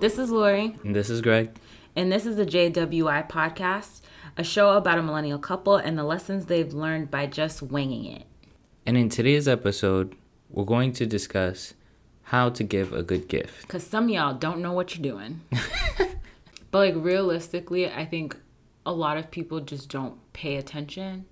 This 0.00 0.18
is 0.18 0.30
Lori, 0.30 0.76
And 0.84 0.94
this 0.94 1.08
is 1.08 1.22
Greg. 1.22 1.50
and 1.96 2.12
this 2.12 2.26
is 2.26 2.36
the 2.36 2.44
JWI 2.44 3.26
podcast, 3.26 4.02
a 4.36 4.44
show 4.44 4.76
about 4.76 4.98
a 4.98 5.02
millennial 5.02 5.38
couple 5.38 5.76
and 5.76 5.96
the 5.96 6.04
lessons 6.04 6.44
they've 6.46 6.74
learned 6.74 7.10
by 7.10 7.24
just 7.24 7.62
winging 7.62 8.04
it. 8.04 8.26
And 8.84 8.98
in 8.98 9.08
today's 9.08 9.48
episode, 9.48 10.14
we're 10.50 10.66
going 10.66 10.92
to 10.94 11.06
discuss 11.06 11.72
how 12.24 12.50
to 12.50 12.62
give 12.62 12.92
a 12.92 13.02
good 13.02 13.26
gift. 13.28 13.62
Because 13.62 13.84
some 13.86 14.04
of 14.04 14.10
y'all 14.10 14.34
don't 14.34 14.60
know 14.60 14.72
what 14.74 14.94
you're 14.94 15.02
doing. 15.02 15.40
but, 16.70 16.78
like, 16.78 16.94
realistically, 16.96 17.88
I 17.90 18.04
think 18.04 18.36
a 18.84 18.92
lot 18.92 19.16
of 19.16 19.30
people 19.30 19.60
just 19.60 19.88
don't 19.88 20.18
pay 20.34 20.56
attention. 20.56 21.24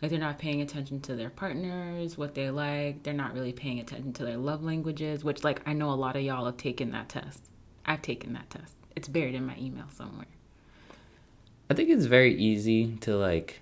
Like, 0.00 0.10
they're 0.10 0.20
not 0.20 0.38
paying 0.38 0.60
attention 0.60 1.00
to 1.02 1.16
their 1.16 1.30
partners, 1.30 2.16
what 2.16 2.34
they 2.34 2.50
like. 2.50 3.02
They're 3.02 3.14
not 3.14 3.34
really 3.34 3.52
paying 3.52 3.80
attention 3.80 4.12
to 4.14 4.24
their 4.24 4.36
love 4.36 4.62
languages, 4.62 5.24
which, 5.24 5.42
like, 5.42 5.60
I 5.66 5.72
know 5.72 5.90
a 5.90 5.94
lot 5.94 6.16
of 6.16 6.22
y'all 6.22 6.46
have 6.46 6.56
taken 6.56 6.92
that 6.92 7.08
test. 7.08 7.44
I've 7.84 8.02
taken 8.02 8.32
that 8.34 8.50
test. 8.50 8.74
It's 8.94 9.08
buried 9.08 9.34
in 9.34 9.46
my 9.46 9.56
email 9.58 9.86
somewhere. 9.90 10.26
I 11.70 11.74
think 11.74 11.90
it's 11.90 12.06
very 12.06 12.34
easy 12.34 12.96
to 13.00 13.16
like 13.16 13.60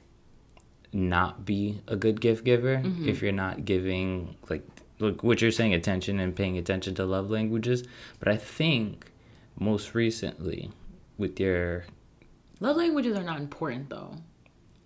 not 0.93 1.45
be 1.45 1.83
a 1.89 1.97
good 1.97 2.21
gift 2.21 2.45
giver 2.45 2.77
mm-hmm. 2.77 3.09
if 3.09 3.21
you're 3.21 3.33
not 3.33 3.65
giving 3.65 4.37
like 4.49 4.65
like 4.99 5.23
what 5.23 5.43
you're 5.43 5.51
saying 5.51 5.75
attention 5.75 6.19
and 6.21 6.35
paying 6.35 6.57
attention 6.57 6.95
to 6.95 7.05
love 7.05 7.31
languages. 7.31 7.85
But 8.19 8.29
I 8.29 8.37
think 8.37 9.11
most 9.59 9.95
recently 9.95 10.71
with 11.19 11.39
your 11.41 11.85
Love 12.59 12.77
languages 12.79 13.15
are 13.17 13.23
not 13.23 13.39
important, 13.39 13.91
though. 13.91 14.15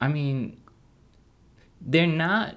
I 0.01 0.09
mean 0.09 0.61
they're 1.81 2.07
not 2.07 2.57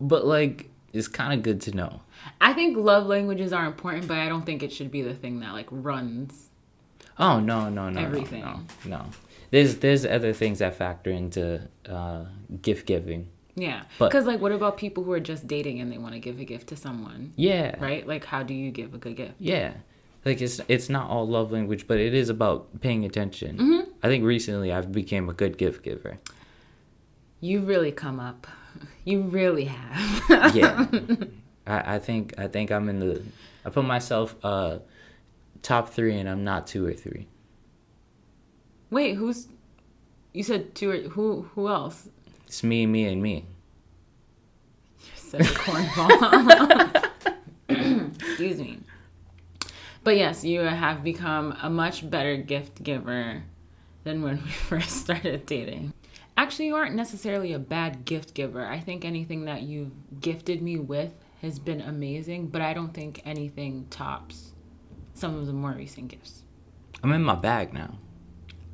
but 0.00 0.24
like 0.26 0.70
it's 0.92 1.08
kind 1.08 1.32
of 1.32 1.42
good 1.42 1.60
to 1.62 1.72
know. 1.74 2.00
I 2.40 2.52
think 2.52 2.76
love 2.76 3.06
languages 3.06 3.52
are 3.52 3.66
important, 3.66 4.08
but 4.08 4.18
I 4.18 4.28
don't 4.28 4.44
think 4.46 4.62
it 4.62 4.72
should 4.72 4.90
be 4.90 5.02
the 5.02 5.14
thing 5.14 5.40
that 5.40 5.52
like 5.52 5.66
runs. 5.70 6.48
Oh 7.18 7.40
no 7.40 7.68
no 7.68 7.90
no 7.90 8.00
Everything. 8.00 8.40
no 8.42 8.60
no. 8.84 8.96
no. 8.98 9.04
There's 9.50 9.76
there's 9.76 10.04
other 10.04 10.32
things 10.32 10.58
that 10.60 10.76
factor 10.76 11.10
into 11.10 11.62
uh, 11.88 12.24
gift 12.62 12.86
giving. 12.86 13.28
Yeah, 13.54 13.82
because 13.98 14.24
like, 14.24 14.40
what 14.40 14.52
about 14.52 14.76
people 14.76 15.02
who 15.02 15.10
are 15.10 15.18
just 15.18 15.48
dating 15.48 15.80
and 15.80 15.90
they 15.90 15.98
want 15.98 16.14
to 16.14 16.20
give 16.20 16.38
a 16.38 16.44
gift 16.44 16.68
to 16.68 16.76
someone, 16.76 17.32
Yeah. 17.34 17.74
right? 17.80 18.06
Like, 18.06 18.24
how 18.24 18.44
do 18.44 18.54
you 18.54 18.70
give 18.70 18.94
a 18.94 18.98
good 18.98 19.16
gift? 19.16 19.32
Yeah. 19.40 19.72
Like 20.24 20.40
it's 20.40 20.60
it's 20.68 20.88
not 20.88 21.10
all 21.10 21.26
love 21.26 21.50
language, 21.50 21.86
but 21.88 21.98
it 21.98 22.14
is 22.14 22.28
about 22.28 22.80
paying 22.80 23.04
attention. 23.04 23.56
Mm-hmm. 23.56 23.90
I 24.02 24.06
think 24.06 24.22
recently 24.24 24.72
I've 24.72 24.92
became 24.92 25.28
a 25.28 25.32
good 25.32 25.58
gift 25.58 25.82
giver. 25.82 26.18
You 27.40 27.60
really 27.60 27.92
come 27.92 28.18
up. 28.18 28.46
You 29.04 29.22
really 29.22 29.64
have. 29.66 30.54
Yeah. 30.54 30.86
I, 31.66 31.94
I 31.94 31.98
think 31.98 32.34
I 32.38 32.48
think 32.48 32.70
I'm 32.70 32.88
in 32.88 32.98
the 32.98 33.22
I 33.64 33.70
put 33.70 33.84
myself 33.84 34.34
uh 34.42 34.78
top 35.62 35.90
three 35.90 36.18
and 36.18 36.28
I'm 36.28 36.44
not 36.44 36.66
two 36.66 36.86
or 36.86 36.92
three. 36.92 37.26
Wait, 38.90 39.14
who's? 39.14 39.48
You 40.32 40.42
said 40.42 40.74
two. 40.74 40.90
Or, 40.90 40.96
who? 40.96 41.50
Who 41.54 41.68
else? 41.68 42.08
It's 42.46 42.62
me, 42.62 42.86
me, 42.86 43.04
and 43.04 43.22
me. 43.22 43.44
You're 45.04 45.16
such 45.16 45.50
a 45.50 45.54
cornball. 45.58 47.10
Excuse 48.20 48.58
me. 48.58 48.80
But 50.02 50.16
yes, 50.16 50.44
you 50.44 50.60
have 50.60 51.04
become 51.04 51.54
a 51.62 51.68
much 51.68 52.08
better 52.08 52.36
gift 52.36 52.82
giver 52.82 53.42
than 54.04 54.22
when 54.22 54.42
we 54.42 54.50
first 54.68 54.90
started 54.90 55.44
dating. 55.44 55.92
Actually, 56.38 56.66
you 56.66 56.76
aren't 56.76 56.94
necessarily 56.94 57.52
a 57.52 57.58
bad 57.58 58.04
gift 58.04 58.32
giver. 58.32 58.64
I 58.64 58.78
think 58.78 59.04
anything 59.04 59.46
that 59.46 59.62
you've 59.62 59.90
gifted 60.20 60.62
me 60.62 60.78
with 60.78 61.12
has 61.42 61.58
been 61.58 61.80
amazing, 61.80 62.46
but 62.46 62.62
I 62.62 62.74
don't 62.74 62.94
think 62.94 63.20
anything 63.24 63.88
tops 63.90 64.52
some 65.14 65.36
of 65.36 65.48
the 65.48 65.52
more 65.52 65.72
recent 65.72 66.06
gifts. 66.06 66.44
I'm 67.02 67.10
in 67.10 67.24
my 67.24 67.34
bag 67.34 67.74
now. 67.74 67.98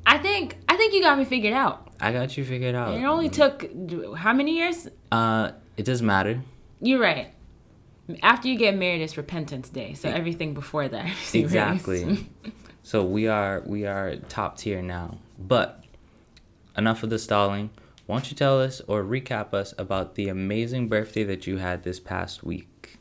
I 0.05 0.19
think 0.19 0.57
I 0.69 0.77
think 0.77 0.93
you 0.93 1.01
got 1.01 1.17
me 1.17 1.25
figured 1.25 1.53
out. 1.53 1.87
I 1.99 2.11
got 2.11 2.37
you 2.37 2.45
figured 2.45 2.75
out. 2.75 2.93
It 2.93 3.03
only 3.03 3.29
took 3.29 3.67
how 4.15 4.33
many 4.33 4.57
years? 4.57 4.87
Uh, 5.11 5.53
it 5.75 5.85
doesn't 5.85 6.05
matter. 6.05 6.43
You're 6.81 6.99
right. 7.01 7.33
After 8.21 8.47
you 8.47 8.59
get 8.59 8.77
married, 8.77 9.01
it's 9.01 9.17
Repentance 9.17 9.69
Day. 9.69 9.95
So 9.95 10.07
everything 10.07 10.53
before 10.53 10.87
that. 10.87 11.11
Exactly. 11.33 12.29
so 12.83 13.03
we 13.03 13.27
are 13.27 13.63
we 13.65 13.87
are 13.87 14.17
top 14.29 14.57
tier 14.59 14.83
now. 14.83 15.17
But 15.39 15.83
enough 16.77 17.03
of 17.03 17.09
the 17.09 17.19
stalling. 17.19 17.69
Why 18.05 18.17
don't 18.17 18.29
you 18.29 18.37
tell 18.37 18.61
us 18.61 18.81
or 18.87 19.03
recap 19.03 19.53
us 19.53 19.73
about 19.77 20.15
the 20.15 20.29
amazing 20.29 20.87
birthday 20.89 21.23
that 21.23 21.47
you 21.47 21.57
had 21.57 21.83
this 21.83 21.99
past 21.99 22.43
week? 22.43 22.97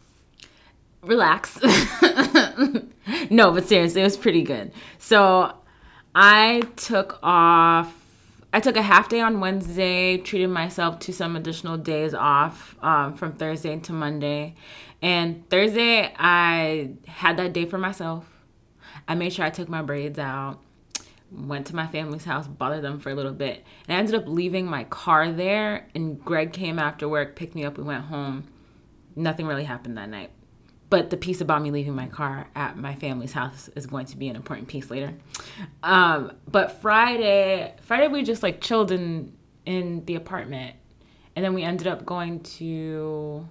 Relax. 1.02 1.58
no, 3.30 3.52
but 3.52 3.66
seriously, 3.66 4.00
it 4.00 4.04
was 4.04 4.16
pretty 4.16 4.42
good. 4.42 4.72
So 4.98 5.54
I 6.14 6.62
took 6.76 7.18
off. 7.22 8.00
I 8.52 8.60
took 8.60 8.76
a 8.76 8.82
half 8.82 9.08
day 9.08 9.20
on 9.20 9.40
Wednesday, 9.40 10.16
treated 10.16 10.48
myself 10.48 11.00
to 11.00 11.12
some 11.12 11.34
additional 11.34 11.76
days 11.76 12.14
off 12.14 12.76
um, 12.80 13.14
from 13.14 13.32
Thursday 13.32 13.76
to 13.80 13.92
Monday. 13.92 14.54
And 15.02 15.46
Thursday, 15.50 16.14
I 16.16 16.90
had 17.06 17.36
that 17.36 17.52
day 17.52 17.66
for 17.66 17.78
myself. 17.78 18.24
I 19.08 19.16
made 19.16 19.32
sure 19.32 19.44
I 19.44 19.50
took 19.50 19.68
my 19.68 19.82
braids 19.82 20.18
out, 20.18 20.60
went 21.34 21.66
to 21.68 21.76
my 21.76 21.86
family's 21.86 22.24
house, 22.24 22.46
bothered 22.46 22.82
them 22.82 22.98
for 22.98 23.10
a 23.10 23.14
little 23.14 23.32
bit. 23.32 23.64
And 23.88 23.96
I 23.96 23.98
ended 23.98 24.14
up 24.14 24.24
leaving 24.26 24.66
my 24.66 24.84
car 24.84 25.30
there. 25.32 25.88
And 25.94 26.22
Greg 26.24 26.52
came 26.52 26.78
after 26.78 27.08
work, 27.08 27.36
picked 27.36 27.54
me 27.54 27.64
up, 27.64 27.76
we 27.76 27.84
went 27.84 28.04
home. 28.04 28.44
Nothing 29.16 29.46
really 29.46 29.64
happened 29.64 29.96
that 29.98 30.08
night. 30.08 30.30
But 30.90 31.10
the 31.10 31.16
piece 31.16 31.40
about 31.40 31.62
me 31.62 31.70
leaving 31.70 31.94
my 31.94 32.06
car 32.06 32.48
at 32.54 32.76
my 32.76 32.94
family's 32.94 33.32
house 33.32 33.68
is 33.74 33.86
going 33.86 34.06
to 34.06 34.16
be 34.16 34.28
an 34.28 34.36
important 34.36 34.68
piece 34.68 34.90
later. 34.90 35.14
Um, 35.82 36.32
but 36.48 36.80
Friday, 36.80 37.74
Friday 37.82 38.08
we 38.08 38.22
just 38.22 38.42
like 38.42 38.60
chilled 38.60 38.92
in 38.92 39.32
in 39.66 40.04
the 40.04 40.14
apartment, 40.14 40.76
and 41.34 41.44
then 41.44 41.54
we 41.54 41.62
ended 41.62 41.86
up 41.86 42.04
going 42.04 42.40
to 42.40 43.48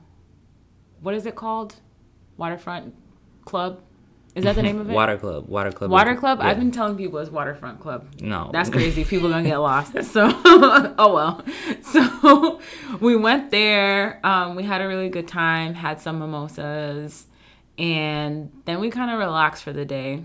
what 1.02 1.16
is 1.16 1.26
it 1.26 1.36
called? 1.36 1.76
Waterfront 2.38 2.96
Club. 3.44 3.82
Is 4.36 4.46
that 4.46 4.56
the 4.56 4.64
name 4.64 4.80
of 4.80 4.90
it? 4.90 4.94
Water 4.94 5.18
Club. 5.18 5.48
Water 5.48 5.72
Club. 5.72 5.92
Water 5.92 6.16
Club. 6.16 6.40
Yeah. 6.40 6.48
I've 6.48 6.58
been 6.58 6.72
telling 6.72 6.98
people 6.98 7.20
it's 7.20 7.30
Waterfront 7.30 7.80
Club. 7.80 8.08
No. 8.20 8.50
That's 8.52 8.70
crazy. 8.78 9.06
People 9.06 9.30
gonna 9.30 9.44
get 9.48 9.58
lost. 9.58 9.94
So, 10.04 10.28
oh 10.46 11.14
well. 11.14 11.46
So, 11.82 12.60
we 13.00 13.16
went 13.16 13.52
there. 13.52 14.20
Um, 14.26 14.56
we 14.56 14.64
had 14.64 14.82
a 14.82 14.88
really 14.88 15.10
good 15.10 15.28
time. 15.28 15.76
Had 15.76 16.02
some 16.02 16.20
mimosas, 16.20 17.28
and 17.78 18.52
then 18.66 18.80
we 18.80 18.90
kind 18.90 19.12
of 19.12 19.20
relaxed 19.20 19.64
for 19.64 19.72
the 19.74 19.86
day. 19.86 20.24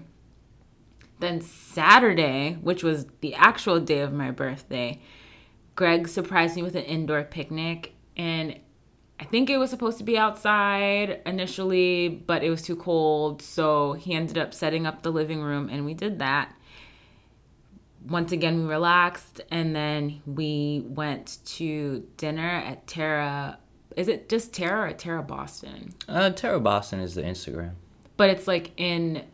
Then 1.21 1.41
Saturday, 1.41 2.59
which 2.61 2.83
was 2.83 3.07
the 3.21 3.35
actual 3.35 3.81
day 3.81 4.01
of 4.01 4.13
my 4.13 4.31
birthday, 4.31 5.01
Greg 5.75 6.09
surprised 6.09 6.57
me 6.57 6.63
with 6.63 6.77
an 6.77 6.85
indoor 6.85 7.25
picnic, 7.25 7.95
and 8.17 8.59
I 9.21 9.25
think 9.25 9.51
it 9.51 9.59
was 9.59 9.71
supposed 9.71 9.99
to 9.99 10.05
be 10.05 10.17
outside 10.17 11.21
initially, 11.27 12.09
but 12.09 12.45
it 12.45 12.51
was 12.51 12.63
too 12.63 12.77
cold, 12.77 13.43
so 13.43 13.95
he 13.95 14.15
ended 14.15 14.39
up 14.39 14.55
setting 14.55 14.87
up 14.87 15.03
the 15.03 15.11
living 15.11 15.43
room, 15.43 15.69
and 15.69 15.85
we 15.85 15.95
did 15.95 16.21
that 16.21 16.55
once 18.07 18.33
again 18.33 18.63
we 18.63 18.65
relaxed 18.65 19.41
and 19.51 19.75
then 19.75 20.23
we 20.25 20.83
went 20.87 21.39
to 21.45 22.07
dinner 22.17 22.49
at 22.49 22.87
Terra 22.87 23.59
is 23.97 24.07
it 24.07 24.29
just 24.29 24.53
Terra 24.53 24.83
or 24.83 24.87
at 24.87 24.99
Terra 25.01 25.25
Boston? 25.25 25.93
Uh, 26.09 26.31
Terra 26.31 26.61
Boston 26.61 27.01
is 27.01 27.17
the 27.17 27.23
Instagram. 27.23 27.73
But 28.17 28.31
it's 28.31 28.47
like 28.47 28.71
in 28.77 29.25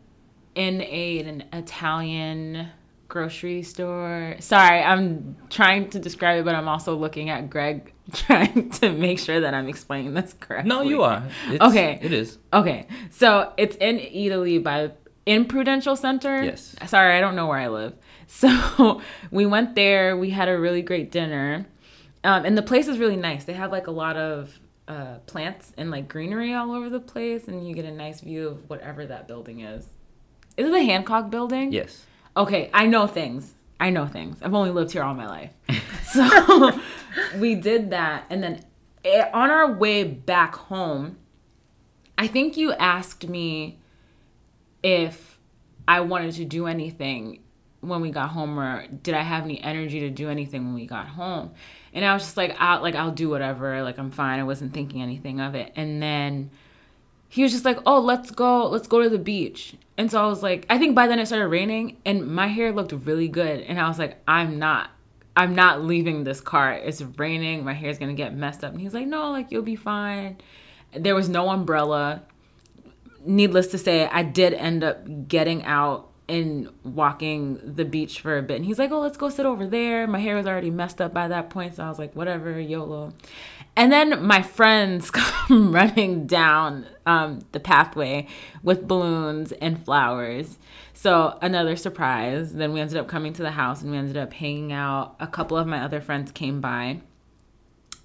in 0.55 0.81
a 0.81 1.19
an 1.21 1.45
Italian 1.53 2.69
grocery 3.15 3.63
store. 3.63 4.35
Sorry, 4.41 4.83
I'm 4.83 5.37
trying 5.49 5.89
to 5.91 6.01
describe 6.01 6.41
it, 6.41 6.45
but 6.45 6.57
I'm 6.57 6.67
also 6.67 6.97
looking 6.97 7.31
at 7.31 7.49
Greg 7.49 7.93
trying 8.13 8.71
to 8.71 8.91
make 8.91 9.21
sure 9.21 9.39
that 9.41 9.55
I'm 9.55 9.69
explaining 9.69 10.15
this 10.15 10.35
correctly. 10.35 10.69
No, 10.69 10.83
you 10.83 11.05
are. 11.05 11.23
It's, 11.47 11.63
Okay. 11.63 12.01
It 12.03 12.13
is. 12.13 12.39
Okay, 12.53 12.89
so 13.11 13.53
it's 13.57 13.77
in 13.77 13.99
Eataly 13.99 14.61
by 14.61 14.91
in 15.27 15.45
Prudential 15.45 15.95
Center. 15.95 16.43
Yes. 16.43 16.75
Sorry, 16.89 17.16
I 17.16 17.21
don't 17.21 17.37
know 17.37 17.47
where 17.47 17.59
I 17.59 17.69
live. 17.69 17.95
So 18.27 19.01
we 19.31 19.45
went 19.47 19.75
there. 19.77 20.17
We 20.17 20.31
had 20.31 20.49
a 20.49 20.59
really 20.59 20.81
great 20.83 21.13
dinner, 21.13 21.67
um, 22.25 22.45
and 22.47 22.59
the 22.59 22.63
place 22.63 22.89
is 22.89 22.99
really 22.99 23.17
nice. 23.17 23.45
They 23.45 23.53
have 23.53 23.71
like 23.71 23.87
a 23.87 23.93
lot 23.93 24.17
of 24.17 24.59
uh, 24.89 25.19
plants 25.27 25.72
and 25.77 25.91
like 25.91 26.09
greenery 26.09 26.53
all 26.55 26.72
over 26.72 26.89
the 26.89 27.01
place, 27.01 27.47
and 27.49 27.69
you 27.69 27.75
get 27.75 27.84
a 27.84 27.93
nice 27.93 28.22
view 28.22 28.49
of 28.49 28.69
whatever 28.71 29.07
that 29.07 29.28
building 29.28 29.60
is. 29.60 29.84
Is 30.57 30.67
it 30.67 30.72
the 30.72 30.83
Hancock 30.83 31.31
Building? 31.31 31.71
Yes. 31.71 32.07
Okay, 32.36 32.71
I 32.72 32.86
know 32.86 33.07
things. 33.07 33.54
I 33.78 33.91
know 33.91 34.07
things. 34.07 34.39
I've 34.42 34.54
only 34.54 34.71
lived 34.71 34.92
here 34.92 35.03
all 35.03 35.15
my 35.15 35.27
life. 35.27 35.51
So 36.15 36.71
we 37.39 37.57
did 37.57 37.91
that. 37.91 38.27
And 38.31 38.41
then 38.41 38.65
eh, 39.04 39.28
on 39.33 39.51
our 39.51 39.72
way 39.72 40.04
back 40.04 40.54
home, 40.54 41.16
I 42.16 42.28
think 42.28 42.57
you 42.57 42.72
asked 42.75 43.28
me 43.28 43.81
if 44.84 45.41
I 45.89 46.01
wanted 46.03 46.34
to 46.34 46.45
do 46.45 46.69
anything 46.69 47.41
when 47.81 48.01
we 48.01 48.10
got 48.10 48.31
home 48.31 48.59
or 48.59 48.86
did 49.03 49.15
I 49.15 49.22
have 49.22 49.42
any 49.42 49.60
energy 49.60 50.01
to 50.01 50.10
do 50.10 50.31
anything 50.31 50.65
when 50.65 50.75
we 50.75 50.86
got 50.86 51.09
home. 51.09 51.53
And 51.92 52.04
I 52.04 52.15
was 52.15 52.22
just 52.22 52.36
like, 52.36 52.54
I'll, 52.60 52.81
like 52.81 52.95
I'll 52.95 53.10
do 53.10 53.28
whatever. 53.28 53.83
Like 53.83 53.98
I'm 53.98 54.10
fine. 54.10 54.39
I 54.39 54.45
wasn't 54.45 54.72
thinking 54.72 55.03
anything 55.03 55.41
of 55.41 55.54
it. 55.54 55.72
And 55.75 56.01
then 56.01 56.51
he 57.34 57.42
was 57.42 57.51
just 57.51 57.65
like, 57.65 57.81
"Oh, 57.84 57.98
let's 57.98 58.31
go, 58.31 58.69
let's 58.69 58.86
go 58.86 59.03
to 59.03 59.09
the 59.09 59.19
beach." 59.19 59.75
And 59.98 60.09
so 60.09 60.22
I 60.22 60.27
was 60.28 60.41
like, 60.41 60.66
I 60.71 60.78
think 60.78 60.95
by 60.95 61.09
then 61.09 61.19
it 61.19 61.27
started 61.27 61.48
raining, 61.48 61.97
and 62.07 62.28
my 62.28 62.47
hair 62.47 62.71
looked 62.71 62.92
really 62.92 63.27
good, 63.27 63.60
and 63.63 63.81
I 63.81 63.89
was 63.89 63.98
like, 63.98 64.19
I'm 64.28 64.60
not. 64.60 64.91
I'm 65.36 65.57
not 65.57 65.83
leaving 65.83 66.22
this 66.22 66.41
car. 66.41 66.75
It's 66.75 67.03
raining. 67.03 67.65
My 67.65 67.72
hair's 67.72 67.98
gonna 67.98 68.15
get 68.15 68.36
messed 68.36 68.63
up. 68.63 68.71
And 68.71 68.81
he's 68.81 68.95
like, 68.95 69.09
No, 69.09 69.33
like 69.33 69.51
you'll 69.51 69.63
be 69.63 69.75
fine. 69.75 70.36
There 70.97 71.16
was 71.16 71.28
no 71.28 71.51
umbrella. 71.51 72.22
Needless 73.27 73.66
to 73.69 73.78
say, 73.78 74.07
I 74.07 74.22
did 74.22 74.54
end 74.54 74.84
up 74.84 75.27
getting 75.27 75.65
out 75.65 76.09
and 76.28 76.71
walking 76.82 77.60
the 77.62 77.84
beach 77.84 78.21
for 78.21 78.38
a 78.38 78.42
bit. 78.42 78.56
And 78.56 78.65
he's 78.65 78.78
like, 78.78 78.91
Oh, 78.91 79.00
let's 79.00 79.16
go 79.16 79.28
sit 79.28 79.47
over 79.47 79.66
there. 79.66 80.06
My 80.06 80.21
hair 80.21 80.36
was 80.36 80.47
already 80.47 80.71
messed 80.71 81.00
up 81.00 81.12
by 81.12 81.28
that 81.28 81.50
point. 81.50 81.76
So 81.76 81.84
I 81.84 81.88
was 81.88 81.98
like, 81.98 82.15
Whatever, 82.16 82.59
YOLO. 82.59 83.12
And 83.76 83.92
then 83.92 84.24
my 84.24 84.42
friends 84.42 85.10
come 85.12 85.72
running 85.72 86.26
down 86.26 86.86
um, 87.06 87.41
the 87.53 87.60
pathway 87.60 88.26
with 88.62 88.88
balloons 88.88 89.53
and 89.53 89.84
flowers. 89.84 90.59
So 90.94 91.38
another 91.42 91.76
surprise. 91.76 92.54
Then 92.54 92.72
we 92.72 92.80
ended 92.80 92.97
up 92.97 93.09
coming 93.09 93.32
to 93.34 93.42
the 93.42 93.50
house 93.50 93.82
and 93.82 93.91
we 93.91 93.98
ended 93.98 94.16
up 94.16 94.32
hanging 94.32 94.72
out. 94.72 95.16
A 95.21 95.26
couple 95.26 95.56
of 95.56 95.66
my 95.66 95.80
other 95.80 96.00
friends 96.00 96.32
came 96.32 96.60
by. 96.60 97.00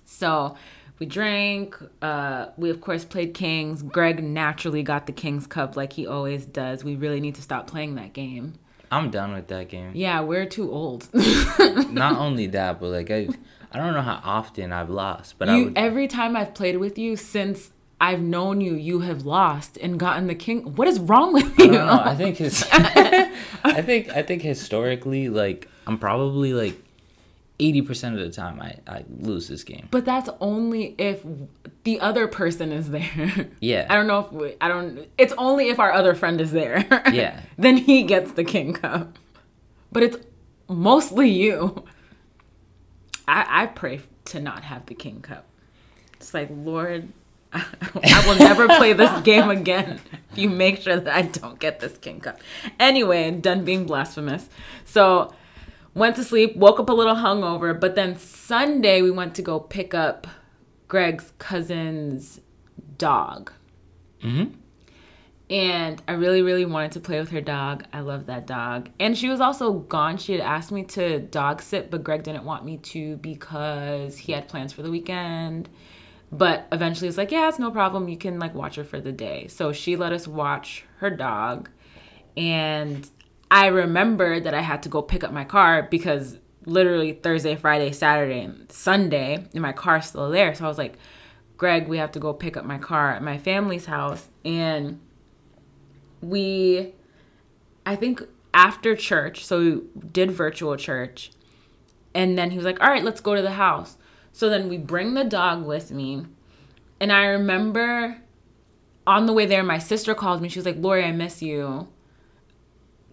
So 0.06 0.57
we 1.00 1.06
drank. 1.06 1.75
Uh, 2.01 2.48
we 2.57 2.69
of 2.69 2.81
course 2.81 3.06
played 3.06 3.34
Kings. 3.34 3.81
Greg 3.81 4.24
naturally 4.24 4.84
got 4.84 5.07
the 5.07 5.13
Kings 5.13 5.48
Cup 5.48 5.75
like 5.75 5.94
he 5.94 6.06
always 6.06 6.46
does. 6.46 6.84
We 6.84 6.96
really 6.96 7.19
need 7.22 7.36
to 7.36 7.42
stop 7.42 7.68
playing 7.68 7.96
that 7.96 8.13
game. 8.13 8.56
I'm 8.92 9.12
done 9.12 9.34
with 9.34 9.48
that 9.48 9.69
game. 9.69 9.92
Yeah, 9.94 10.22
we're 10.22 10.46
too 10.46 10.72
old. 10.72 11.10
Not 11.92 12.18
only 12.18 12.48
that, 12.48 12.80
but 12.80 12.88
like 12.90 13.12
I, 13.12 13.30
I 13.72 13.78
don't 13.78 13.94
know 13.94 14.01
how 14.01 14.19
often 14.24 14.72
I've 14.74 14.90
lost, 14.90 15.36
but 15.38 15.48
I 15.50 15.57
you 15.57 15.66
would, 15.66 15.78
every 15.78 16.07
time 16.07 16.36
I've 16.36 16.54
played 16.56 16.78
with 16.78 16.98
you 16.98 17.16
since 17.16 17.69
I've 18.02 18.22
known 18.22 18.62
you, 18.62 18.74
you 18.74 19.02
have 19.02 19.25
lost 19.25 19.78
and 19.78 20.00
gotten 20.00 20.28
the 20.28 20.36
king. 20.36 20.75
What 20.75 20.88
is 20.88 21.00
wrong 21.00 21.34
with 21.34 21.60
I 21.60 21.63
you? 21.63 21.72
don't 21.72 21.86
know. 21.86 22.02
I 22.04 22.16
think 22.16 22.38
his, 22.38 22.66
I 22.72 23.81
think 23.84 24.10
I 24.10 24.24
think 24.24 24.42
historically, 24.42 25.30
like 25.30 25.68
I'm 25.86 26.00
probably 26.00 26.54
like 26.54 26.81
eighty 27.60 27.82
percent 27.82 28.18
of 28.18 28.22
the 28.22 28.32
time 28.32 28.62
I 28.62 28.76
I 28.88 29.06
lose 29.20 29.48
this 29.48 29.64
game. 29.64 29.88
But 29.92 30.06
that's 30.06 30.30
only 30.40 30.96
if 30.98 31.24
the 31.84 32.00
other 32.00 32.28
person 32.28 32.72
is 32.72 32.90
there. 32.90 33.48
Yeah. 33.60 33.88
I 33.90 33.96
don't 33.96 34.08
know 34.08 34.20
if 34.20 34.32
we, 34.32 34.56
I 34.62 34.68
don't. 34.68 35.08
It's 35.18 35.34
only 35.38 35.70
if 35.70 35.80
our 35.80 35.92
other 35.92 36.16
friend 36.16 36.40
is 36.42 36.52
there. 36.52 36.86
Yeah. 37.12 37.42
then 37.58 37.78
he 37.78 38.04
gets 38.04 38.32
the 38.34 38.44
king 38.44 38.74
cup. 38.74 39.18
But 39.92 40.04
it's 40.04 40.18
mostly 40.68 41.30
you. 41.30 41.84
I 43.28 43.64
I 43.64 43.66
pray 43.68 44.02
to 44.26 44.40
not 44.40 44.64
have 44.64 44.86
the 44.86 44.96
king 44.96 45.22
cup. 45.22 45.46
It's 46.18 46.34
like 46.34 46.50
Lord. 46.52 47.10
I 47.54 48.24
will 48.28 48.38
never 48.38 48.68
play 48.68 48.94
this 48.94 49.22
game 49.22 49.50
again 49.50 50.00
if 50.32 50.38
you 50.38 50.50
make 50.50 50.82
sure 50.82 51.00
that 51.00 51.16
I 51.16 51.24
don't 51.24 51.58
get 51.60 51.80
this 51.80 51.98
king 51.98 52.20
cup. 52.20 52.40
Anyway, 52.80 53.32
done 53.32 53.66
being 53.66 53.86
blasphemous. 53.86 54.48
So 54.86 55.34
went 55.94 56.16
to 56.16 56.24
sleep, 56.24 56.56
woke 56.56 56.80
up 56.80 56.90
a 56.90 56.94
little 56.94 57.16
hungover, 57.16 57.80
but 57.80 57.96
then 57.96 58.18
Sunday 58.18 59.02
we 59.02 59.12
went 59.12 59.36
to 59.36 59.42
go 59.42 59.60
pick 59.60 59.94
up 59.94 60.28
Greg's 60.88 61.34
cousin's 61.38 62.42
dog. 62.98 63.52
Mm-hmm. 64.22 64.56
And 65.50 66.02
I 66.08 66.12
really, 66.12 66.44
really 66.44 66.66
wanted 66.66 66.92
to 66.92 67.00
play 67.00 67.20
with 67.20 67.32
her 67.32 67.42
dog. 67.42 67.84
I 67.92 68.02
love 68.02 68.28
that 68.28 68.46
dog. 68.46 68.90
And 69.00 69.18
she 69.18 69.30
was 69.30 69.42
also 69.42 69.74
gone. 69.74 70.18
She 70.18 70.34
had 70.34 70.42
asked 70.42 70.72
me 70.72 70.84
to 70.84 71.20
dog 71.20 71.64
sit, 71.64 71.90
but 71.90 72.04
Greg 72.04 72.22
didn't 72.22 72.44
want 72.44 72.66
me 72.66 72.78
to 72.78 73.18
because 73.18 74.18
he 74.20 74.34
had 74.34 74.48
plans 74.48 74.74
for 74.74 74.84
the 74.84 74.92
weekend. 74.92 75.70
But 76.32 76.68
eventually 76.72 77.08
it's 77.08 77.18
like, 77.18 77.32
yeah, 77.32 77.50
it's 77.50 77.58
no 77.58 77.72
problem. 77.72 78.10
You 78.10 78.18
can 78.18 78.38
like 78.38 78.54
watch 78.54 78.76
her 78.76 78.84
for 78.84 79.02
the 79.02 79.12
day. 79.12 79.48
So 79.48 79.72
she 79.72 79.96
let 79.96 80.14
us 80.14 80.28
watch 80.28 80.86
her 80.98 81.10
dog. 81.10 81.72
And 82.38 83.10
I 83.51 83.68
remembered 83.68 84.44
that 84.44 84.54
I 84.54 84.62
had 84.62 84.84
to 84.84 84.90
go 84.90 85.01
pick 85.01 85.24
up 85.24 85.31
my 85.31 85.44
car 85.44 85.84
because 85.84 86.38
literally 86.66 87.13
Thursday, 87.13 87.56
Friday, 87.56 87.92
Saturday, 87.92 88.42
and 88.42 88.72
Sunday, 88.72 89.46
and 89.54 89.62
my 89.62 89.72
car's 89.72 90.07
still 90.07 90.30
there. 90.30 90.54
So 90.54 90.66
I 90.66 90.68
was 90.68 90.78
like, 90.78 90.98
Greg, 91.57 91.88
we 91.88 91.98
have 91.98 92.12
to 92.13 92.19
go 92.19 92.34
pick 92.34 92.56
up 92.56 92.66
my 92.66 92.78
car 92.78 93.12
at 93.13 93.24
my 93.24 93.38
family's 93.38 93.86
house. 93.86 94.30
And 94.46 95.00
we, 96.22 96.94
I 97.86 97.96
think 97.96 98.22
after 98.54 98.96
church, 98.96 99.46
so 99.46 99.60
we 99.60 99.81
did 100.12 100.31
virtual 100.31 100.75
church. 100.78 101.31
And 102.13 102.38
then 102.38 102.52
he 102.52 102.57
was 102.57 102.66
like, 102.66 102.81
all 102.81 102.90
right, 102.90 103.04
let's 103.04 103.22
go 103.22 103.36
to 103.36 103.42
the 103.42 103.52
house. 103.52 103.98
So 104.31 104.50
then 104.50 104.69
we 104.69 104.78
bring 104.78 105.16
the 105.16 105.24
dog 105.24 105.66
with 105.66 105.92
me. 105.92 106.25
And 107.00 107.12
I 107.12 107.25
remember 107.25 108.22
on 109.07 109.25
the 109.25 109.34
way 109.34 109.45
there, 109.45 109.63
my 109.63 109.80
sister 109.80 110.13
called 110.13 110.42
me. 110.42 110.50
She 110.50 110.60
was 110.60 110.66
like, 110.66 110.78
Lori, 110.78 111.04
I 111.04 111.12
miss 111.12 111.42
you. 111.42 111.88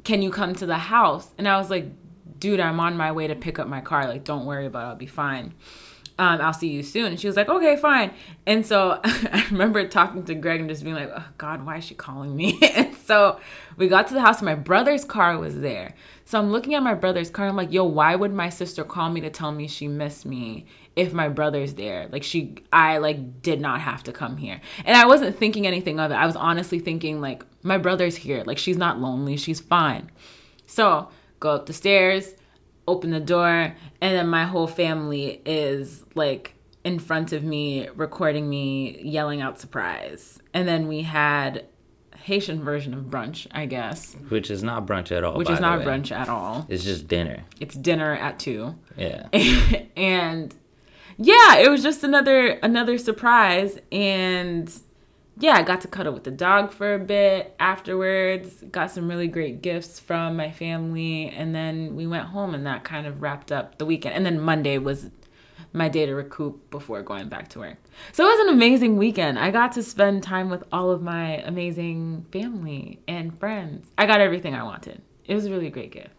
Can 0.07 0.23
you 0.23 0.31
come 0.31 0.55
to 0.55 0.67
the 0.67 0.79
house? 0.79 1.33
And 1.37 1.49
I 1.49 1.59
was 1.59 1.69
like, 1.69 1.89
dude, 2.39 2.61
I'm 2.61 2.79
on 2.79 2.97
my 2.97 3.11
way 3.11 3.27
to 3.27 3.35
pick 3.35 3.59
up 3.59 3.67
my 3.67 3.81
car. 3.81 4.07
Like, 4.07 4.23
don't 4.23 4.47
worry 4.47 4.65
about 4.65 4.85
it. 4.85 4.89
I'll 4.91 4.95
be 4.95 5.07
fine. 5.07 5.53
Um, 6.17 6.41
I'll 6.41 6.53
see 6.53 6.69
you 6.69 6.85
soon. 6.85 7.07
And 7.07 7.19
she 7.19 7.27
was 7.27 7.35
like, 7.35 7.49
okay, 7.49 7.75
fine. 7.75 8.13
And 8.47 8.65
so 8.65 9.01
I 9.05 9.45
remember 9.51 9.85
talking 9.89 10.23
to 10.27 10.35
Greg 10.37 10.61
and 10.61 10.69
just 10.69 10.85
being 10.85 10.95
like, 10.95 11.11
oh, 11.13 11.25
God, 11.39 11.67
why 11.67 11.79
is 11.79 11.85
she 11.85 11.97
calling 11.97 12.37
me? 12.37 12.57
and 12.77 12.95
so 12.95 13.41
we 13.77 13.89
got 13.89 14.07
to 14.07 14.15
the 14.15 14.21
house 14.21 14.39
and 14.39 14.47
my 14.47 14.55
brother's 14.55 15.05
car 15.05 15.37
was 15.39 15.59
there. 15.59 15.97
So 16.25 16.39
I'm 16.39 16.53
looking 16.53 16.77
at 16.77 16.85
my 16.85 16.95
brother's 16.95 17.29
car. 17.29 17.49
I'm 17.49 17.57
like, 17.57 17.73
yo, 17.73 17.83
why 17.83 18.15
would 18.15 18.33
my 18.33 18.49
sister 18.49 18.85
call 18.85 19.11
me 19.11 19.21
to 19.23 19.31
tell 19.31 19.51
me 19.51 19.67
she 19.67 19.89
missed 19.89 20.25
me 20.25 20.67
if 20.97 21.13
my 21.13 21.29
brother's 21.29 21.75
there? 21.75 22.09
Like 22.11 22.23
she, 22.23 22.57
I 22.73 22.99
like 22.99 23.43
did 23.43 23.61
not 23.61 23.81
have 23.83 24.03
to 24.05 24.13
come 24.13 24.39
here. 24.39 24.61
And 24.85 24.97
I 24.97 25.07
wasn't 25.07 25.39
thinking 25.39 25.67
anything 25.67 26.01
of 26.01 26.11
it. 26.11 26.15
I 26.15 26.27
was 26.27 26.37
honestly 26.37 26.79
thinking 26.79 27.21
like, 27.21 27.45
my 27.63 27.79
brother's 27.79 28.17
here. 28.17 28.43
Like 28.45 28.59
she's 28.59 28.77
not 28.79 28.99
lonely. 28.99 29.37
She's 29.37 29.61
fine. 29.61 30.11
So 30.67 31.09
go 31.39 31.51
up 31.53 31.67
the 31.67 31.73
stairs, 31.73 32.35
open 32.89 33.11
the 33.11 33.21
door, 33.21 33.75
and 34.01 34.17
then 34.17 34.27
my 34.29 34.45
whole 34.45 34.67
family 34.67 35.43
is 35.45 36.03
like 36.15 36.55
in 36.83 36.99
front 36.99 37.33
of 37.33 37.43
me, 37.45 37.89
recording 37.95 38.49
me, 38.49 39.01
yelling 39.03 39.43
out 39.43 39.59
surprise. 39.61 40.41
And 40.55 40.67
then 40.69 40.87
we 40.87 41.03
had 41.03 41.67
Haitian 42.17 42.63
version 42.63 42.95
of 42.95 43.05
brunch, 43.05 43.47
I 43.51 43.67
guess, 43.67 44.15
Which 44.29 44.51
is 44.51 44.63
not 44.63 44.87
brunch 44.87 45.11
at 45.11 45.25
all. 45.25 45.37
which 45.37 45.51
is 45.51 45.61
not 45.61 45.81
brunch 45.81 46.11
at 46.11 46.29
all. 46.29 46.67
It's 46.69 46.85
just 46.85 47.07
dinner. 47.09 47.45
It's 47.61 47.75
dinner 47.75 48.15
at 48.15 48.39
two. 48.39 48.77
Yeah. 48.97 49.29
and 49.97 50.55
yeah, 51.19 51.57
it 51.57 51.71
was 51.71 51.83
just 51.83 52.05
another 52.05 52.49
another 52.63 52.99
surprise 52.99 53.79
and 53.91 54.73
yeah, 55.39 55.53
I 55.53 55.63
got 55.63 55.83
to 55.83 55.89
cuddle 55.89 56.15
with 56.15 56.25
the 56.25 56.31
dog 56.31 56.73
for 56.73 56.95
a 56.95 56.99
bit 56.99 57.55
afterwards. 57.61 58.65
Got 58.71 58.91
some 58.91 59.09
really 59.09 59.29
great 59.29 59.61
gifts 59.61 60.01
from 60.01 60.37
my 60.37 60.51
family 60.51 61.29
and 61.29 61.55
then 61.55 61.95
we 61.95 62.07
went 62.07 62.29
home 62.29 62.55
and 62.55 62.67
that 62.67 62.85
kind 62.85 63.07
of 63.07 63.21
wrapped 63.21 63.53
up 63.53 63.79
the 63.79 63.85
weekend. 63.85 64.15
And 64.15 64.25
then 64.25 64.41
Monday 64.41 64.79
was 64.79 65.11
my 65.73 65.89
day 65.91 66.07
to 66.07 66.15
recoup 66.15 66.71
before 66.71 67.03
going 67.03 67.29
back 67.29 67.49
to 67.49 67.59
work. 67.59 67.77
So 68.13 68.25
it 68.25 68.31
was 68.31 68.49
an 68.49 68.55
amazing 68.55 68.97
weekend. 68.97 69.39
I 69.39 69.51
got 69.51 69.73
to 69.73 69.83
spend 69.83 70.23
time 70.23 70.49
with 70.49 70.65
all 70.73 70.91
of 70.91 71.03
my 71.03 71.37
amazing 71.43 72.27
family 72.33 73.01
and 73.07 73.39
friends. 73.39 73.91
I 73.99 74.07
got 74.07 74.23
everything 74.23 74.55
I 74.55 74.63
wanted. 74.63 75.03
It 75.27 75.35
was 75.35 75.45
a 75.45 75.51
really 75.51 75.69
great 75.69 75.93
gift. 75.93 76.16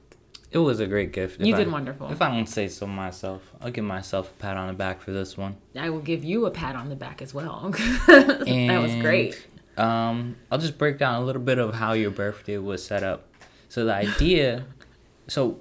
It 0.58 0.66
was 0.66 0.80
a 0.80 0.88
great 0.88 1.12
gift. 1.14 1.40
You 1.40 1.54
If 1.54 1.60
did 1.60 1.68
I- 1.68 1.72
wonderful. 1.72 2.12
If 2.12 2.22
I 2.22 2.32
don't 2.32 2.48
say 2.48 2.68
so 2.68 2.88
myself, 2.88 3.42
I'll 3.62 3.70
give 3.72 3.84
myself 3.86 4.32
a 4.32 4.34
pat 4.42 4.58
on 4.58 4.68
the 4.68 4.74
back 4.74 5.02
for 5.02 5.12
this 5.12 5.38
one. 5.38 5.56
I 5.76 5.90
will 5.90 6.00
give 6.00 6.24
you 6.24 6.46
a 6.46 6.52
pat 6.52 6.76
on 6.76 6.90
the 6.90 6.96
back 6.96 7.22
as 7.22 7.34
well. 7.34 7.70
that 8.08 8.80
was 8.82 8.96
great. 8.96 9.48
Um, 9.78 10.36
I'll 10.52 10.58
just 10.58 10.78
break 10.80 10.98
down 10.98 11.22
a 11.22 11.26
little 11.26 11.42
bit 11.42 11.60
of 11.60 11.76
how 11.76 11.94
your 11.94 12.10
birthday 12.10 12.58
was 12.58 12.84
set 12.84 13.04
up. 13.04 13.28
So 13.70 13.86
the 13.86 13.94
idea, 13.94 14.66
so 15.28 15.60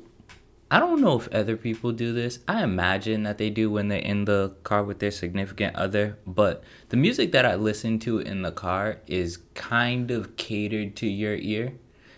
I 0.71 0.79
don't 0.81 1.01
know 1.03 1.19
if 1.19 1.29
other 1.29 1.57
people 1.57 1.93
do 1.93 2.15
this. 2.15 2.39
I 2.49 2.63
imagine 2.65 3.25
that 3.25 3.37
they 3.37 3.51
do 3.51 3.71
when 3.71 3.89
they're 3.89 3.99
in 3.99 4.25
the 4.25 4.57
car 4.63 4.83
with 4.83 4.99
their 5.01 5.11
significant 5.11 5.77
other, 5.77 6.17
but 6.27 6.65
the 6.89 6.97
music 6.97 7.33
that 7.33 7.45
I 7.45 7.55
listen 7.55 7.99
to 8.01 8.19
in 8.21 8.41
the 8.43 8.53
car 8.53 8.99
is 9.07 9.39
kind 9.55 10.11
of 10.11 10.37
catered 10.37 10.97
to 10.97 11.07
your 11.07 11.35
ear. 11.37 11.75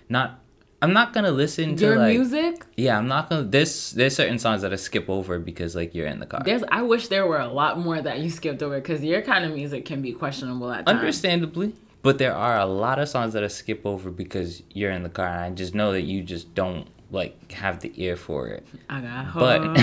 Not 0.08 0.40
I'm 0.80 0.92
not 0.92 1.12
gonna 1.12 1.32
listen 1.32 1.74
to 1.76 1.84
Your 1.84 1.98
like 1.98 2.14
music? 2.14 2.64
yeah, 2.76 2.96
I'm 2.96 3.08
not 3.08 3.28
gonna. 3.28 3.42
There's 3.42 3.90
there's 3.92 4.14
certain 4.14 4.38
songs 4.38 4.62
that 4.62 4.72
I 4.72 4.76
skip 4.76 5.08
over 5.10 5.38
because 5.38 5.74
like 5.74 5.94
you're 5.94 6.06
in 6.06 6.20
the 6.20 6.26
car. 6.26 6.42
There's 6.44 6.62
I 6.70 6.82
wish 6.82 7.08
there 7.08 7.26
were 7.26 7.40
a 7.40 7.48
lot 7.48 7.78
more 7.80 8.00
that 8.00 8.20
you 8.20 8.30
skipped 8.30 8.62
over 8.62 8.76
because 8.80 9.02
your 9.02 9.22
kind 9.22 9.44
of 9.44 9.52
music 9.52 9.84
can 9.84 10.00
be 10.02 10.12
questionable 10.12 10.70
at 10.70 10.86
times. 10.86 10.98
Understandably, 11.00 11.74
but 12.02 12.18
there 12.18 12.34
are 12.34 12.58
a 12.58 12.66
lot 12.66 12.98
of 13.00 13.08
songs 13.08 13.32
that 13.32 13.42
I 13.42 13.48
skip 13.48 13.84
over 13.84 14.10
because 14.10 14.62
you're 14.72 14.92
in 14.92 15.02
the 15.02 15.08
car, 15.08 15.26
and 15.26 15.40
I 15.40 15.50
just 15.50 15.74
know 15.74 15.92
that 15.92 16.02
you 16.02 16.22
just 16.22 16.54
don't 16.54 16.86
like 17.10 17.52
have 17.52 17.80
the 17.80 17.92
ear 17.96 18.16
for 18.16 18.48
it. 18.48 18.66
I 18.88 19.00
got 19.00 19.34
But- 19.34 19.78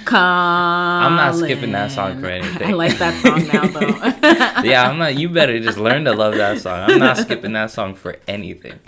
I'm 0.12 1.16
not 1.16 1.34
skipping 1.36 1.72
that 1.72 1.90
song 1.92 2.20
for 2.20 2.26
anything. 2.26 2.68
I 2.68 2.72
like 2.72 2.98
that 2.98 3.14
song 3.22 3.46
now 3.46 3.66
though. 3.66 4.62
yeah, 4.68 4.88
I'm 4.88 4.98
not. 4.98 5.16
You 5.16 5.28
better 5.28 5.60
just 5.60 5.78
learn 5.78 6.04
to 6.04 6.12
love 6.12 6.34
that 6.34 6.60
song. 6.60 6.90
I'm 6.90 6.98
not 6.98 7.16
skipping 7.18 7.52
that 7.52 7.70
song 7.70 7.94
for 7.94 8.16
anything. 8.26 8.78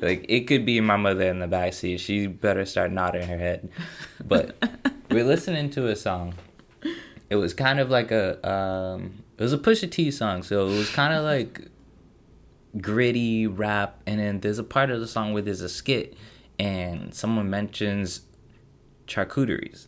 Like 0.00 0.24
it 0.28 0.46
could 0.46 0.64
be 0.64 0.80
my 0.80 0.96
mother 0.96 1.28
in 1.28 1.38
the 1.40 1.46
backseat. 1.46 1.98
She 2.00 2.26
better 2.26 2.64
start 2.64 2.90
nodding 2.92 3.26
her 3.26 3.38
head. 3.38 3.68
But 4.26 4.56
we're 5.10 5.24
listening 5.24 5.70
to 5.70 5.88
a 5.88 5.96
song. 5.96 6.34
It 7.28 7.36
was 7.36 7.54
kind 7.54 7.78
of 7.78 7.90
like 7.90 8.10
a 8.10 8.48
um, 8.48 9.22
It 9.38 9.42
was 9.42 9.52
a 9.52 9.58
Pusha 9.58 9.90
T 9.90 10.10
song, 10.10 10.42
so 10.42 10.66
it 10.66 10.70
was 10.70 10.90
kind 10.90 11.12
of 11.14 11.24
like 11.24 11.68
gritty 12.78 13.46
rap, 13.46 14.00
and 14.06 14.20
then 14.20 14.40
there's 14.40 14.58
a 14.58 14.64
part 14.64 14.90
of 14.90 15.00
the 15.00 15.08
song 15.08 15.32
where 15.32 15.42
there's 15.42 15.60
a 15.60 15.68
skit, 15.68 16.16
and 16.58 17.14
someone 17.14 17.48
mentions 17.50 18.22
charcuteries. 19.06 19.86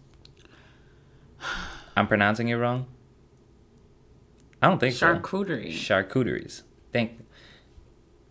I'm 1.96 2.06
pronouncing 2.06 2.48
it 2.48 2.54
wrong. 2.54 2.86
I 4.60 4.68
don't 4.68 4.78
think 4.78 4.94
Charcuterie. 4.94 5.72
so. 5.76 5.94
Charcuteries. 5.94 6.62
Thank. 6.92 7.18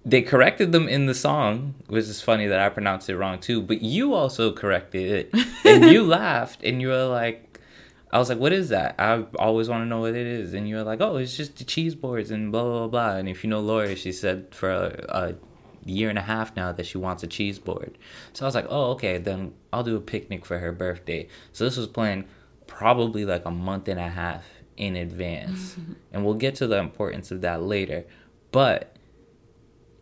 They 0.04 0.22
corrected 0.22 0.72
them 0.72 0.88
in 0.88 1.06
the 1.06 1.14
song, 1.14 1.76
which 1.88 2.06
is 2.06 2.22
funny 2.22 2.48
that 2.48 2.60
I 2.60 2.70
pronounced 2.70 3.10
it 3.10 3.18
wrong 3.18 3.38
too. 3.38 3.62
But 3.62 3.82
you 3.82 4.14
also 4.14 4.52
corrected 4.52 5.30
it, 5.34 5.46
and 5.66 5.86
you 5.86 6.04
laughed, 6.08 6.64
and 6.64 6.82
you 6.82 6.88
were 6.88 7.06
like, 7.06 7.51
"I 8.12 8.20
was 8.20 8.30
like, 8.30 8.40
what 8.40 8.52
is 8.52 8.70
that? 8.70 8.96
I 9.00 9.26
always 9.40 9.70
want 9.70 9.84
to 9.84 9.86
know 9.86 10.02
what 10.02 10.16
it 10.16 10.28
is." 10.28 10.54
And 10.54 10.68
you 10.68 10.76
were 10.76 10.84
like, 10.84 11.02
"Oh, 11.02 11.18
it's 11.18 11.36
just 11.36 11.58
the 11.58 11.64
cheese 11.64 11.96
boards 11.96 12.32
and 12.32 12.52
blah 12.52 12.64
blah 12.64 12.80
blah." 12.80 12.88
blah. 12.88 13.16
And 13.18 13.30
if 13.30 13.44
you 13.44 13.50
know 13.50 13.60
Lori, 13.60 13.96
she 13.96 14.12
said 14.12 14.54
for 14.54 14.72
a, 14.72 15.06
a 15.10 15.36
year 15.86 16.10
and 16.10 16.18
a 16.18 16.24
half 16.24 16.56
now 16.56 16.72
that 16.72 16.86
she 16.86 16.98
wants 16.98 17.24
a 17.24 17.28
cheese 17.28 17.60
board. 17.60 17.98
So 18.34 18.46
I 18.46 18.48
was 18.48 18.56
like, 18.56 18.68
"Oh, 18.70 18.92
okay, 18.92 19.18
then 19.18 19.54
I'll 19.74 19.84
do 19.84 19.96
a 19.96 20.02
picnic 20.02 20.46
for 20.46 20.60
her 20.60 20.72
birthday." 20.72 21.28
So 21.54 21.64
this 21.64 21.78
was 21.78 21.88
planned 21.88 22.26
probably 22.68 23.26
like 23.26 23.46
a 23.46 23.52
month 23.52 23.88
and 23.88 24.00
a 24.00 24.10
half 24.10 24.46
in 24.78 24.96
advance. 24.96 25.76
and 26.12 26.26
we'll 26.26 26.36
get 26.36 26.56
to 26.56 26.68
the 26.68 26.78
importance 26.78 27.32
of 27.32 27.42
that 27.42 27.62
later. 27.62 28.06
But 28.52 28.96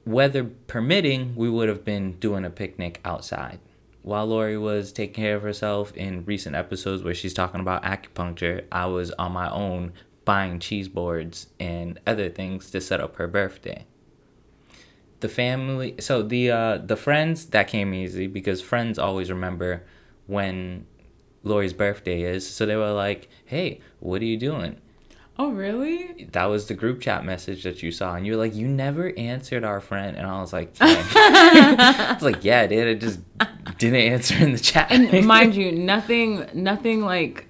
weather 0.06 0.44
permitting, 0.44 1.36
we 1.36 1.50
would 1.50 1.70
have 1.70 1.86
been 1.86 2.14
doing 2.14 2.46
a 2.46 2.50
picnic 2.50 3.00
outside. 3.06 3.60
While 4.02 4.28
Lori 4.28 4.58
was 4.58 4.92
taking 4.92 5.24
care 5.24 5.36
of 5.36 5.44
herself 5.44 5.96
in 5.96 6.26
recent 6.26 6.56
episodes 6.56 7.04
where 7.04 7.14
she's 7.14 7.34
talking 7.34 7.60
about 7.60 7.84
acupuncture, 7.84 8.64
I 8.72 8.86
was 8.86 9.12
on 9.12 9.34
my 9.34 9.50
own 9.50 9.94
buying 10.26 10.60
cheese 10.60 10.88
boards 10.88 11.48
and 11.60 12.00
other 12.08 12.30
things 12.30 12.72
to 12.72 12.82
set 12.82 13.02
up 13.02 13.18
her 13.18 13.28
birthday. 13.28 13.86
The 15.20 15.30
family, 15.30 15.96
so 16.00 16.22
the 16.22 16.50
uh, 16.50 16.78
the 16.78 16.96
friends 16.96 17.48
that 17.48 17.68
came 17.68 17.94
easy 17.94 18.28
because 18.28 18.62
friends 18.62 18.98
always 18.98 19.30
remember 19.30 19.84
when 20.28 20.86
Lori's 21.44 21.74
birthday 21.74 22.22
is. 22.22 22.50
So 22.50 22.66
they 22.66 22.78
were 22.78 22.94
like, 22.94 23.28
"Hey, 23.46 23.82
what 24.00 24.22
are 24.22 24.26
you 24.26 24.38
doing?" 24.38 24.80
Oh, 25.40 25.52
really? 25.52 26.28
That 26.34 26.46
was 26.48 26.68
the 26.68 26.74
group 26.74 27.00
chat 27.00 27.24
message 27.24 27.64
that 27.64 27.82
you 27.82 27.94
saw, 27.94 28.14
and 28.16 28.28
you 28.28 28.34
were 28.34 28.38
like, 28.38 28.54
"You 28.54 28.68
never 28.68 29.18
answered 29.18 29.64
our 29.64 29.80
friend," 29.80 30.18
and 30.18 30.28
I 30.28 30.42
was 30.42 30.52
like. 30.52 30.74
"I 30.82 32.12
was 32.14 32.22
like, 32.22 32.44
yeah, 32.44 32.60
I 32.60 32.68
did. 32.68 32.88
I 32.90 33.00
just 33.00 33.22
didn't 33.78 34.02
answer 34.02 34.36
in 34.36 34.52
the 34.52 34.60
chat." 34.60 34.92
And 34.92 35.26
mind 35.26 35.56
you, 35.56 35.72
nothing, 35.72 36.46
nothing 36.54 37.06
like. 37.06 37.48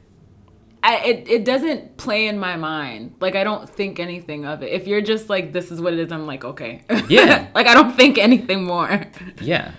I, 0.84 0.98
it, 0.98 1.28
it 1.28 1.46
doesn't 1.46 1.98
play 1.98 2.28
in 2.28 2.38
my 2.38 2.58
mind. 2.58 3.16
Like, 3.20 3.36
I 3.36 3.44
don't 3.44 3.68
think 3.68 4.00
anything 4.00 4.46
of 4.46 4.62
it. 4.62 4.72
If 4.72 4.88
you're 4.88 5.02
just 5.02 5.28
like, 5.28 5.52
this 5.52 5.72
is 5.72 5.82
what 5.82 5.92
it 5.92 6.00
is, 6.00 6.12
I'm 6.12 6.26
like, 6.26 6.46
okay. 6.46 6.84
Yeah. 7.10 7.48
like, 7.56 7.68
I 7.68 7.74
don't 7.74 7.98
think 7.98 8.18
anything 8.18 8.64
more. 8.64 9.08
Yeah. 9.42 9.72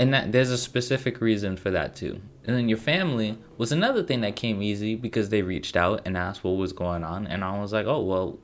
And 0.00 0.12
that 0.14 0.32
there's 0.32 0.50
a 0.50 0.58
specific 0.58 1.20
reason 1.20 1.56
for 1.56 1.70
that 1.70 1.94
too. 1.94 2.20
And 2.46 2.56
then 2.56 2.68
your 2.68 2.78
family 2.78 3.38
was 3.58 3.72
another 3.72 4.02
thing 4.02 4.20
that 4.20 4.36
came 4.36 4.62
easy 4.62 4.94
because 4.94 5.30
they 5.30 5.42
reached 5.42 5.76
out 5.76 6.02
and 6.04 6.16
asked 6.16 6.44
what 6.44 6.52
was 6.56 6.72
going 6.72 7.02
on 7.04 7.26
and 7.26 7.42
I 7.44 7.58
was 7.60 7.72
like, 7.72 7.86
"Oh, 7.86 8.02
well, 8.02 8.38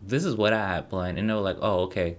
this 0.00 0.24
is 0.24 0.36
what 0.36 0.52
I 0.52 0.68
had 0.68 0.88
planned." 0.88 1.18
And 1.18 1.28
they 1.28 1.34
were 1.34 1.40
like, 1.40 1.58
"Oh, 1.60 1.80
okay. 1.80 2.16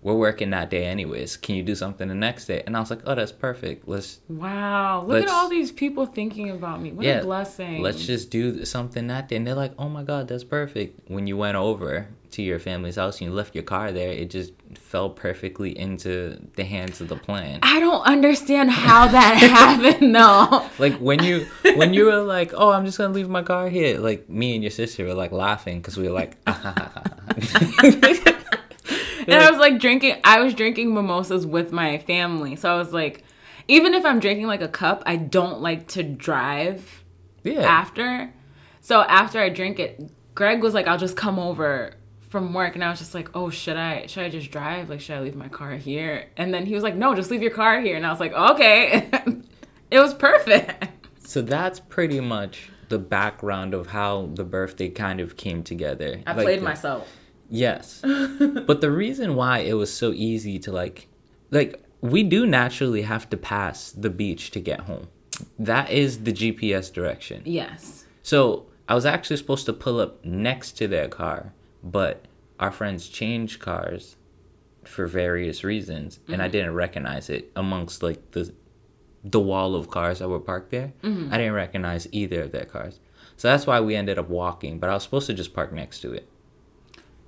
We're 0.00 0.14
working 0.14 0.50
that 0.50 0.70
day 0.70 0.84
anyways. 0.86 1.36
Can 1.36 1.56
you 1.56 1.62
do 1.64 1.74
something 1.74 2.06
the 2.08 2.14
next 2.14 2.46
day?" 2.46 2.62
And 2.66 2.76
I 2.76 2.80
was 2.80 2.88
like, 2.88 3.00
"Oh, 3.04 3.14
that's 3.16 3.32
perfect. 3.32 3.86
Let's 3.88 4.20
Wow. 4.28 5.00
Look 5.00 5.08
Let's- 5.08 5.30
at 5.30 5.34
all 5.34 5.48
these 5.48 5.72
people 5.72 6.06
thinking 6.06 6.50
about 6.50 6.80
me. 6.80 6.92
What 6.92 7.04
yeah, 7.04 7.18
a 7.20 7.24
blessing. 7.24 7.82
let's 7.82 8.06
just 8.06 8.30
do 8.30 8.64
something 8.64 9.08
that 9.08 9.28
day." 9.28 9.36
And 9.36 9.46
they're 9.46 9.54
like, 9.54 9.72
"Oh 9.78 9.88
my 9.88 10.04
god, 10.04 10.28
that's 10.28 10.44
perfect." 10.44 11.10
When 11.10 11.26
you 11.26 11.36
went 11.36 11.56
over 11.56 12.08
to 12.30 12.42
your 12.42 12.58
family's 12.58 12.96
house 12.96 13.20
and 13.20 13.28
you 13.28 13.34
left 13.34 13.54
your 13.54 13.64
car 13.64 13.90
there, 13.90 14.10
it 14.12 14.30
just 14.30 14.52
fell 14.88 15.10
perfectly 15.10 15.78
into 15.78 16.40
the 16.56 16.64
hands 16.64 17.02
of 17.02 17.08
the 17.08 17.16
plan. 17.16 17.58
I 17.62 17.78
don't 17.78 18.02
understand 18.06 18.70
how 18.70 19.06
that 19.06 19.36
happened, 19.36 20.14
though. 20.14 20.66
Like 20.78 20.96
when 20.98 21.22
you 21.22 21.46
when 21.76 21.92
you 21.92 22.06
were 22.06 22.22
like, 22.22 22.52
"Oh, 22.56 22.70
I'm 22.72 22.86
just 22.86 22.96
gonna 22.96 23.12
leave 23.12 23.28
my 23.28 23.42
car 23.42 23.68
here," 23.68 23.98
like 23.98 24.30
me 24.30 24.54
and 24.54 24.62
your 24.62 24.70
sister 24.70 25.04
were 25.04 25.12
like 25.14 25.30
laughing 25.30 25.78
because 25.80 25.98
we 25.98 26.04
were 26.04 26.14
like, 26.14 26.38
ah, 26.46 27.02
and 29.26 29.34
I 29.34 29.50
was 29.50 29.60
like 29.60 29.78
drinking. 29.78 30.16
I 30.24 30.40
was 30.40 30.54
drinking 30.54 30.94
mimosas 30.94 31.46
with 31.46 31.70
my 31.70 31.98
family, 31.98 32.56
so 32.56 32.72
I 32.72 32.78
was 32.78 32.92
like, 32.92 33.24
even 33.68 33.92
if 33.92 34.06
I'm 34.06 34.20
drinking 34.20 34.46
like 34.46 34.62
a 34.62 34.68
cup, 34.68 35.02
I 35.04 35.16
don't 35.16 35.60
like 35.60 35.88
to 35.88 36.02
drive 36.02 37.04
"Yeah, 37.44 37.60
after. 37.60 38.32
So 38.80 39.02
after 39.02 39.38
I 39.38 39.50
drink 39.50 39.78
it, 39.78 40.10
Greg 40.34 40.62
was 40.62 40.72
like, 40.72 40.88
"I'll 40.88 40.98
just 40.98 41.16
come 41.16 41.38
over." 41.38 41.92
From 42.28 42.52
work, 42.52 42.74
and 42.74 42.84
I 42.84 42.90
was 42.90 42.98
just 42.98 43.14
like, 43.14 43.30
"Oh, 43.34 43.48
should 43.50 43.76
I? 43.76 44.06
Should 44.06 44.24
I 44.24 44.28
just 44.28 44.50
drive? 44.50 44.90
Like, 44.90 45.00
should 45.00 45.16
I 45.16 45.20
leave 45.20 45.34
my 45.36 45.48
car 45.48 45.72
here?" 45.76 46.26
And 46.36 46.52
then 46.52 46.66
he 46.66 46.74
was 46.74 46.82
like, 46.84 46.94
"No, 46.94 47.14
just 47.14 47.30
leave 47.30 47.40
your 47.42 47.50
car 47.52 47.80
here." 47.80 47.96
And 47.96 48.06
I 48.06 48.10
was 48.10 48.20
like, 48.20 48.32
"Okay." 48.32 49.08
it 49.90 49.98
was 49.98 50.12
perfect. 50.14 50.86
So 51.26 51.40
that's 51.42 51.80
pretty 51.80 52.20
much 52.20 52.70
the 52.88 52.98
background 52.98 53.74
of 53.74 53.88
how 53.88 54.30
the 54.34 54.44
birthday 54.44 54.88
kind 54.88 55.20
of 55.20 55.36
came 55.36 55.62
together. 55.62 56.20
I 56.26 56.32
Like 56.32 56.44
played 56.44 56.60
the- 56.60 56.64
myself. 56.64 57.08
Yes. 57.50 58.00
but 58.66 58.80
the 58.82 58.90
reason 58.90 59.34
why 59.34 59.60
it 59.60 59.74
was 59.74 59.92
so 59.92 60.12
easy 60.12 60.58
to 60.60 60.72
like 60.72 61.08
like 61.50 61.82
we 62.02 62.22
do 62.22 62.46
naturally 62.46 63.02
have 63.02 63.28
to 63.30 63.36
pass 63.36 63.90
the 63.90 64.10
beach 64.10 64.50
to 64.52 64.60
get 64.60 64.80
home. 64.80 65.08
That 65.58 65.90
is 65.90 66.24
the 66.24 66.32
GPS 66.32 66.92
direction. 66.92 67.42
Yes. 67.46 68.04
So 68.22 68.66
I 68.88 68.94
was 68.94 69.06
actually 69.06 69.36
supposed 69.38 69.64
to 69.66 69.72
pull 69.72 69.98
up 70.00 70.24
next 70.24 70.72
to 70.72 70.88
their 70.88 71.08
car, 71.08 71.52
but 71.90 72.24
our 72.58 72.70
friends 72.70 73.08
changed 73.08 73.60
cars 73.60 74.16
for 74.84 75.06
various 75.06 75.64
reasons, 75.64 76.20
and 76.28 76.40
I 76.40 76.46
mm-hmm. 76.46 76.52
didn't 76.52 76.74
recognize 76.74 77.28
it 77.30 77.50
amongst 77.54 78.02
like 78.02 78.30
the 78.32 78.52
the 79.24 79.40
wall 79.40 79.74
of 79.74 79.90
cars 79.90 80.20
that 80.20 80.28
were 80.28 80.40
parked 80.40 80.70
there. 80.70 80.92
Mm-hmm. 81.02 81.32
I 81.32 81.38
didn't 81.38 81.54
recognize 81.54 82.08
either 82.12 82.42
of 82.42 82.52
their 82.52 82.64
cars, 82.64 83.00
so 83.36 83.48
that's 83.48 83.66
why 83.66 83.80
we 83.80 83.94
ended 83.94 84.18
up 84.18 84.28
walking. 84.28 84.78
But 84.78 84.90
I 84.90 84.94
was 84.94 85.02
supposed 85.02 85.26
to 85.26 85.34
just 85.34 85.54
park 85.54 85.72
next 85.72 86.00
to 86.00 86.12
it. 86.12 86.28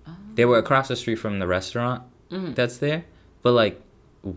Oh. 0.06 0.16
They 0.34 0.44
were 0.44 0.58
across 0.58 0.88
the 0.88 0.96
street 0.96 1.16
from 1.16 1.38
the 1.38 1.46
restaurant 1.46 2.02
mm-hmm. 2.30 2.54
that's 2.54 2.78
there, 2.78 3.04
but 3.42 3.52
like. 3.52 3.80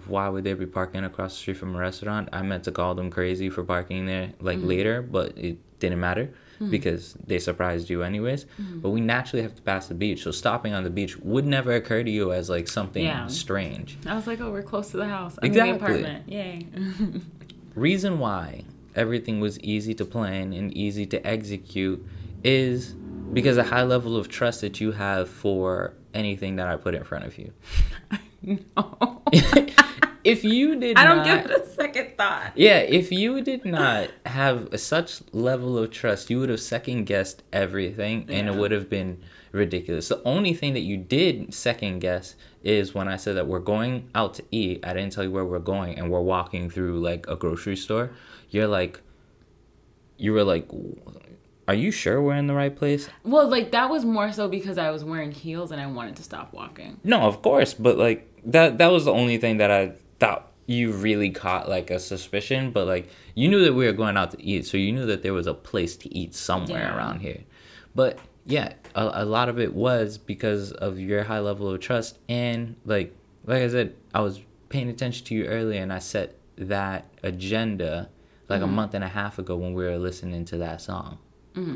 Why 0.08 0.30
would 0.30 0.46
they 0.46 0.54
be 0.54 0.66
parking 0.66 1.04
across 1.04 1.34
the 1.34 1.40
street 1.40 1.58
from 1.58 1.76
a 1.76 1.78
restaurant? 1.78 2.30
I 2.32 2.42
meant 2.42 2.64
to 2.64 2.72
call 2.72 2.96
them 2.96 3.12
crazy 3.12 3.50
for 3.50 3.66
parking 3.66 4.06
there 4.06 4.32
like 4.40 4.60
later, 4.62 5.02
but 5.02 5.38
it 5.38 5.58
didn't 5.80 6.00
matter 6.00 6.34
Mm. 6.64 6.72
because 6.72 7.14
they 7.28 7.40
surprised 7.40 7.90
you 7.90 8.04
anyways. 8.04 8.46
Mm. 8.62 8.82
But 8.82 8.90
we 8.92 9.02
naturally 9.02 9.44
have 9.44 9.56
to 9.56 9.62
pass 9.62 9.88
the 9.88 9.94
beach, 9.96 10.24
so 10.24 10.32
stopping 10.32 10.74
on 10.74 10.84
the 10.84 10.90
beach 10.90 11.18
would 11.18 11.46
never 11.46 11.74
occur 11.74 12.04
to 12.04 12.10
you 12.12 12.32
as 12.32 12.50
like 12.50 12.68
something 12.68 13.04
Yeah. 13.06 13.28
strange. 13.28 13.98
I 14.06 14.16
was 14.16 14.28
like, 14.28 14.40
"Oh, 14.42 14.52
we're 14.52 14.64
close 14.64 14.92
to 14.92 14.98
the 14.98 15.08
house. 15.08 15.38
I'm 15.42 15.48
Exactly. 15.48 15.70
in 15.72 15.78
the 15.78 15.86
apartment. 15.86 16.30
Yay!" 16.30 16.68
Reason 17.76 18.20
why 18.20 18.64
everything 18.96 19.40
was 19.40 19.60
easy 19.62 19.94
to 19.96 20.06
plan 20.06 20.54
and 20.54 20.72
easy 20.78 21.06
to 21.08 21.26
execute 21.28 22.06
is 22.44 22.94
because 23.34 23.58
a 23.58 23.64
high 23.64 23.84
level 23.84 24.16
of 24.16 24.30
trust 24.30 24.62
that 24.62 24.80
you 24.80 24.92
have 24.92 25.28
for 25.28 25.94
anything 26.14 26.58
that 26.58 26.68
I 26.68 26.76
put 26.76 26.94
in 26.94 27.04
front 27.04 27.26
of 27.26 27.38
you. 27.40 27.52
no. 28.44 29.22
if 30.24 30.44
you 30.44 30.80
did 30.80 30.98
I 30.98 31.04
don't 31.06 31.18
not, 31.18 31.26
give 31.26 31.52
it 31.52 31.62
a 31.62 31.66
second 31.66 32.18
thought. 32.18 32.54
Yeah, 32.56 32.80
if 32.80 33.12
you 33.12 33.42
did 33.42 33.66
not 33.66 34.10
have 34.26 34.80
such 34.80 35.22
level 35.34 35.78
of 35.78 35.92
trust, 35.92 36.30
you 36.30 36.40
would 36.40 36.50
have 36.50 36.62
second 36.62 37.06
guessed 37.06 37.44
everything 37.52 38.26
and 38.30 38.48
it 38.48 38.56
would 38.56 38.72
have 38.72 38.90
been 38.90 39.22
ridiculous. 39.52 40.08
The 40.08 40.22
only 40.24 40.54
thing 40.54 40.74
that 40.74 40.82
you 40.82 40.98
did 40.98 41.54
second 41.54 42.00
guess 42.00 42.36
is 42.64 42.94
when 42.94 43.08
I 43.08 43.18
said 43.18 43.36
that 43.36 43.48
we're 43.48 43.60
going 43.60 44.10
out 44.16 44.34
to 44.36 44.44
eat. 44.52 44.86
I 44.86 44.94
didn't 44.94 45.14
tell 45.14 45.24
you 45.24 45.32
where 45.32 45.46
we're 45.46 45.60
going 45.60 45.98
and 45.98 46.10
we're 46.10 46.22
walking 46.22 46.70
through 46.70 47.00
like 47.02 47.28
a 47.28 47.36
grocery 47.36 47.76
store. 47.76 48.12
You're 48.50 48.68
like 48.68 49.02
you 50.18 50.32
were 50.34 50.44
like 50.44 50.70
are 51.68 51.74
you 51.74 51.92
sure 51.92 52.22
we're 52.22 52.36
in 52.36 52.48
the 52.48 52.54
right 52.54 52.76
place? 52.76 53.10
Well, 53.24 53.48
like 53.48 53.72
that 53.72 53.90
was 53.90 54.04
more 54.04 54.32
so 54.34 54.50
because 54.50 54.78
I 54.78 54.92
was 54.92 55.04
wearing 55.04 55.32
heels 55.32 55.72
and 55.72 55.82
I 55.82 55.88
wanted 55.88 56.18
to 56.18 56.24
stop 56.24 56.54
walking. 56.54 57.00
No, 57.04 57.22
of 57.22 57.42
course, 57.42 57.74
but 57.74 57.98
like 57.98 58.28
that 58.46 58.78
that 58.80 58.88
was 58.88 59.06
the 59.06 59.14
only 59.14 59.38
thing 59.38 59.58
that 59.58 59.72
I 59.72 59.94
thought 60.26 60.52
you 60.66 60.92
really 60.94 61.30
caught 61.30 61.68
like 61.68 61.92
a 61.92 62.00
suspicion, 62.00 62.72
but 62.72 62.88
like 62.88 63.10
you 63.36 63.48
knew 63.50 63.64
that 63.66 63.74
we 63.74 63.86
were 63.86 63.92
going 63.94 64.16
out 64.18 64.32
to 64.32 64.42
eat, 64.42 64.66
so 64.66 64.78
you 64.78 64.92
knew 64.92 65.06
that 65.06 65.22
there 65.24 65.34
was 65.34 65.48
a 65.48 65.54
place 65.54 65.96
to 65.98 66.14
eat 66.18 66.34
somewhere 66.34 66.80
Yeah. 66.84 66.96
around 66.98 67.20
here. 67.20 67.42
But 67.96 68.18
yeah, 68.46 68.74
a, 68.96 69.24
a 69.24 69.26
lot 69.26 69.50
of 69.50 69.60
it 69.60 69.74
was 69.74 70.18
because 70.18 70.72
of 70.72 71.00
your 71.00 71.24
high 71.24 71.40
level 71.40 71.70
of 71.70 71.80
trust 71.82 72.18
and 72.30 72.76
like 72.86 73.14
like 73.46 73.62
I 73.62 73.68
said, 73.68 73.96
I 74.14 74.22
was 74.22 74.40
paying 74.70 74.90
attention 74.90 75.26
to 75.28 75.36
you 75.36 75.46
earlier 75.46 75.82
and 75.82 75.92
I 75.92 76.00
set 76.00 76.36
that 76.58 77.06
agenda 77.24 78.10
like 78.50 78.62
a 78.62 78.68
month 78.68 78.94
and 78.94 79.04
a 79.04 79.08
half 79.10 79.38
ago 79.40 79.56
when 79.58 79.74
we 79.74 79.84
were 79.84 79.98
listening 79.98 80.46
to 80.46 80.58
that 80.58 80.80
song. 80.82 81.18
So 81.56 81.72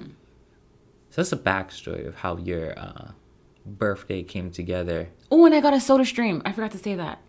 that's 1.15 1.29
the 1.31 1.37
backstory 1.37 2.07
of 2.07 2.15
how 2.15 2.37
your 2.37 2.77
uh, 2.77 3.11
birthday 3.65 4.23
came 4.23 4.51
together 4.51 5.09
Oh, 5.31 5.45
and 5.45 5.53
I 5.53 5.59
got 5.61 5.73
a 5.73 5.79
soda 5.81 6.05
stream. 6.05 6.41
I 6.45 6.51
forgot 6.53 6.71
to 6.71 6.77
say 6.77 6.95
that. 6.95 7.19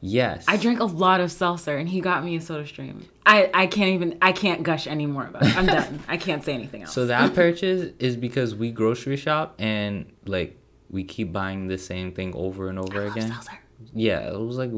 Yes. 0.00 0.44
I 0.46 0.56
drank 0.56 0.78
a 0.80 0.84
lot 0.84 1.20
of 1.20 1.32
seltzer 1.32 1.76
and 1.76 1.88
he 1.88 2.00
got 2.00 2.24
me 2.24 2.36
a 2.36 2.40
soda 2.40 2.66
stream. 2.66 3.08
I, 3.26 3.50
I 3.52 3.66
can't 3.66 3.90
even 3.90 4.16
I 4.22 4.32
can't 4.32 4.62
gush 4.62 4.86
anymore 4.86 5.26
about 5.26 5.42
it. 5.44 5.56
I'm 5.56 5.66
done. 5.78 6.00
I 6.06 6.16
can't 6.16 6.44
say 6.44 6.54
anything 6.54 6.82
else. 6.82 6.92
So 6.92 7.06
that 7.06 7.34
purchase 7.34 7.92
is 7.98 8.16
because 8.16 8.54
we 8.54 8.70
grocery 8.70 9.16
shop 9.16 9.56
and 9.58 10.12
like 10.24 10.56
we 10.90 11.04
keep 11.04 11.32
buying 11.32 11.66
the 11.68 11.78
same 11.78 12.12
thing 12.12 12.32
over 12.34 12.68
and 12.68 12.78
over 12.78 13.06
again. 13.06 13.32
seltzer. 13.32 13.58
Yeah, 13.92 14.32
it 14.32 14.38
was 14.40 14.56
like 14.56 14.70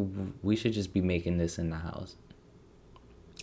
we 0.43 0.57
should 0.57 0.73
just 0.73 0.93
be 0.95 1.01
making 1.01 1.39
this 1.39 1.59
in 1.59 1.71
the 1.71 1.77
house. 1.77 2.17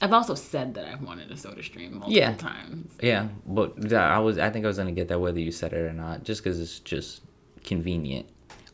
I've 0.01 0.13
also 0.13 0.35
said 0.35 0.75
that 0.75 0.85
I've 0.85 1.01
wanted 1.01 1.31
a 1.31 1.37
soda 1.37 1.63
stream 1.63 1.93
multiple 1.93 2.13
Yeah. 2.13 2.35
times. 2.35 2.91
Yeah, 3.01 3.29
but 3.47 3.91
I 3.93 4.19
was 4.19 4.37
I 4.37 4.49
think 4.49 4.65
I 4.65 4.67
was 4.67 4.77
gonna 4.77 4.91
get 4.91 5.07
that 5.09 5.19
whether 5.19 5.39
you 5.39 5.51
said 5.51 5.73
it 5.73 5.77
or 5.79 5.93
not, 5.93 6.23
just 6.23 6.43
because 6.43 6.59
it's 6.59 6.79
just 6.79 7.21
convenient. 7.63 8.27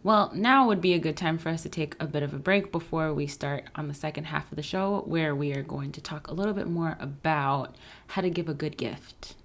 Well, 0.03 0.31
now 0.35 0.67
would 0.67 0.81
be 0.81 0.93
a 0.93 0.99
good 0.99 1.15
time 1.15 1.37
for 1.37 1.47
us 1.47 1.63
to 1.63 1.69
take 1.69 1.95
a 1.97 2.05
bit 2.05 2.23
of 2.23 2.33
a 2.33 2.37
break 2.37 2.73
before 2.73 3.13
we 3.13 3.25
start 3.25 3.69
on 3.73 3.87
the 3.87 3.93
second 3.93 4.25
half 4.25 4.51
of 4.51 4.57
the 4.57 4.61
show, 4.61 5.01
where 5.05 5.33
we 5.33 5.53
are 5.53 5.63
going 5.63 5.93
to 5.93 6.01
talk 6.01 6.27
a 6.27 6.33
little 6.33 6.53
bit 6.53 6.67
more 6.67 6.97
about 6.99 7.73
how 8.07 8.21
to 8.21 8.29
give 8.29 8.49
a 8.49 8.53
good 8.53 8.75
gift. 8.75 9.35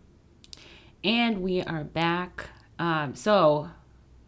And 1.04 1.42
we 1.42 1.62
are 1.62 1.84
back. 1.84 2.50
Um, 2.76 3.14
so, 3.14 3.70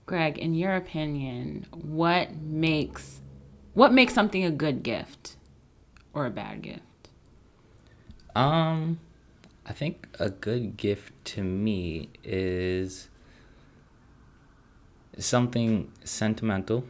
Greg, 0.06 0.38
in 0.38 0.54
your 0.54 0.76
opinion, 0.76 1.66
what 1.72 2.36
makes 2.36 3.20
what 3.74 3.92
makes 3.92 4.14
something 4.14 4.44
a 4.44 4.52
good 4.52 4.84
gift 4.84 5.34
or 6.14 6.26
a 6.26 6.30
bad 6.30 6.62
gift? 6.62 7.08
Um, 8.36 9.00
I 9.66 9.72
think 9.72 10.08
a 10.20 10.30
good 10.30 10.76
gift 10.76 11.12
to 11.26 11.42
me 11.42 12.08
is 12.22 13.09
something 15.20 15.90
sentimental. 16.04 16.84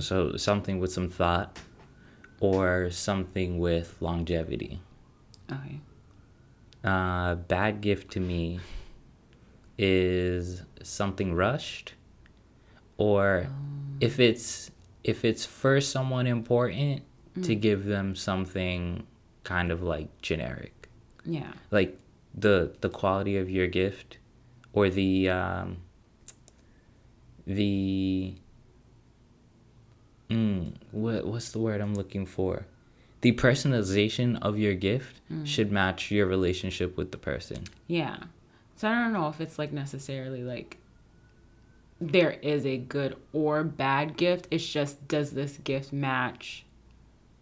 So 0.00 0.36
something 0.36 0.80
with 0.80 0.92
some 0.92 1.08
thought, 1.08 1.58
or 2.40 2.90
something 2.90 3.58
with 3.60 3.96
longevity. 4.00 4.80
Okay. 5.52 5.80
Uh, 6.82 7.36
bad 7.36 7.80
gift 7.80 8.10
to 8.12 8.20
me 8.20 8.58
is 9.78 10.62
something 10.82 11.34
rushed, 11.34 11.94
or 12.98 13.46
if 14.00 14.18
it's 14.18 14.70
if 15.04 15.24
it's 15.24 15.46
for 15.46 15.80
someone 15.80 16.26
important, 16.26 17.02
to 17.42 17.54
give 17.54 17.84
them 17.84 18.14
something 18.16 19.06
kind 19.44 19.70
of 19.70 19.82
like 19.82 20.08
generic 20.20 20.88
Yeah. 21.24 21.52
like 21.70 21.96
the 22.34 22.74
the 22.80 22.88
quality 22.90 23.36
of 23.38 23.48
your 23.48 23.66
gift 23.68 24.18
or 24.72 24.90
the 24.90 25.30
um 25.30 25.78
the 27.46 28.34
mm, 30.28 30.72
what 30.92 31.26
what's 31.26 31.50
the 31.50 31.58
word 31.58 31.80
I'm 31.80 31.94
looking 31.94 32.26
for 32.26 32.66
the 33.20 33.32
personalization 33.32 34.38
of 34.40 34.58
your 34.58 34.74
gift 34.74 35.20
should 35.44 35.70
match 35.70 36.10
your 36.10 36.26
relationship 36.26 36.96
with 36.96 37.12
the 37.12 37.18
person 37.18 37.64
Yeah. 37.86 38.16
So 38.76 38.88
I 38.88 38.94
don't 38.94 39.12
know 39.12 39.28
if 39.28 39.40
it's 39.42 39.58
like 39.58 39.72
necessarily 39.72 40.42
like 40.42 40.78
there 42.00 42.30
is 42.30 42.64
a 42.64 42.78
good 42.78 43.14
or 43.34 43.62
bad 43.62 44.16
gift. 44.16 44.48
It's 44.50 44.66
just 44.66 45.06
does 45.06 45.32
this 45.32 45.58
gift 45.58 45.92
match 45.92 46.64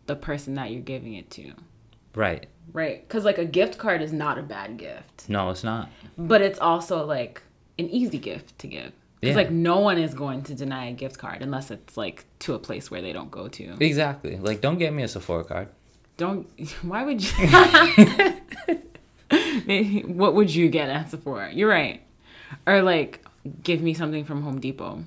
the 0.07 0.17
person 0.17 0.55
that 0.55 0.73
you're 0.73 0.83
giving 0.83 1.15
it 1.15 1.31
to? 1.33 1.53
right 2.15 2.47
Right. 2.73 3.07
Because 3.07 3.25
like 3.25 3.39
a 3.39 3.45
gift 3.45 3.79
card 3.79 4.03
is 4.03 4.13
not 4.13 4.37
a 4.37 4.43
bad 4.43 4.77
gift, 4.79 5.29
no 5.29 5.51
it's 5.51 5.63
not 5.65 5.91
but 6.17 6.43
it's 6.43 6.59
also 6.59 7.07
like 7.07 7.43
an 7.79 7.89
easy 7.89 8.19
gift 8.19 8.59
to 8.59 8.67
give. 8.67 8.93
Because 9.21 9.35
Yeah. 9.37 9.43
like 9.43 9.51
no 9.51 9.81
one 9.81 9.99
is 9.99 10.15
going 10.15 10.43
to 10.45 10.55
deny 10.55 10.87
a 10.87 10.93
gift 10.93 11.19
card 11.19 11.43
unless 11.43 11.71
it's 11.71 11.97
like 11.97 12.25
to 12.41 12.55
a 12.55 12.59
place 12.59 12.91
where 12.91 13.03
they 13.03 13.13
don't 13.13 13.31
go 13.31 13.49
to. 13.49 13.77
exactly 13.81 14.37
like 14.39 14.61
don't 14.61 14.79
get 14.79 14.93
me 14.93 15.03
a 15.03 15.09
Sephora 15.09 15.45
card 15.45 15.69
Don't. 16.17 16.47
Why 16.83 17.05
would 17.05 17.21
you? 17.23 17.31
What 20.07 20.35
would 20.35 20.55
you 20.55 20.69
get 20.69 20.89
at 20.89 21.11
Sephora? 21.11 21.53
You're 21.53 21.69
right. 21.69 22.01
Or 22.67 22.83
like, 22.83 23.25
give 23.63 23.83
me 23.83 23.93
something 23.95 24.25
from 24.25 24.43
Home 24.43 24.59
Depot. 24.61 25.05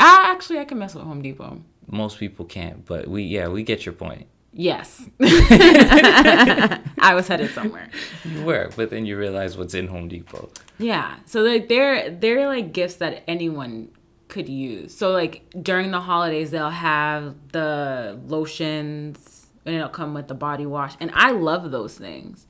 Ah, 0.00 0.30
actually, 0.32 0.58
I 0.58 0.64
can 0.64 0.78
mess 0.78 0.94
with 0.94 1.04
Home 1.04 1.22
Depot. 1.22 1.60
most 1.90 2.18
people 2.18 2.44
can't 2.44 2.84
but 2.84 3.08
we 3.08 3.22
yeah 3.22 3.48
we 3.48 3.62
get 3.62 3.86
your 3.86 3.94
point 3.94 4.26
Yes. 4.58 5.08
I 5.20 7.12
was 7.14 7.28
headed 7.28 7.50
somewhere. 7.50 7.88
you 8.24 8.44
were 8.44 8.70
but 8.74 8.90
then 8.90 9.06
you 9.06 9.16
realize 9.16 9.56
what's 9.56 9.72
in 9.72 9.86
Home 9.86 10.08
Depot 10.08 10.50
Yeah. 10.78 11.14
So 11.26 11.42
like 11.42 11.68
they're 11.68 12.10
they're 12.10 12.48
like 12.48 12.72
gifts 12.72 12.96
that 12.96 13.22
anyone 13.28 13.90
could 14.26 14.48
use. 14.48 14.96
So 14.96 15.12
like 15.12 15.44
during 15.62 15.92
the 15.92 16.00
holidays 16.00 16.50
they'll 16.50 16.70
have 16.70 17.36
the 17.52 18.18
lotions 18.26 19.46
and 19.64 19.76
it'll 19.76 19.88
come 19.90 20.12
with 20.12 20.26
the 20.26 20.34
body 20.34 20.66
wash 20.66 20.96
and 20.98 21.12
I 21.14 21.30
love 21.30 21.70
those 21.70 21.96
things. 21.96 22.48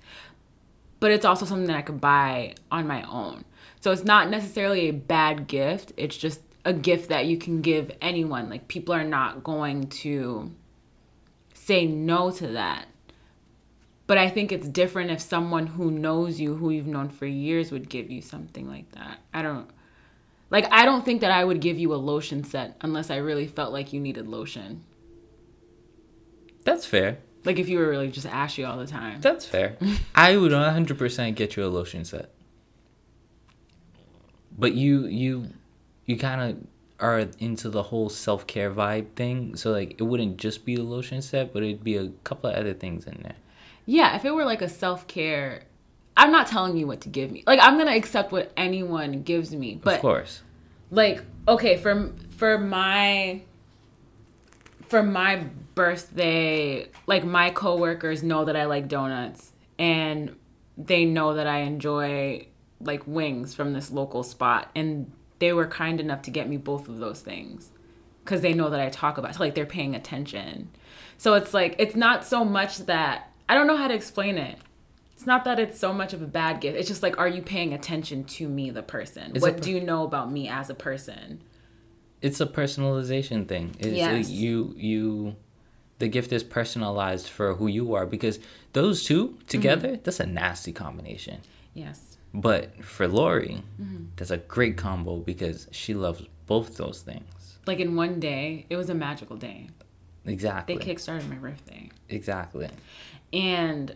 But 1.01 1.11
it's 1.11 1.27
also 1.27 1.45
something 1.45 1.67
that 1.67 1.77
I 1.77 1.83
could 1.83 2.01
buy 2.01 2.55
on 2.73 2.87
my 2.87 3.03
own. 3.03 3.45
So 3.81 3.93
it's 3.93 4.05
not 4.05 4.31
necessarily 4.31 4.89
a 4.89 4.93
bad 4.93 5.47
gift. 5.47 5.93
It's 5.99 6.17
just 6.17 6.41
a 6.65 6.73
gift 6.73 7.11
that 7.11 7.27
you 7.27 7.37
can 7.37 7.61
give 7.61 7.91
anyone. 8.01 8.49
Like 8.49 8.67
people 8.67 8.95
are 8.95 9.05
not 9.05 9.45
going 9.45 9.89
to 9.89 10.53
say 11.69 11.87
no 11.87 12.31
to 12.33 12.49
that. 12.49 12.89
But 14.07 14.17
I 14.17 14.31
think 14.31 14.51
it's 14.51 14.67
different 14.67 15.11
if 15.11 15.21
someone 15.21 15.67
who 15.67 15.91
knows 15.91 16.41
you, 16.41 16.57
who 16.57 16.71
you've 16.71 16.87
known 16.87 17.11
for 17.11 17.27
years, 17.27 17.71
would 17.71 17.91
give 17.91 18.11
you 18.11 18.23
something 18.23 18.67
like 18.67 18.91
that. 18.93 19.19
I 19.35 19.43
don't 19.43 19.71
like 20.51 20.67
I 20.73 20.87
don't 20.87 21.05
think 21.05 21.21
that 21.21 21.31
I 21.31 21.45
would 21.45 21.61
give 21.61 21.79
you 21.79 21.93
a 21.93 21.97
lotion 21.97 22.43
set 22.43 22.77
unless 22.81 23.11
I 23.11 23.17
really 23.17 23.47
felt 23.47 23.71
like 23.71 23.93
you 23.93 24.01
needed 24.01 24.27
lotion. 24.27 24.83
that's 26.65 26.87
fair 26.87 27.19
Like 27.45 27.59
if 27.59 27.69
you 27.69 27.79
were 27.79 27.89
really 27.89 28.11
just 28.11 28.27
ashy 28.27 28.65
all 28.65 28.79
the 28.79 28.87
time. 28.87 29.21
That's 29.21 29.45
fair. 29.45 29.77
I 30.15 30.39
would 30.39 30.53
100% 30.53 31.35
get 31.35 31.57
you 31.57 31.65
a 31.65 31.69
lotion 31.69 32.05
set. 32.07 32.31
But 34.57 34.73
you 34.73 35.07
you 35.07 35.51
you 36.07 36.17
kind 36.17 36.41
of 36.41 36.67
are 37.01 37.27
into 37.39 37.71
the 37.71 37.85
whole 37.85 38.09
self-care 38.09 38.71
vibe 38.73 39.11
thing, 39.15 39.57
so 39.57 39.71
like 39.71 39.95
it 39.99 40.03
wouldn't 40.03 40.37
just 40.37 40.65
be 40.65 40.75
a 40.75 40.83
lotion 40.83 41.23
set, 41.23 41.53
but 41.53 41.63
it'd 41.63 41.85
be 41.85 41.97
a 41.97 42.09
couple 42.25 42.51
of 42.51 42.57
other 42.57 42.75
things 42.75 43.07
in 43.07 43.21
there. 43.23 43.37
Yeah, 43.87 44.17
if 44.17 44.25
it 44.25 44.33
were 44.33 44.45
like 44.45 44.63
a 44.63 44.69
self-care 44.69 45.63
I'm 46.19 46.33
not 46.33 46.49
telling 46.49 46.77
you 46.77 46.89
what 46.89 47.03
to 47.03 47.09
give 47.09 47.31
me. 47.31 47.45
Like 47.47 47.61
I'm 47.63 47.79
to 47.79 47.87
accept 47.87 48.33
what 48.33 48.51
anyone 48.57 49.23
gives 49.23 49.55
me. 49.55 49.81
But 49.81 49.95
of 49.97 50.01
course. 50.01 50.43
like 50.91 51.23
okay 51.47 51.77
for 51.77 52.13
for 52.31 52.59
my 52.59 53.43
for 54.83 55.03
my 55.03 55.45
birthday 55.75 56.89
like 57.07 57.25
my 57.25 57.51
coworkers 57.51 58.23
know 58.23 58.45
that 58.45 58.57
i 58.57 58.65
like 58.65 58.89
donuts 58.89 59.53
and 59.79 60.35
they 60.77 61.05
know 61.05 61.35
that 61.35 61.47
i 61.47 61.59
enjoy 61.59 62.45
like 62.81 63.07
wings 63.07 63.55
from 63.55 63.73
this 63.75 63.93
local 63.93 64.23
spot 64.25 64.71
and 64.75 65.13
they 65.39 65.53
were 65.53 65.67
kind 65.67 66.01
enough 66.01 66.23
to 66.23 66.31
get 66.31 66.49
me 66.49 66.57
both 66.57 66.89
of 66.89 66.99
those 66.99 67.21
things 67.21 67.71
because 68.25 68.41
they 68.41 68.53
know 68.53 68.71
that 68.71 68.81
i 68.81 68.89
talk 68.89 69.19
about 69.19 69.31
it. 69.31 69.35
so 69.35 69.43
like 69.43 69.55
they're 69.55 69.67
paying 69.67 69.95
attention 69.95 70.69
so 71.17 71.35
it's 71.35 71.53
like 71.55 71.75
it's 71.79 71.97
not 71.97 72.25
so 72.25 72.45
much 72.45 72.79
that 72.79 73.31
i 73.49 73.55
don't 73.55 73.67
know 73.67 73.77
how 73.77 73.89
to 73.89 73.95
explain 73.95 74.39
it 74.39 74.59
it's 75.19 75.27
not 75.27 75.43
that 75.47 75.59
it's 75.59 75.81
so 75.81 75.93
much 75.93 76.13
of 76.13 76.23
a 76.23 76.29
bad 76.29 76.61
gift. 76.61 76.79
It's 76.79 76.87
just 76.87 77.03
like, 77.03 77.19
are 77.19 77.27
you 77.27 77.43
paying 77.43 77.75
attention 77.75 78.23
to 78.23 78.49
me, 78.49 78.71
the 78.71 78.85
person? 78.85 79.33
It's 79.35 79.43
what 79.43 79.57
a- 79.57 79.61
do 79.61 79.73
you 79.73 79.81
know 79.81 80.05
about 80.05 80.31
me 80.31 80.49
as 80.49 80.71
a 80.71 80.77
person? 80.77 81.43
It's 82.23 82.41
a 82.41 82.47
personalization 82.47 83.49
thing. 83.49 83.75
It's 83.81 83.97
Yes. 83.97 84.31
you 84.31 84.75
you 84.77 85.35
the 85.99 86.07
gift 86.07 86.33
is 86.33 86.45
personalized 86.45 87.29
for 87.29 87.55
who 87.55 87.67
you 87.67 87.95
are 87.95 88.07
because 88.07 88.39
those 88.75 89.03
two 89.03 89.39
together, 89.49 89.89
mm-hmm. 89.89 90.03
that's 90.05 90.21
a 90.21 90.27
nasty 90.27 90.73
combination. 90.73 91.41
Yes. 91.75 92.17
But 92.35 92.85
for 92.85 93.09
Lori, 93.09 93.63
that's 94.17 94.31
a 94.31 94.37
great 94.39 94.77
combo 94.77 95.19
because 95.19 95.69
she 95.71 95.95
loves 95.95 96.23
both 96.47 96.77
those 96.77 97.01
things. 97.03 97.59
Like 97.67 97.81
in 97.81 97.97
one 97.97 98.21
day, 98.21 98.67
it 98.69 98.77
was 98.77 98.91
a 98.91 98.95
magical 98.95 99.37
day. 99.37 99.71
Exactly. 100.25 100.77
They 100.77 100.85
kickstarted 100.85 101.29
my 101.29 101.37
birthday. 101.37 101.91
Exactly. 102.09 102.69
And 103.33 103.95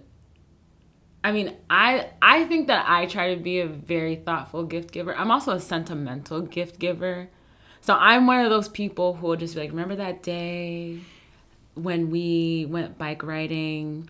I 1.24 1.32
mean, 1.32 1.56
I 1.70 2.10
I 2.20 2.44
think 2.44 2.66
that 2.68 2.86
I 2.88 3.06
try 3.06 3.34
to 3.34 3.40
be 3.40 3.60
a 3.60 3.66
very 3.66 4.16
thoughtful 4.16 4.64
gift 4.64 4.92
giver. 4.92 5.16
I'm 5.16 5.30
also 5.30 5.52
a 5.52 5.60
sentimental 5.60 6.40
gift 6.40 6.78
giver. 6.78 7.28
So 7.80 7.94
I'm 7.94 8.26
one 8.26 8.44
of 8.44 8.50
those 8.50 8.68
people 8.68 9.14
who 9.14 9.26
will 9.26 9.36
just 9.36 9.54
be 9.54 9.60
like, 9.60 9.70
remember 9.70 9.96
that 9.96 10.22
day 10.22 11.00
when 11.74 12.10
we 12.10 12.66
went 12.68 12.98
bike 12.98 13.22
riding 13.22 14.08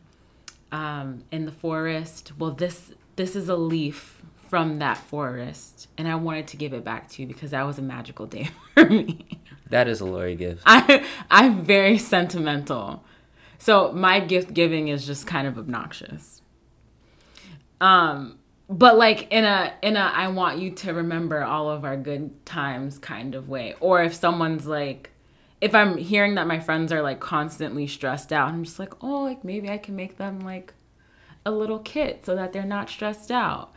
um, 0.71 1.25
in 1.31 1.47
the 1.47 1.53
forest? 1.53 2.33
Well, 2.39 2.51
this 2.51 2.93
this 3.17 3.37
is 3.37 3.49
a 3.49 3.57
leaf 3.57 4.23
from 4.49 4.79
that 4.79 4.99
forest, 4.99 5.89
and 5.97 6.07
I 6.07 6.15
wanted 6.17 6.47
to 6.49 6.57
give 6.57 6.73
it 6.73 6.85
back 6.85 7.09
to 7.11 7.23
you 7.23 7.29
because 7.29 7.53
that 7.53 7.67
was 7.67 7.79
a 7.79 7.83
magical 7.83 8.27
day 8.27 8.51
for 8.75 8.85
me. 8.85 9.41
That 9.71 9.89
is 9.89 10.01
a 10.01 10.05
Lori 10.05 10.37
gift. 10.37 10.63
I 10.67 11.07
I'm 11.31 11.65
very 11.65 11.97
sentimental. 11.97 13.05
So 13.59 13.93
my 13.93 14.21
gift 14.21 14.53
giving 14.53 14.89
is 14.89 15.07
just 15.07 15.27
kind 15.27 15.47
of 15.47 15.57
obnoxious. 15.57 16.43
Um 17.81 18.39
but 18.69 18.99
like 18.99 19.33
in 19.33 19.45
a 19.45 19.73
in 19.81 19.97
a 19.97 20.13
I 20.15 20.29
want 20.29 20.59
you 20.59 20.71
to 20.73 20.93
remember 20.93 21.43
all 21.43 21.71
of 21.71 21.85
our 21.85 21.97
good 21.97 22.45
times 22.45 22.99
kind 22.99 23.35
of 23.35 23.49
way. 23.49 23.75
Or 23.81 24.03
if 24.03 24.13
someone's 24.13 24.67
like 24.67 25.11
if 25.63 25.75
I'm 25.75 25.97
hearing 25.97 26.35
that 26.35 26.47
my 26.47 26.59
friends 26.59 26.93
are 26.93 27.01
like 27.03 27.21
constantly 27.21 27.87
stressed 27.87 28.33
out, 28.33 28.49
I'm 28.49 28.65
just 28.65 28.79
like, 28.79 28.93
oh, 29.03 29.23
like 29.23 29.45
maybe 29.45 29.71
I 29.71 29.79
can 29.79 29.97
make 29.97 30.19
them 30.19 30.41
like 30.41 30.75
a 31.45 31.51
little 31.51 31.79
kit 31.79 32.25
so 32.25 32.35
that 32.37 32.53
they're 32.53 32.65
not 32.65 32.89
stressed 32.89 33.31
out. 33.31 33.73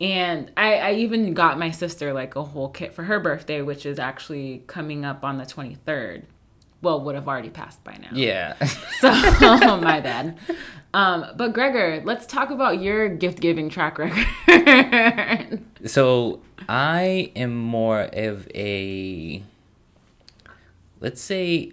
And 0.00 0.50
I, 0.56 0.74
I 0.76 0.92
even 0.94 1.34
got 1.34 1.58
my 1.58 1.70
sister 1.70 2.12
like 2.12 2.34
a 2.34 2.42
whole 2.42 2.70
kit 2.70 2.94
for 2.94 3.04
her 3.04 3.20
birthday, 3.20 3.60
which 3.60 3.84
is 3.84 3.98
actually 3.98 4.62
coming 4.66 5.04
up 5.04 5.24
on 5.24 5.36
the 5.36 5.44
23rd. 5.44 6.22
Well, 6.82 7.02
would 7.02 7.14
have 7.14 7.28
already 7.28 7.50
passed 7.50 7.84
by 7.84 7.98
now. 8.00 8.08
Yeah. 8.12 8.54
So 9.00 9.10
my 9.80 10.00
bad. 10.00 10.38
Um, 10.92 11.26
but 11.36 11.52
Gregor, 11.52 12.02
let's 12.04 12.26
talk 12.26 12.50
about 12.50 12.80
your 12.80 13.08
gift 13.08 13.40
giving 13.40 13.68
track 13.68 13.98
record. 13.98 15.62
so 15.86 16.40
I 16.68 17.32
am 17.36 17.56
more 17.56 18.08
of 18.12 18.48
a 18.54 19.42
let's 21.00 21.20
say 21.20 21.72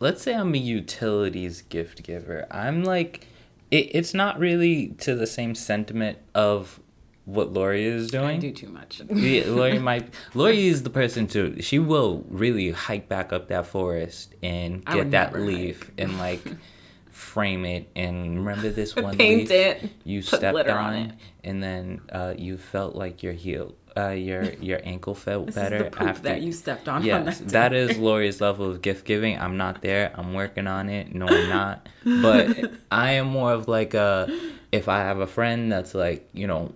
let's 0.00 0.22
say 0.22 0.34
I'm 0.34 0.54
a 0.54 0.58
utilities 0.58 1.62
gift 1.62 2.02
giver. 2.02 2.46
I'm 2.50 2.84
like 2.84 3.26
it, 3.72 3.90
it's 3.92 4.14
not 4.14 4.38
really 4.38 4.88
to 4.98 5.16
the 5.16 5.26
same 5.26 5.56
sentiment 5.56 6.18
of 6.34 6.78
what 7.24 7.52
Lori 7.52 7.84
is 7.84 8.10
doing. 8.10 8.26
I 8.26 8.36
do 8.36 8.52
too 8.52 8.68
much. 8.68 9.00
yeah, 9.10 9.44
Lori 9.46 9.78
might. 9.78 10.12
Lori 10.34 10.66
is 10.66 10.82
the 10.82 10.90
person 10.90 11.26
to. 11.28 11.60
She 11.62 11.78
will 11.78 12.24
really 12.28 12.70
hike 12.70 13.08
back 13.08 13.32
up 13.32 13.48
that 13.48 13.66
forest 13.66 14.34
and 14.42 14.84
get 14.84 15.10
that 15.12 15.34
leaf 15.34 15.84
hike. 15.84 15.92
and 15.98 16.18
like 16.18 16.42
frame 17.10 17.64
it 17.64 17.88
and 17.96 18.38
remember 18.38 18.70
this 18.70 18.94
one 18.94 19.16
Paint 19.16 19.48
leaf 19.48 19.50
it, 19.50 19.90
you 20.04 20.20
put 20.20 20.38
stepped 20.38 20.68
on, 20.68 20.76
on 20.76 20.94
it, 20.94 21.12
and 21.42 21.62
then 21.62 22.00
uh, 22.10 22.34
you 22.36 22.58
felt 22.58 22.94
like 22.94 23.22
you're 23.22 23.32
heel, 23.32 23.74
uh, 23.96 24.10
your 24.10 24.44
your 24.54 24.80
ankle 24.84 25.14
felt 25.14 25.54
better 25.54 25.76
is 25.76 25.84
the 25.84 25.90
poop 25.90 26.08
after 26.08 26.22
that 26.22 26.42
you 26.42 26.52
stepped 26.52 26.88
on. 26.88 26.96
on 26.96 27.04
Yes, 27.04 27.38
that 27.38 27.48
that 27.48 27.68
day. 27.70 27.80
is 27.80 27.98
Lori's 27.98 28.40
level 28.40 28.70
of 28.70 28.82
gift 28.82 29.04
giving. 29.04 29.38
I'm 29.38 29.56
not 29.56 29.82
there. 29.82 30.12
I'm 30.14 30.32
working 30.34 30.66
on 30.66 30.88
it. 30.88 31.14
No, 31.14 31.26
I'm 31.28 31.48
not. 31.48 31.88
But 32.04 32.72
I 32.90 33.12
am 33.12 33.26
more 33.28 33.52
of 33.52 33.68
like 33.68 33.94
a 33.94 34.28
if 34.70 34.88
I 34.88 34.98
have 35.00 35.18
a 35.20 35.26
friend 35.26 35.70
that's 35.70 35.94
like, 35.94 36.28
you 36.32 36.46
know, 36.46 36.72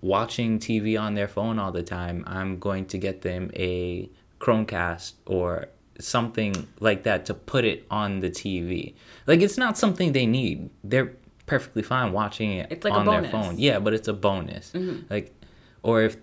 watching 0.00 0.58
TV 0.58 1.00
on 1.00 1.14
their 1.14 1.28
phone 1.28 1.58
all 1.58 1.72
the 1.72 1.82
time, 1.82 2.22
I'm 2.26 2.58
going 2.58 2.86
to 2.86 2.98
get 2.98 3.22
them 3.22 3.50
a 3.54 4.08
Chromecast 4.38 5.14
or 5.26 5.66
something 5.98 6.66
like 6.78 7.02
that 7.02 7.26
to 7.26 7.34
put 7.34 7.64
it 7.64 7.84
on 7.90 8.20
the 8.20 8.30
TV. 8.30 8.94
Like 9.26 9.40
it's 9.40 9.58
not 9.58 9.76
something 9.76 10.12
they 10.12 10.26
need. 10.26 10.70
They're 10.84 11.12
perfectly 11.46 11.82
fine 11.82 12.12
watching 12.12 12.52
it 12.52 12.68
It's 12.70 12.84
like 12.84 12.94
on 12.94 13.06
their 13.06 13.24
phone. 13.24 13.58
Yeah, 13.58 13.80
but 13.80 13.92
it's 13.92 14.06
a 14.08 14.12
bonus. 14.12 14.70
Mm-hmm. 14.72 15.12
Like 15.12 15.34
or 15.82 16.02
if 16.02 16.16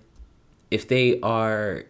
if 0.71 0.87
they 0.87 1.19
are 1.21 1.85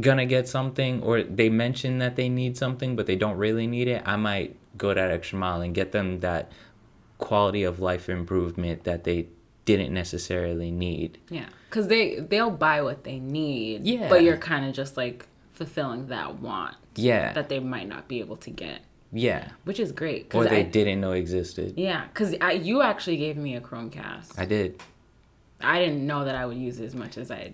gonna 0.00 0.26
get 0.26 0.46
something 0.48 1.02
or 1.02 1.22
they 1.22 1.48
mention 1.48 1.98
that 1.98 2.16
they 2.16 2.28
need 2.28 2.56
something 2.56 2.94
but 2.94 3.06
they 3.06 3.16
don't 3.16 3.36
really 3.36 3.66
need 3.66 3.88
it, 3.88 4.02
I 4.06 4.16
might 4.16 4.56
go 4.76 4.94
that 4.94 5.10
extra 5.10 5.38
mile 5.38 5.60
and 5.60 5.74
get 5.74 5.92
them 5.92 6.20
that 6.20 6.52
quality 7.18 7.64
of 7.64 7.80
life 7.80 8.08
improvement 8.08 8.84
that 8.84 9.04
they 9.04 9.26
didn't 9.64 9.92
necessarily 9.92 10.70
need. 10.70 11.18
Yeah, 11.28 11.46
because 11.68 11.88
they 11.88 12.20
they'll 12.20 12.50
buy 12.50 12.80
what 12.82 13.04
they 13.04 13.18
need. 13.18 13.84
Yeah. 13.84 14.08
but 14.08 14.22
you're 14.22 14.36
kind 14.38 14.64
of 14.66 14.72
just 14.74 14.96
like 14.96 15.26
fulfilling 15.52 16.06
that 16.06 16.38
want 16.38 16.76
Yeah. 16.94 17.32
that 17.32 17.48
they 17.48 17.58
might 17.58 17.88
not 17.88 18.06
be 18.08 18.20
able 18.20 18.36
to 18.36 18.50
get, 18.50 18.80
yeah. 19.12 19.48
which 19.64 19.80
is 19.80 19.90
great. 19.92 20.32
Or 20.34 20.44
they 20.44 20.60
I, 20.60 20.62
didn't 20.62 21.00
know 21.00 21.12
existed. 21.12 21.74
Yeah, 21.76 22.04
because 22.06 22.34
you 22.64 22.80
actually 22.82 23.16
gave 23.16 23.36
me 23.36 23.56
a 23.56 23.60
Chromecast. 23.60 24.38
I 24.38 24.44
did. 24.44 24.80
I 25.60 25.78
didn't 25.80 26.06
know 26.06 26.24
that 26.24 26.34
I 26.34 26.46
would 26.46 26.56
use 26.56 26.78
it 26.78 26.84
as 26.84 26.94
much 26.94 27.18
as 27.18 27.30
I 27.30 27.52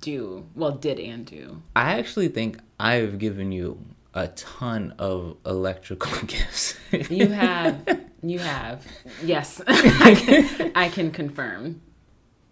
do. 0.00 0.46
Well, 0.54 0.72
did 0.72 0.98
and 1.00 1.26
do. 1.26 1.62
I 1.74 1.98
actually 1.98 2.28
think 2.28 2.58
I've 2.78 3.18
given 3.18 3.52
you 3.52 3.84
a 4.12 4.28
ton 4.28 4.94
of 4.98 5.36
electrical 5.44 6.12
gifts. 6.26 6.78
You 7.10 7.28
have, 7.28 8.00
you 8.22 8.38
have. 8.38 8.86
Yes, 9.22 9.60
I 9.66 10.14
can, 10.14 10.72
I 10.74 10.88
can 10.88 11.10
confirm. 11.10 11.80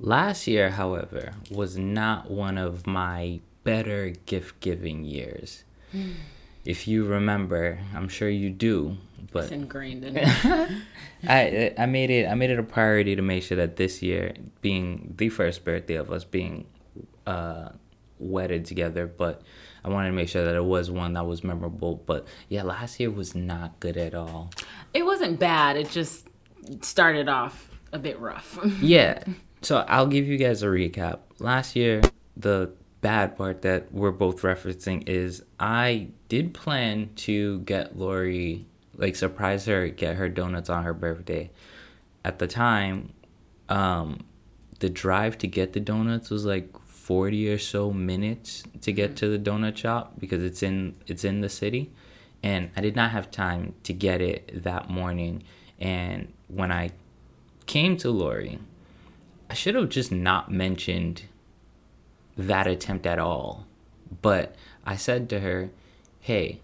Last 0.01 0.49
year, 0.49 0.71
however, 0.71 1.35
was 1.51 1.79
not 1.79 2.31
one 2.31 2.59
of 2.59 2.87
my 2.87 3.41
better 3.63 4.11
gift 4.27 4.59
giving 4.61 5.05
years. 5.05 5.63
if 6.65 6.89
you 6.89 7.05
remember, 7.05 7.79
I'm 7.95 8.09
sure 8.09 8.29
you 8.29 8.51
do, 8.51 8.97
but 9.31 9.45
It's 9.45 9.53
ingrained 9.53 10.05
in 10.05 10.17
it. 10.21 10.71
I 11.29 11.73
I 11.79 11.87
made 11.87 12.11
it 12.11 12.29
I 12.29 12.35
made 12.35 12.51
it 12.51 12.59
a 12.59 12.63
priority 12.63 13.15
to 13.17 13.23
make 13.23 13.43
sure 13.43 13.57
that 13.57 13.77
this 13.77 14.03
year, 14.03 14.35
being 14.61 15.15
the 15.17 15.29
first 15.29 15.65
birthday 15.65 15.95
of 15.95 16.11
us 16.11 16.25
being 16.25 16.67
uh, 17.27 17.71
wedded 18.19 18.65
together, 18.65 19.07
but 19.07 19.43
I 19.85 19.89
wanted 19.89 20.09
to 20.11 20.15
make 20.15 20.29
sure 20.29 20.45
that 20.45 20.55
it 20.55 20.65
was 20.65 20.91
one 20.91 21.13
that 21.15 21.27
was 21.27 21.43
memorable. 21.45 21.97
But 22.07 22.27
yeah, 22.49 22.63
last 22.63 22.99
year 23.01 23.11
was 23.11 23.35
not 23.35 23.79
good 23.81 23.97
at 23.97 24.15
all. 24.15 24.51
It 24.95 25.05
wasn't 25.05 25.39
bad. 25.39 25.77
It 25.77 25.91
just 25.91 26.27
started 26.83 27.29
off 27.29 27.69
a 27.93 27.99
bit 27.99 28.19
rough. 28.19 28.59
Yeah. 28.81 29.23
So 29.63 29.85
I'll 29.89 30.09
give 30.09 30.27
you 30.27 30.39
guys 30.39 30.65
a 30.65 30.67
recap. 30.67 31.21
Last 31.39 31.77
year, 31.77 32.01
the 32.37 32.73
bad 33.01 33.37
part 33.37 33.63
that 33.63 33.93
we're 33.93 34.11
both 34.11 34.43
referencing 34.43 35.09
is 35.09 35.45
I 35.61 36.09
did 36.29 36.53
plan 36.53 37.11
to 37.17 37.61
get 37.61 37.97
Lori, 37.97 38.67
like, 38.97 39.17
surprise 39.17 39.67
her, 39.67 39.89
get 39.89 40.17
her 40.17 40.29
donuts 40.29 40.71
on 40.71 40.85
her 40.85 40.95
birthday. 40.95 41.51
At 42.25 42.39
the 42.39 42.47
time, 42.47 43.13
um, 43.69 44.25
the 44.81 44.89
drive 44.89 45.39
to 45.39 45.47
get 45.47 45.73
the 45.73 45.81
donuts 45.81 46.31
was 46.31 46.45
like 46.45 46.79
40 46.81 47.51
or 47.51 47.59
so 47.59 47.93
minutes 47.93 48.65
to 48.81 48.93
get 48.93 49.17
to 49.17 49.29
the 49.29 49.39
donut 49.39 49.77
shop 49.77 50.15
because 50.19 50.43
it's 50.43 50.63
in 50.63 50.95
it's 51.07 51.25
in 51.25 51.41
the 51.41 51.49
city 51.49 51.91
and 52.45 52.71
I 52.77 52.81
did 52.81 52.95
not 52.95 53.11
have 53.11 53.31
time 53.31 53.75
to 53.83 53.93
get 53.93 54.21
it 54.21 54.63
that 54.63 54.89
morning 54.89 55.43
and 55.81 56.33
when 56.47 56.71
I 56.71 56.91
came 57.67 57.97
to 57.99 58.11
Lori 58.11 58.61
I 59.53 59.55
should 59.55 59.75
have 59.75 59.91
just 59.91 60.11
not 60.11 60.51
mentioned 60.51 61.25
that 62.39 62.67
attempt 62.67 63.07
at 63.07 63.19
all. 63.19 63.67
But 64.23 64.57
I 64.83 64.97
said 64.97 65.29
to 65.29 65.41
her, 65.41 65.69
hey, 66.21 66.61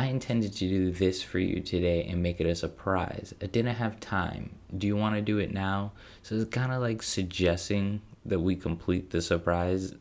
I 0.00 0.06
intended 0.06 0.54
to 0.54 0.66
do 0.66 0.90
this 0.90 1.22
for 1.22 1.38
you 1.38 1.60
today 1.60 2.04
and 2.04 2.22
make 2.22 2.40
it 2.40 2.46
a 2.46 2.54
surprise. 2.54 3.34
I 3.42 3.46
didn't 3.46 3.74
have 3.74 4.00
time. 4.00 4.56
Do 4.74 4.86
you 4.86 4.96
want 4.96 5.16
to 5.16 5.20
do 5.20 5.36
it 5.36 5.52
now? 5.52 5.92
So 6.22 6.36
it's 6.36 6.48
kind 6.48 6.72
of 6.72 6.80
like 6.80 7.02
suggesting 7.02 8.00
that 8.24 8.40
we 8.40 8.56
complete 8.56 9.10
the 9.10 9.20
surprise. 9.20 9.94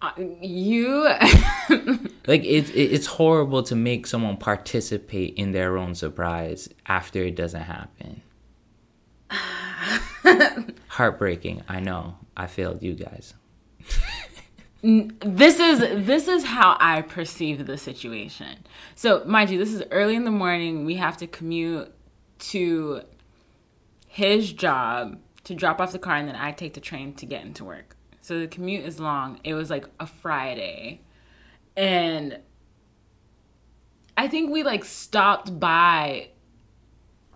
Uh, 0.00 0.12
you, 0.40 1.06
Like 2.26 2.42
it's 2.44 2.70
it, 2.70 2.92
it's 2.92 3.04
horrible 3.06 3.62
to 3.64 3.76
make 3.76 4.06
someone 4.06 4.38
participate 4.38 5.34
in 5.34 5.52
their 5.52 5.76
own 5.76 5.94
surprise 5.94 6.70
after 6.86 7.22
it 7.22 7.36
doesn't 7.36 7.64
happen. 7.64 8.22
Heartbreaking. 10.88 11.64
I 11.68 11.80
know. 11.80 12.16
I 12.34 12.46
failed 12.46 12.82
you 12.82 12.94
guys. 12.94 13.34
This 14.84 15.58
is 15.58 15.78
this 16.04 16.28
is 16.28 16.44
how 16.44 16.76
I 16.78 17.00
perceive 17.00 17.64
the 17.64 17.78
situation. 17.78 18.58
So, 18.94 19.24
mind 19.24 19.48
you, 19.48 19.58
this 19.58 19.72
is 19.72 19.82
early 19.90 20.14
in 20.14 20.24
the 20.24 20.30
morning. 20.30 20.84
We 20.84 20.96
have 20.96 21.16
to 21.18 21.26
commute 21.26 21.90
to 22.50 23.00
his 24.06 24.52
job 24.52 25.18
to 25.44 25.54
drop 25.54 25.80
off 25.80 25.92
the 25.92 25.98
car, 25.98 26.16
and 26.16 26.28
then 26.28 26.36
I 26.36 26.52
take 26.52 26.74
the 26.74 26.80
train 26.80 27.14
to 27.14 27.24
get 27.24 27.46
into 27.46 27.64
work. 27.64 27.96
So 28.20 28.38
the 28.38 28.46
commute 28.46 28.84
is 28.84 29.00
long. 29.00 29.40
It 29.42 29.54
was 29.54 29.70
like 29.70 29.86
a 29.98 30.06
Friday, 30.06 31.00
and 31.78 32.40
I 34.18 34.28
think 34.28 34.50
we 34.50 34.64
like 34.64 34.84
stopped 34.84 35.58
by 35.58 36.28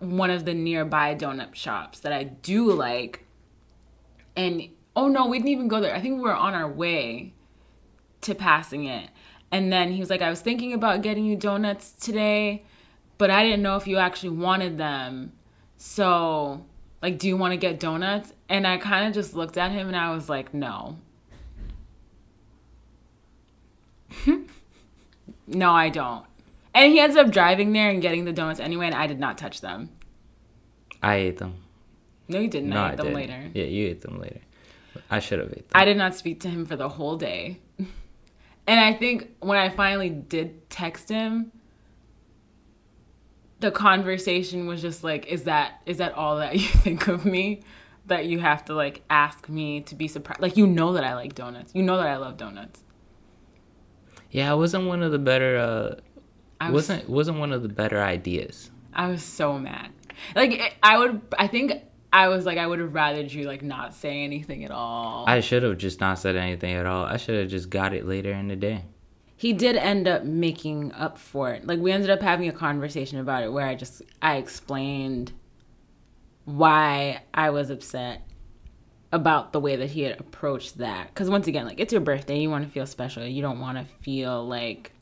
one 0.00 0.30
of 0.30 0.44
the 0.44 0.52
nearby 0.52 1.14
donut 1.14 1.54
shops 1.54 2.00
that 2.00 2.12
I 2.12 2.24
do 2.24 2.70
like. 2.70 3.24
And 4.36 4.68
oh 4.94 5.08
no, 5.08 5.26
we 5.26 5.38
didn't 5.38 5.48
even 5.48 5.68
go 5.68 5.80
there. 5.80 5.94
I 5.94 6.00
think 6.02 6.16
we 6.16 6.20
were 6.20 6.36
on 6.36 6.52
our 6.52 6.70
way 6.70 7.32
to 8.22 8.34
passing 8.34 8.84
it. 8.84 9.10
And 9.50 9.72
then 9.72 9.92
he 9.92 10.00
was 10.00 10.10
like, 10.10 10.22
I 10.22 10.30
was 10.30 10.40
thinking 10.40 10.72
about 10.72 11.02
getting 11.02 11.24
you 11.24 11.36
donuts 11.36 11.92
today, 11.92 12.64
but 13.16 13.30
I 13.30 13.44
didn't 13.44 13.62
know 13.62 13.76
if 13.76 13.86
you 13.86 13.96
actually 13.98 14.30
wanted 14.30 14.76
them. 14.78 15.32
So, 15.76 16.64
like, 17.02 17.18
do 17.18 17.28
you 17.28 17.36
want 17.36 17.52
to 17.52 17.56
get 17.56 17.80
donuts? 17.80 18.32
And 18.48 18.66
I 18.66 18.76
kind 18.76 19.06
of 19.06 19.14
just 19.14 19.34
looked 19.34 19.56
at 19.56 19.70
him 19.70 19.86
and 19.88 19.96
I 19.96 20.14
was 20.14 20.28
like, 20.28 20.52
no. 20.52 20.98
no, 25.46 25.70
I 25.72 25.88
don't. 25.88 26.24
And 26.74 26.92
he 26.92 27.00
ended 27.00 27.18
up 27.18 27.30
driving 27.30 27.72
there 27.72 27.90
and 27.90 28.00
getting 28.02 28.24
the 28.24 28.32
donuts 28.32 28.60
anyway, 28.60 28.86
and 28.86 28.94
I 28.94 29.06
did 29.06 29.18
not 29.18 29.38
touch 29.38 29.60
them. 29.60 29.90
I 31.02 31.16
ate 31.16 31.38
them. 31.38 31.54
No, 32.28 32.38
you 32.38 32.48
didn't. 32.48 32.68
No, 32.70 32.80
I 32.82 32.88
I 32.88 32.92
ate 32.92 32.96
them 32.98 33.06
didn't. 33.06 33.16
later. 33.20 33.50
Yeah, 33.54 33.64
you 33.64 33.86
ate 33.88 34.02
them 34.02 34.20
later. 34.20 34.40
I 35.10 35.18
should 35.20 35.38
have 35.38 35.48
ate 35.48 35.68
them. 35.68 35.80
I 35.80 35.84
did 35.84 35.96
not 35.96 36.14
speak 36.14 36.40
to 36.40 36.48
him 36.48 36.66
for 36.66 36.76
the 36.76 36.88
whole 36.90 37.16
day. 37.16 37.60
And 38.68 38.78
I 38.78 38.92
think 38.92 39.30
when 39.40 39.56
I 39.56 39.70
finally 39.70 40.10
did 40.10 40.68
text 40.68 41.08
him, 41.08 41.52
the 43.60 43.70
conversation 43.70 44.66
was 44.66 44.82
just 44.82 45.02
like, 45.02 45.26
is 45.26 45.44
that 45.44 45.80
is 45.86 45.96
that 45.96 46.12
all 46.12 46.36
that 46.36 46.54
you 46.54 46.68
think 46.68 47.08
of 47.08 47.24
me? 47.24 47.62
That 48.06 48.26
you 48.26 48.38
have 48.40 48.66
to 48.66 48.74
like 48.74 49.02
ask 49.08 49.48
me 49.48 49.80
to 49.82 49.94
be 49.94 50.06
surprised. 50.06 50.40
Like 50.40 50.58
you 50.58 50.66
know 50.66 50.92
that 50.92 51.02
I 51.02 51.14
like 51.14 51.34
donuts. 51.34 51.74
You 51.74 51.82
know 51.82 51.96
that 51.96 52.06
I 52.06 52.16
love 52.18 52.36
donuts. 52.36 52.82
Yeah, 54.30 54.52
it 54.52 54.56
wasn't 54.56 54.86
one 54.86 55.02
of 55.02 55.12
the 55.12 55.18
better. 55.18 55.56
Uh, 55.56 56.00
I 56.60 56.70
was, 56.70 56.88
wasn't 56.88 57.08
wasn't 57.08 57.38
one 57.38 57.52
of 57.52 57.62
the 57.62 57.68
better 57.68 58.02
ideas. 58.02 58.70
I 58.92 59.08
was 59.08 59.22
so 59.22 59.58
mad. 59.58 59.92
Like 60.36 60.76
I 60.82 60.98
would, 60.98 61.22
I 61.38 61.46
think 61.46 61.72
I 62.12 62.28
was 62.28 62.46
like, 62.46 62.56
I 62.58 62.66
would 62.66 62.78
have 62.78 62.94
rather 62.94 63.20
you 63.20 63.44
like 63.44 63.62
not 63.62 63.94
say 63.94 64.24
anything 64.24 64.64
at 64.64 64.70
all. 64.70 65.24
I 65.28 65.40
should 65.40 65.62
have 65.62 65.76
just 65.78 66.00
not 66.00 66.18
said 66.18 66.36
anything 66.36 66.72
at 66.74 66.86
all. 66.86 67.04
I 67.04 67.16
should 67.18 67.38
have 67.38 67.48
just 67.48 67.68
got 67.70 67.92
it 67.92 68.06
later 68.06 68.32
in 68.32 68.48
the 68.48 68.56
day. 68.56 68.84
he 69.36 69.52
did 69.52 69.76
end 69.76 70.08
up 70.08 70.24
making 70.24 70.92
up 70.92 71.18
for 71.18 71.50
it. 71.50 71.66
Like 71.66 71.78
we 71.80 71.92
ended 71.92 72.10
up 72.10 72.22
having 72.22 72.48
a 72.48 72.52
conversation 72.52 73.18
about 73.18 73.42
it 73.44 73.52
where 73.52 73.66
I 73.66 73.74
just 73.74 74.02
I 74.22 74.36
explained 74.36 75.32
why 76.44 77.22
I 77.34 77.50
was 77.50 77.68
upset 77.70 78.22
about 79.12 79.52
the 79.52 79.60
way 79.60 79.76
that 79.76 79.90
he 79.90 80.02
had 80.02 80.18
approached 80.18 80.78
that. 80.78 81.14
Cuz 81.14 81.28
once 81.30 81.46
again, 81.46 81.66
like 81.66 81.78
it's 81.78 81.92
your 81.92 82.00
birthday, 82.00 82.40
you 82.40 82.50
want 82.50 82.64
to 82.64 82.70
feel 82.70 82.86
special. 82.86 83.24
You 83.24 83.42
don't 83.42 83.60
want 83.60 83.76
to 83.78 83.84
feel 83.84 84.46
like 84.46 84.92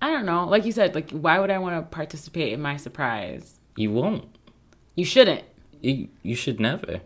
I 0.00 0.10
don't 0.10 0.26
know. 0.26 0.46
Like 0.46 0.64
you 0.64 0.72
said, 0.72 0.94
like 0.94 1.10
why 1.10 1.38
would 1.38 1.50
I 1.50 1.58
want 1.58 1.76
to 1.76 1.94
participate 1.94 2.52
in 2.54 2.60
my 2.62 2.76
surprise? 2.78 3.60
You 3.76 3.90
won't. 3.92 4.33
You 4.94 5.04
shouldn't. 5.04 5.42
You, 5.80 6.08
you 6.22 6.34
should 6.34 6.60
never. 6.60 7.00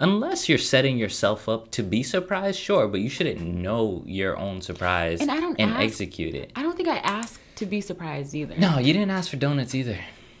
Unless 0.00 0.48
you're 0.48 0.58
setting 0.58 0.98
yourself 0.98 1.48
up 1.48 1.70
to 1.72 1.82
be 1.82 2.02
surprised, 2.02 2.58
sure, 2.58 2.88
but 2.88 3.00
you 3.00 3.08
shouldn't 3.08 3.40
know 3.40 4.02
your 4.06 4.36
own 4.36 4.60
surprise 4.60 5.20
And 5.20 5.30
I 5.30 5.38
don't 5.38 5.58
and 5.60 5.70
ask- 5.72 5.82
execute 5.82 6.34
it. 6.34 6.52
I 6.56 6.62
don't 6.62 6.76
think 6.76 6.88
I 6.88 6.96
asked 6.98 7.38
to 7.56 7.66
be 7.66 7.80
surprised 7.80 8.34
either. 8.34 8.56
No, 8.56 8.78
you 8.78 8.92
didn't 8.92 9.10
ask 9.12 9.30
for 9.30 9.36
donuts 9.36 9.74
either. 9.74 9.98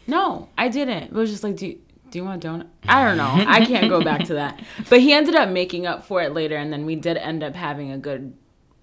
No, 0.08 0.48
I 0.58 0.68
didn't. 0.68 1.04
It 1.04 1.12
was 1.12 1.30
just 1.30 1.44
like, 1.44 1.54
do 1.56 1.68
you, 1.68 1.78
do 2.10 2.18
you 2.18 2.24
want 2.24 2.44
a 2.44 2.48
donut? 2.48 2.66
I 2.88 3.04
don't 3.04 3.16
know. 3.16 3.44
I 3.48 3.64
can't 3.64 3.88
go 3.88 4.02
back 4.02 4.24
to 4.24 4.34
that. 4.42 4.60
But 4.90 5.00
he 5.00 5.12
ended 5.12 5.36
up 5.36 5.48
making 5.50 5.86
up 5.86 6.04
for 6.04 6.20
it 6.20 6.32
later, 6.34 6.56
and 6.56 6.72
then 6.72 6.84
we 6.84 6.96
did 6.96 7.16
end 7.16 7.44
up 7.44 7.54
having 7.54 7.92
a 7.92 7.98
good 7.98 8.36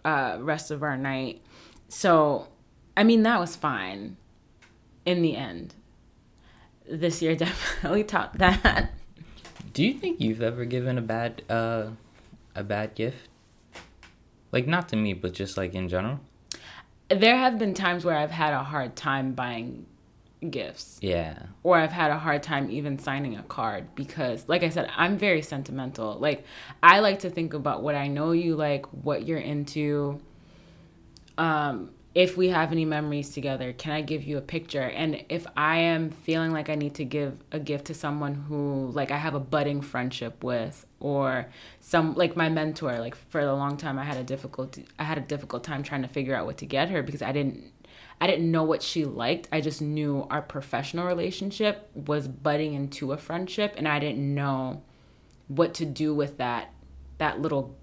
uh, 0.06 0.38
rest 0.40 0.72
of 0.72 0.84
our 0.84 0.96
night. 0.98 1.42
So, 1.90 2.48
I 2.96 3.04
mean, 3.04 3.24
that 3.24 3.40
was 3.42 3.58
fine 3.58 4.16
in 5.06 5.22
the 5.22 5.36
end. 5.36 5.76
This 6.92 7.22
year 7.22 7.36
definitely 7.48 8.04
taught 8.04 8.38
that. 8.38 8.92
Do 9.74 9.84
you 9.84 9.94
think 9.94 10.20
you've 10.20 10.42
ever 10.42 10.66
given 10.66 10.98
a 10.98 11.02
bad 11.02 11.44
uh 11.50 11.88
a 12.54 12.64
bad 12.64 12.96
gift? 12.96 13.30
Like 14.52 14.68
not 14.68 14.90
to 14.90 14.98
me, 14.98 15.14
but 15.14 15.34
just 15.34 15.56
like 15.56 15.74
in 15.74 15.88
general? 15.88 16.20
There 17.10 17.38
have 17.38 17.58
been 17.58 17.74
times 17.74 18.04
where 18.04 18.18
I've 18.18 18.32
had 18.32 18.54
a 18.54 18.64
hard 18.64 18.96
time 18.96 19.34
buying 19.34 19.86
gifts. 20.50 20.98
Yeah. 21.02 21.38
or 21.64 21.78
I've 21.78 21.92
had 21.92 22.10
a 22.10 22.18
hard 22.18 22.42
time 22.42 22.72
even 22.72 22.98
signing 22.98 23.38
a 23.38 23.44
card 23.44 23.94
because 23.96 24.44
like 24.50 24.64
I 24.64 24.70
said, 24.70 24.90
I'm 24.98 25.18
very 25.18 25.42
sentimental. 25.42 26.18
Like 26.20 26.46
I 26.82 27.00
like 27.00 27.20
to 27.20 27.30
think 27.30 27.54
about 27.54 27.84
what 27.84 27.96
I 27.96 28.08
know 28.08 28.32
you 28.32 28.56
like, 28.56 28.86
what 28.88 29.26
you're 29.26 29.40
into. 29.40 30.20
Um 31.38 31.92
if 32.14 32.36
we 32.36 32.50
have 32.50 32.72
any 32.74 32.84
memories 32.84 33.30
together, 33.30 33.72
can 33.72 33.94
I 33.94 34.02
give 34.02 34.24
you 34.24 34.38
a 34.38 34.42
picture? 34.42 34.82
And 34.82 35.24
if 35.30 35.48
I 35.56 35.78
am 35.78 36.10
feeling 36.10 36.52
like 36.52 36.70
I 36.70 36.76
need 36.76 36.96
to 36.96 37.06
give 37.06 37.38
a 37.54 37.60
gift 37.60 37.86
to 37.86 37.94
someone 37.94 38.34
who 38.34 38.92
like 38.94 39.12
I 39.12 39.18
have 39.18 39.34
a 39.34 39.40
budding 39.40 39.82
friendship 39.82 40.44
with 40.44 40.86
or 41.00 41.48
some 41.80 42.16
like 42.16 42.36
my 42.36 42.50
mentor, 42.50 43.00
like 43.00 43.16
for 43.16 43.40
a 43.40 43.54
long 43.54 43.78
time 43.78 43.98
I 43.98 44.04
had 44.04 44.18
a 44.18 44.24
difficult 44.24 44.78
I 45.00 45.06
had 45.06 45.18
a 45.18 45.22
difficult 45.22 45.64
time 45.64 45.84
trying 45.84 46.02
to 46.02 46.10
figure 46.10 46.36
out 46.36 46.46
what 46.46 46.58
to 46.58 46.66
get 46.66 46.90
her 46.90 47.02
because 47.02 47.22
I 47.22 47.32
didn't 47.32 47.72
I 48.20 48.28
didn't 48.28 48.52
know 48.52 48.64
what 48.64 48.84
she 48.84 49.06
liked. 49.06 49.48
I 49.52 49.62
just 49.62 49.82
knew 49.82 50.28
our 50.30 50.42
professional 50.42 51.08
relationship 51.08 51.90
was 51.96 52.28
budding 52.28 52.74
into 52.74 53.14
a 53.14 53.18
friendship 53.18 53.74
and 53.78 53.88
I 53.88 54.00
didn't 54.00 54.36
know 54.36 54.84
what 55.48 55.74
to 55.76 55.86
do 55.86 56.14
with 56.14 56.38
that 56.38 56.74
that 57.20 57.40
little 57.40 57.78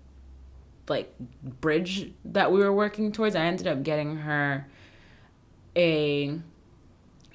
like 0.88 1.12
bridge 1.60 2.12
that 2.24 2.52
we 2.52 2.60
were 2.60 2.72
working 2.72 3.12
towards. 3.12 3.34
I 3.34 3.44
ended 3.44 3.66
up 3.66 3.82
getting 3.82 4.16
her 4.18 4.66
a 5.76 6.40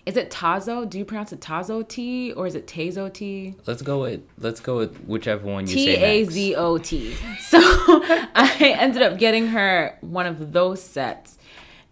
is 0.05 0.17
it 0.17 0.29
Tazo? 0.29 0.89
Do 0.89 0.97
you 0.97 1.05
pronounce 1.05 1.31
it 1.31 1.39
Tazo 1.39 1.87
T 1.87 2.33
or 2.33 2.45
is 2.45 2.55
it 2.55 2.67
Tazo 2.67 3.11
T? 3.11 3.55
Let's 3.65 3.81
go 3.81 4.01
with 4.01 4.21
let's 4.37 4.59
go 4.59 4.77
with 4.77 4.97
whichever 5.05 5.45
one 5.45 5.65
you 5.67 5.73
T 5.73 5.85
say 5.85 6.17
A 6.17 6.21
next. 6.21 6.33
Z 6.33 6.55
O 6.55 6.77
T. 6.77 7.15
So 7.39 7.59
I 7.61 8.75
ended 8.79 9.01
up 9.01 9.17
getting 9.17 9.47
her 9.47 9.97
one 10.01 10.25
of 10.25 10.51
those 10.53 10.81
sets. 10.81 11.37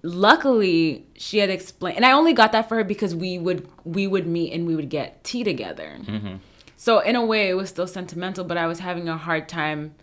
Luckily, 0.04 1.06
she 1.16 1.38
had 1.38 1.52
explained, 1.52 1.98
and 1.98 2.06
I 2.06 2.12
only 2.12 2.34
got 2.34 2.52
that 2.54 2.68
for 2.68 2.76
her 2.78 2.84
because 2.84 3.16
we 3.16 3.38
would 3.38 3.70
we 3.86 4.08
would 4.08 4.28
meet 4.28 4.52
and 4.52 4.66
we 4.66 4.76
would 4.76 4.90
get 4.90 5.24
tea 5.24 5.44
together. 5.44 5.98
Mm-hmm. 6.02 6.38
So 6.76 7.00
in 7.00 7.16
a 7.16 7.24
way, 7.24 7.50
it 7.50 7.54
was 7.54 7.70
still 7.70 7.88
sentimental, 7.88 8.44
but 8.44 8.58
I 8.58 8.66
was 8.66 8.80
having 8.80 9.08
a 9.08 9.16
hard 9.16 9.48
time 9.48 9.94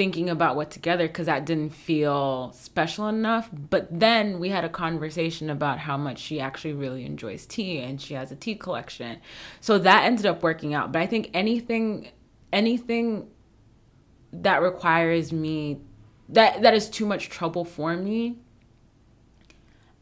thinking 0.00 0.30
about 0.30 0.56
what 0.56 0.70
together 0.70 1.06
because 1.06 1.26
that 1.26 1.44
didn't 1.44 1.74
feel 1.74 2.50
special 2.54 3.06
enough. 3.06 3.50
But 3.52 3.86
then 3.90 4.40
we 4.40 4.48
had 4.48 4.64
a 4.64 4.68
conversation 4.70 5.50
about 5.50 5.78
how 5.78 5.98
much 5.98 6.18
she 6.18 6.40
actually 6.40 6.72
really 6.72 7.04
enjoys 7.04 7.44
tea 7.44 7.80
and 7.80 8.00
she 8.00 8.14
has 8.14 8.32
a 8.32 8.34
tea 8.34 8.54
collection. 8.54 9.20
So 9.60 9.76
that 9.80 10.04
ended 10.04 10.24
up 10.24 10.42
working 10.42 10.72
out. 10.72 10.90
But 10.90 11.02
I 11.02 11.06
think 11.06 11.28
anything 11.34 12.12
anything 12.50 13.28
that 14.32 14.62
requires 14.62 15.34
me 15.34 15.82
that 16.30 16.62
that 16.62 16.72
is 16.72 16.88
too 16.88 17.04
much 17.04 17.28
trouble 17.28 17.66
for 17.66 17.94
me, 17.94 18.38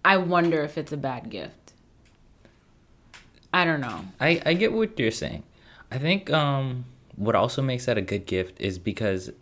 I 0.04 0.18
wonder 0.18 0.62
if 0.62 0.78
it's 0.78 0.92
a 0.92 0.96
bad 0.96 1.28
gift. 1.28 1.72
I 3.52 3.64
don't 3.64 3.80
know. 3.80 4.04
I, 4.20 4.40
I 4.46 4.54
get 4.54 4.72
what 4.72 4.96
you're 4.96 5.10
saying. 5.10 5.42
I 5.90 5.98
think 5.98 6.30
um 6.30 6.84
what 7.16 7.34
also 7.34 7.62
makes 7.62 7.86
that 7.86 7.98
a 7.98 8.00
good 8.00 8.26
gift 8.26 8.60
is 8.60 8.78
because 8.78 9.32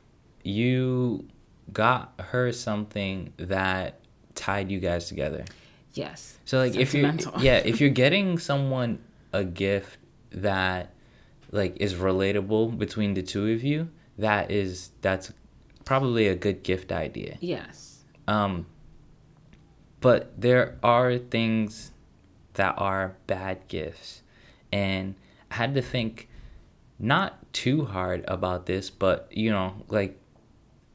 you 0.47 1.27
got 1.73 2.15
her 2.19 2.53
something 2.53 3.33
that 3.37 4.01
tied 4.35 4.71
you 4.71 4.79
guys 4.79 5.09
together. 5.09 5.45
Yes. 5.93 6.39
So 6.45 6.59
like 6.59 6.77
if 6.77 6.95
you're 6.95 7.13
yeah, 7.39 7.59
if 7.59 7.81
you're 7.81 7.91
getting 7.91 8.39
someone 8.39 9.01
a 9.33 9.45
gift 9.45 9.99
that 10.31 10.93
like 11.51 11.77
is 11.81 11.95
relatable 11.95 12.79
between 12.79 13.15
the 13.15 13.23
two 13.23 13.53
of 13.53 13.65
you, 13.65 13.91
that 14.19 14.51
is 14.51 14.91
that's 15.01 15.33
probably 15.85 16.29
a 16.29 16.35
good 16.35 16.63
gift 16.63 16.93
idea. 16.93 17.39
Yes. 17.41 18.05
Um 18.29 18.67
but 20.01 20.41
there 20.41 20.79
are 20.83 21.19
things 21.19 21.91
that 22.55 22.75
are 22.77 23.17
bad 23.27 23.67
gifts. 23.69 24.23
And 24.73 25.15
I 25.51 25.57
had 25.57 25.75
to 25.75 25.83
think 25.83 26.29
not 26.99 27.53
too 27.53 27.87
hard 27.87 28.25
about 28.29 28.67
this, 28.67 28.91
but 28.91 29.29
you 29.31 29.51
know, 29.51 29.85
like 29.89 30.19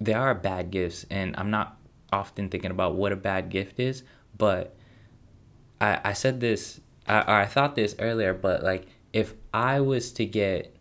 there 0.01 0.19
are 0.19 0.33
bad 0.35 0.71
gifts 0.71 1.05
and 1.09 1.35
I'm 1.37 1.49
not 1.51 1.77
often 2.11 2.49
thinking 2.49 2.71
about 2.71 2.95
what 2.95 3.11
a 3.11 3.15
bad 3.15 3.49
gift 3.49 3.79
is, 3.79 4.03
but 4.37 4.75
I 5.79 5.99
I 6.03 6.13
said 6.13 6.39
this 6.41 6.81
I 7.07 7.21
or 7.21 7.35
I 7.41 7.45
thought 7.45 7.75
this 7.75 7.95
earlier, 7.99 8.33
but 8.33 8.63
like 8.63 8.87
if 9.13 9.33
I 9.53 9.79
was 9.79 10.11
to 10.13 10.25
get 10.25 10.75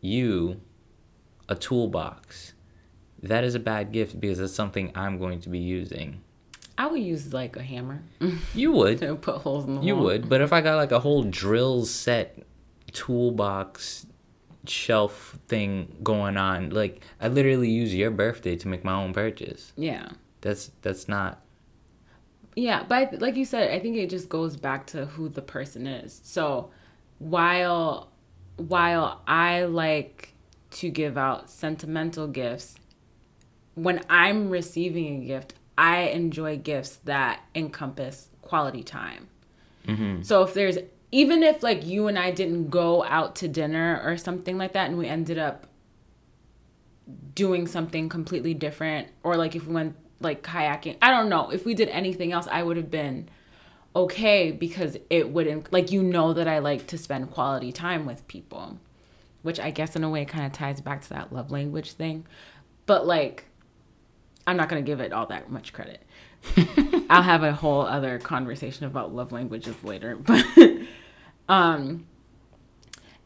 you 0.00 0.60
a 1.48 1.54
toolbox, 1.54 2.52
that 3.22 3.44
is 3.44 3.54
a 3.54 3.60
bad 3.60 3.92
gift 3.92 4.20
because 4.20 4.38
it's 4.40 4.54
something 4.54 4.92
I'm 4.94 5.18
going 5.18 5.40
to 5.40 5.48
be 5.48 5.58
using. 5.58 6.20
I 6.78 6.86
would 6.86 7.02
use 7.02 7.32
like 7.34 7.56
a 7.56 7.62
hammer 7.62 8.02
You 8.54 8.72
would. 8.72 9.00
put 9.22 9.36
holes 9.42 9.66
in 9.66 9.76
the 9.76 9.82
You 9.82 9.94
wall. 9.96 10.04
would, 10.04 10.28
but 10.28 10.40
if 10.40 10.52
I 10.52 10.60
got 10.62 10.76
like 10.76 10.90
a 10.92 11.00
whole 11.00 11.22
drill 11.24 11.84
set 11.84 12.38
toolbox 12.92 14.06
shelf 14.66 15.38
thing 15.48 15.96
going 16.02 16.36
on, 16.36 16.70
like 16.70 17.02
I 17.20 17.28
literally 17.28 17.70
use 17.70 17.94
your 17.94 18.10
birthday 18.10 18.56
to 18.56 18.68
make 18.68 18.84
my 18.84 18.94
own 18.94 19.12
purchase. 19.12 19.72
Yeah. 19.76 20.08
That's 20.40 20.70
that's 20.82 21.08
not 21.08 21.42
Yeah, 22.54 22.84
but 22.86 23.20
like 23.20 23.36
you 23.36 23.44
said, 23.44 23.70
I 23.70 23.78
think 23.78 23.96
it 23.96 24.10
just 24.10 24.28
goes 24.28 24.56
back 24.56 24.86
to 24.88 25.06
who 25.06 25.28
the 25.28 25.42
person 25.42 25.86
is. 25.86 26.20
So 26.24 26.70
while 27.18 28.10
while 28.56 29.22
I 29.26 29.64
like 29.64 30.34
to 30.72 30.90
give 30.90 31.16
out 31.16 31.50
sentimental 31.50 32.26
gifts, 32.26 32.76
when 33.74 34.00
I'm 34.08 34.50
receiving 34.50 35.22
a 35.22 35.26
gift, 35.26 35.54
I 35.76 36.02
enjoy 36.08 36.58
gifts 36.58 36.96
that 37.04 37.42
encompass 37.54 38.28
quality 38.42 38.82
time. 38.82 39.28
Mm-hmm. 39.86 40.22
So 40.22 40.42
if 40.42 40.54
there's 40.54 40.78
even 41.12 41.42
if 41.42 41.62
like 41.62 41.86
you 41.86 42.08
and 42.08 42.18
I 42.18 42.30
didn't 42.30 42.70
go 42.70 43.04
out 43.04 43.36
to 43.36 43.48
dinner 43.48 44.00
or 44.02 44.16
something 44.16 44.56
like 44.56 44.72
that 44.72 44.88
and 44.88 44.98
we 44.98 45.06
ended 45.06 45.38
up 45.38 45.66
doing 47.34 47.66
something 47.66 48.08
completely 48.08 48.54
different 48.54 49.08
or 49.22 49.36
like 49.36 49.54
if 49.54 49.66
we 49.66 49.74
went 49.74 49.96
like 50.20 50.42
kayaking 50.42 50.96
i 51.02 51.10
don't 51.10 51.28
know. 51.28 51.50
If 51.50 51.64
we 51.64 51.74
did 51.74 51.88
anything 51.88 52.32
else 52.32 52.48
i 52.50 52.62
would 52.62 52.76
have 52.76 52.90
been 52.90 53.28
okay 53.94 54.50
because 54.50 54.96
it 55.10 55.30
wouldn't 55.30 55.72
like 55.72 55.90
you 55.90 56.02
know 56.02 56.32
that 56.32 56.48
i 56.48 56.58
like 56.58 56.86
to 56.86 56.96
spend 56.96 57.30
quality 57.30 57.70
time 57.72 58.06
with 58.06 58.26
people 58.26 58.78
which 59.42 59.60
i 59.60 59.70
guess 59.70 59.94
in 59.94 60.02
a 60.02 60.08
way 60.08 60.24
kind 60.24 60.46
of 60.46 60.52
ties 60.52 60.80
back 60.80 61.02
to 61.02 61.10
that 61.10 61.30
love 61.32 61.50
language 61.50 61.92
thing. 61.92 62.26
But 62.86 63.06
like 63.06 63.46
i'm 64.46 64.56
not 64.56 64.68
going 64.68 64.82
to 64.82 64.90
give 64.90 65.00
it 65.00 65.12
all 65.12 65.26
that 65.26 65.50
much 65.50 65.72
credit. 65.72 66.02
I'll 67.10 67.22
have 67.22 67.42
a 67.42 67.52
whole 67.52 67.82
other 67.82 68.18
conversation 68.18 68.86
about 68.86 69.14
love 69.14 69.30
languages 69.30 69.76
later 69.84 70.16
but 70.16 70.44
um 71.52 72.06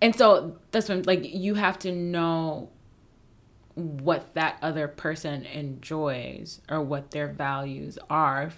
and 0.03 0.15
so 0.15 0.59
that's 0.73 0.89
when 0.89 1.03
like 1.03 1.33
you 1.35 1.55
have 1.55 1.79
to 1.79 1.93
know 1.93 2.69
what 3.75 4.35
that 4.35 4.59
other 4.62 4.89
person 4.89 5.45
enjoys 5.45 6.61
or 6.69 6.81
what 6.81 7.12
their 7.12 7.29
values 7.29 7.99
are 8.11 8.51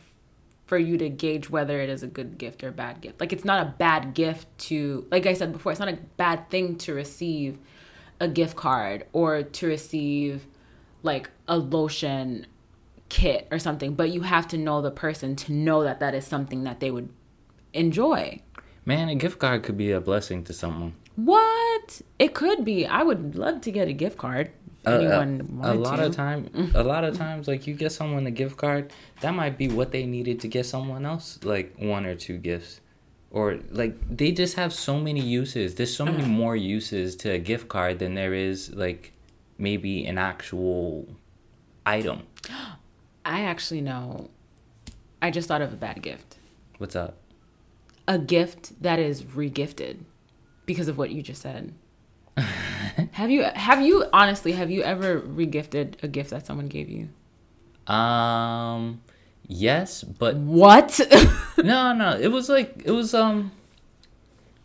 for 0.66 0.78
you 0.78 0.96
to 0.98 1.08
gauge 1.08 1.50
whether 1.50 1.80
it 1.80 1.88
is 1.88 2.02
a 2.02 2.06
good 2.06 2.38
gift 2.38 2.62
or 2.62 2.68
a 2.68 2.72
bad 2.72 3.00
gift. 3.00 3.20
Like 3.20 3.32
it's 3.32 3.44
not 3.44 3.66
a 3.66 3.70
bad 3.78 4.14
gift 4.14 4.46
to 4.68 5.06
like 5.10 5.26
I 5.26 5.34
said 5.34 5.52
before, 5.52 5.72
it's 5.72 5.80
not 5.80 5.88
a 5.88 5.98
bad 6.16 6.48
thing 6.50 6.76
to 6.78 6.94
receive 6.94 7.58
a 8.20 8.28
gift 8.28 8.56
card 8.56 9.06
or 9.12 9.42
to 9.42 9.66
receive 9.66 10.46
like 11.02 11.30
a 11.46 11.58
lotion 11.58 12.46
kit 13.08 13.48
or 13.50 13.58
something, 13.58 13.94
but 13.94 14.10
you 14.10 14.22
have 14.22 14.48
to 14.48 14.58
know 14.58 14.80
the 14.80 14.90
person 14.90 15.36
to 15.36 15.52
know 15.52 15.82
that 15.82 16.00
that 16.00 16.14
is 16.14 16.26
something 16.26 16.64
that 16.64 16.80
they 16.80 16.90
would 16.90 17.08
enjoy. 17.72 18.40
Man, 18.88 19.10
a 19.10 19.14
gift 19.14 19.38
card 19.38 19.64
could 19.64 19.76
be 19.76 19.92
a 19.92 20.00
blessing 20.00 20.44
to 20.44 20.54
someone. 20.54 20.94
What? 21.14 22.00
It 22.18 22.32
could 22.32 22.64
be. 22.64 22.86
I 22.86 23.02
would 23.02 23.36
love 23.36 23.60
to 23.60 23.70
get 23.70 23.86
a 23.86 23.92
gift 23.92 24.16
card. 24.16 24.50
If 24.82 24.86
A- 24.86 24.90
a- 24.92 25.20
anyone 25.20 25.60
a, 25.62 25.74
lot 25.74 25.96
to. 25.96 26.06
of 26.06 26.16
time 26.16 26.72
a 26.74 26.82
lot 26.82 27.04
of 27.04 27.18
times 27.18 27.48
like 27.48 27.66
you 27.66 27.74
get 27.74 27.92
someone 27.92 28.26
a 28.26 28.30
gift 28.30 28.56
card 28.56 28.90
that 29.20 29.34
might 29.34 29.58
be 29.58 29.68
what 29.68 29.90
they 29.90 30.06
needed 30.06 30.40
to 30.40 30.48
get 30.48 30.64
someone 30.64 31.04
else 31.04 31.38
like 31.42 31.74
one 31.76 32.06
or 32.06 32.14
two 32.14 32.38
gifts 32.38 32.80
or 33.30 33.58
like 33.70 33.94
they 34.08 34.30
just 34.30 34.54
have 34.54 34.72
so 34.72 34.98
many 34.98 35.20
uses 35.20 35.74
there's 35.74 35.94
so 35.94 36.06
many 36.06 36.22
mm. 36.22 36.28
more 36.28 36.56
uses 36.56 37.16
to 37.16 37.28
a 37.32 37.38
gift 37.38 37.66
card 37.68 37.98
than 37.98 38.14
there 38.14 38.32
is 38.32 38.72
like 38.72 39.12
maybe 39.58 40.06
an 40.06 40.16
actual 40.16 41.08
item 41.84 42.22
I 43.24 43.40
actually 43.42 43.82
know. 43.82 44.30
I 45.20 45.30
just 45.32 45.48
thought 45.48 45.60
of 45.60 45.72
a 45.72 45.76
bad 45.76 46.00
gift. 46.00 46.36
what's 46.78 46.96
up 46.96 47.16
A 48.08 48.18
gift 48.18 48.82
that 48.82 48.98
is 48.98 49.22
regifted 49.22 49.98
because 50.66 50.88
of 50.88 50.98
what 50.98 51.10
you 51.10 51.22
just 51.22 51.42
said. 51.42 51.72
have 53.12 53.30
you 53.30 53.42
have 53.42 53.80
you 53.82 54.04
honestly 54.12 54.52
have 54.52 54.70
you 54.70 54.82
ever 54.82 55.20
regifted 55.20 56.02
a 56.02 56.08
gift 56.08 56.30
that 56.30 56.46
someone 56.46 56.66
gave 56.68 56.88
you? 56.88 57.08
um 57.92 59.00
yes 59.46 60.04
but 60.04 60.36
What? 60.36 61.00
no 61.56 61.92
no 61.94 62.18
it 62.18 62.28
was 62.28 62.48
like 62.50 62.82
it 62.84 62.90
was 62.90 63.14
um 63.14 63.50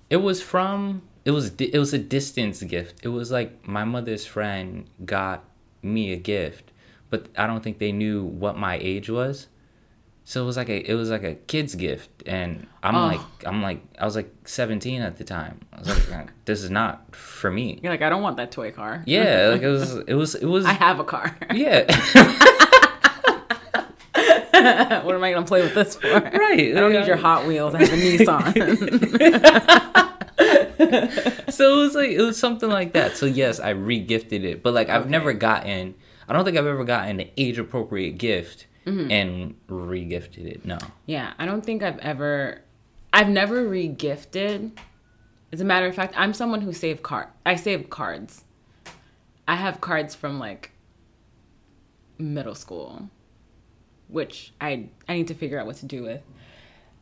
it 0.10 0.18
was 0.18 0.42
from 0.42 1.02
it 1.24 1.32
was 1.32 1.52
it 1.58 1.78
was 1.80 1.94
a 1.94 1.98
distance 1.98 2.62
gift 2.64 3.00
it 3.04 3.08
was 3.10 3.32
like 3.32 3.66
my 3.68 3.86
mother's 3.86 4.26
friend 4.26 4.86
got 5.06 5.46
me 5.82 6.12
a 6.12 6.18
gift 6.18 6.72
but 7.10 7.28
i 7.38 7.48
don't 7.48 7.64
think 7.64 7.78
they 7.80 7.94
knew 7.94 8.24
what 8.24 8.58
my 8.58 8.78
age 8.82 9.10
was 9.10 9.48
so 10.26 10.42
it 10.42 10.46
was 10.46 10.56
like 10.58 10.70
a 10.70 10.90
it 10.90 10.94
was 10.96 11.10
like 11.10 11.24
a 11.24 11.36
kid's 11.36 11.76
gift 11.76 12.10
and 12.26 12.66
i'm 12.82 12.96
Oh. 12.96 13.08
like 13.08 13.20
i'm 13.46 13.62
like 13.62 13.82
i 14.00 14.06
was 14.06 14.16
like 14.16 14.32
17 14.46 15.02
at 15.02 15.18
the 15.18 15.24
time 15.24 15.60
i 15.74 15.80
was 15.80 16.10
like 16.12 16.30
this 16.46 16.64
is 16.64 16.70
not 16.70 17.14
for 17.16 17.52
me 17.52 17.80
You're 17.84 17.92
like, 17.92 18.02
I 18.02 18.10
don't 18.10 18.22
want 18.22 18.38
that 18.38 18.52
toy 18.52 18.72
car. 18.72 19.04
yeah 19.06 19.48
like 19.52 19.62
it 19.62 19.68
was 19.70 19.96
it 19.96 20.14
was 20.14 20.36
it 20.36 20.46
was 20.46 20.66
I 20.66 20.74
have 20.74 21.00
a 21.00 21.04
car. 21.04 21.36
yeah 21.54 21.84
what 25.04 25.16
am 25.16 25.24
I 25.24 25.32
gonna 25.34 25.46
play 25.46 25.62
with 25.62 25.74
this 25.76 25.96
for? 25.96 26.08
right 26.10 26.32
I 26.32 26.80
don't 26.80 26.94
need 26.94 27.06
your 27.08 27.18
Hot 27.18 27.46
Wheels. 27.48 27.76
I 27.76 27.80
have 27.84 27.92
a 27.92 27.96
Nissan. 27.98 28.54
so 31.52 31.74
it 31.74 31.78
was 31.78 31.96
like 31.96 32.12
it 32.12 32.22
was 32.22 32.38
something 32.40 32.70
like 32.70 32.94
that. 32.94 33.18
So 33.18 33.26
yes, 33.26 33.60
I 33.60 33.74
regifted 33.74 34.44
it, 34.44 34.64
but 34.64 34.74
like 34.74 34.90
I've 34.90 35.10
never 35.10 35.34
gotten. 35.34 35.96
I 36.28 36.34
don't 36.34 36.46
think 36.46 36.58
I've 36.58 36.66
ever 36.66 36.84
gotten 36.86 37.20
an 37.20 37.30
age 37.36 37.58
appropriate 37.58 38.18
gift 38.18 38.68
Mm-hmm. 38.86 39.12
and 39.12 39.56
regifted 39.68 40.46
it. 40.46 40.66
No. 40.66 40.78
yeah, 41.06 41.34
I 41.40 41.46
don't 41.46 41.64
think 41.64 41.84
I've 41.84 42.00
ever. 42.00 42.62
I've 43.14 43.30
never 43.30 43.66
regifted. 43.68 44.72
As 45.52 45.62
a 45.62 45.66
matter 45.66 45.86
of 45.88 45.96
fact, 45.96 46.14
I'm 46.18 46.34
someone 46.34 46.62
who 46.62 46.74
save 46.74 47.04
card. 47.04 47.28
I 47.46 47.56
save 47.56 47.90
cards. 47.90 48.44
I 49.48 49.56
have 49.56 49.80
cards 49.82 50.16
from 50.16 50.40
like 50.40 50.72
middle 52.18 52.56
school, 52.56 53.10
which 54.08 54.54
I 54.60 54.90
I 55.08 55.14
need 55.16 55.28
to 55.28 55.36
figure 55.36 55.60
out 55.60 55.66
what 55.66 55.78
to 55.78 55.86
do 55.86 56.04
with. 56.04 56.22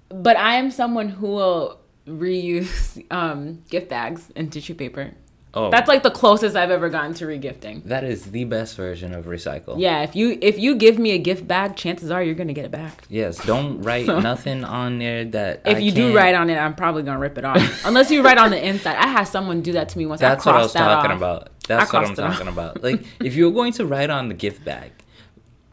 But 0.09 0.35
I 0.37 0.55
am 0.55 0.69
someone 0.71 1.09
who 1.09 1.27
will 1.27 1.79
reuse 2.07 3.05
um, 3.11 3.63
gift 3.69 3.89
bags 3.89 4.31
and 4.35 4.51
tissue 4.51 4.75
paper. 4.75 5.13
Oh, 5.53 5.69
That's 5.69 5.89
like 5.89 6.01
the 6.01 6.11
closest 6.11 6.55
I've 6.55 6.71
ever 6.71 6.87
gotten 6.89 7.13
to 7.15 7.25
regifting. 7.25 7.83
that 7.83 8.05
is 8.05 8.31
the 8.31 8.45
best 8.45 8.77
version 8.77 9.13
of 9.13 9.25
recycle. 9.25 9.75
Yeah, 9.77 10.01
if 10.03 10.15
you 10.15 10.37
if 10.41 10.57
you 10.57 10.75
give 10.75 10.97
me 10.97 11.11
a 11.11 11.17
gift 11.17 11.45
bag, 11.45 11.75
chances 11.75 12.09
are 12.09 12.23
you're 12.23 12.35
gonna 12.35 12.53
get 12.53 12.63
it 12.63 12.71
back. 12.71 13.03
Yes. 13.09 13.43
Don't 13.45 13.81
write 13.87 14.07
nothing 14.07 14.63
on 14.63 14.99
there 14.99 15.25
that. 15.25 15.61
If 15.65 15.75
I 15.77 15.79
you 15.79 15.91
do 15.91 16.03
can't- 16.05 16.15
write 16.15 16.35
on 16.35 16.49
it, 16.49 16.55
I'm 16.57 16.73
probably 16.73 17.03
gonna 17.03 17.19
rip 17.19 17.37
it 17.37 17.43
off. 17.43 17.85
Unless 17.85 18.11
you 18.11 18.21
write 18.23 18.37
on 18.37 18.49
the 18.51 18.65
inside. 18.65 18.95
I 18.95 19.07
had 19.07 19.25
someone 19.25 19.61
do 19.61 19.73
that 19.73 19.89
to 19.89 19.97
me 19.97 20.05
once. 20.05 20.21
That's 20.21 20.47
I 20.47 20.51
what 20.51 20.59
I 20.59 20.63
was 20.63 20.73
that 20.73 20.79
talking 20.79 21.11
off. 21.11 21.17
about. 21.17 21.49
That's 21.67 21.91
what 21.91 22.05
I'm 22.05 22.11
it 22.13 22.19
off. 22.19 22.33
talking 22.33 22.47
about. 22.47 22.81
Like 22.81 23.03
if 23.19 23.35
you're 23.35 23.51
going 23.51 23.73
to 23.73 23.85
write 23.85 24.09
on 24.09 24.29
the 24.29 24.33
gift 24.33 24.63
bag, 24.63 24.91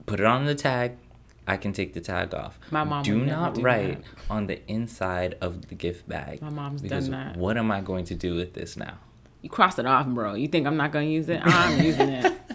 put 0.07 0.19
it 0.19 0.27
on 0.27 0.47
the 0.47 0.55
tag. 0.57 0.97
I 1.47 1.57
can 1.57 1.73
take 1.73 1.95
the 1.95 2.01
tag 2.01 2.35
off. 2.35 2.59
My 2.71 2.83
mom 2.85 3.05
do 3.05 3.17
not 3.25 3.55
do 3.55 3.63
write 3.63 4.03
on 4.29 4.49
the 4.49 4.61
inside 4.71 5.37
of 5.41 5.69
the 5.69 5.75
gift 5.77 6.07
bag. 6.09 6.43
My 6.43 6.51
mom's 6.51 6.83
done 6.83 7.11
that. 7.13 7.37
What 7.37 7.57
am 7.57 7.71
I 7.71 7.81
going 7.81 8.05
to 8.07 8.15
do 8.15 8.35
with 8.35 8.53
this 8.55 8.77
now? 8.77 8.99
You 9.43 9.51
cross 9.51 9.79
it 9.79 9.87
off, 9.87 10.07
bro. 10.07 10.35
You 10.35 10.49
think 10.49 10.67
I'm 10.67 10.77
not 10.77 10.93
gonna 10.93 11.07
use 11.07 11.29
it? 11.29 11.41
I'm 11.45 11.83
using 11.83 12.09
it. 12.09 12.33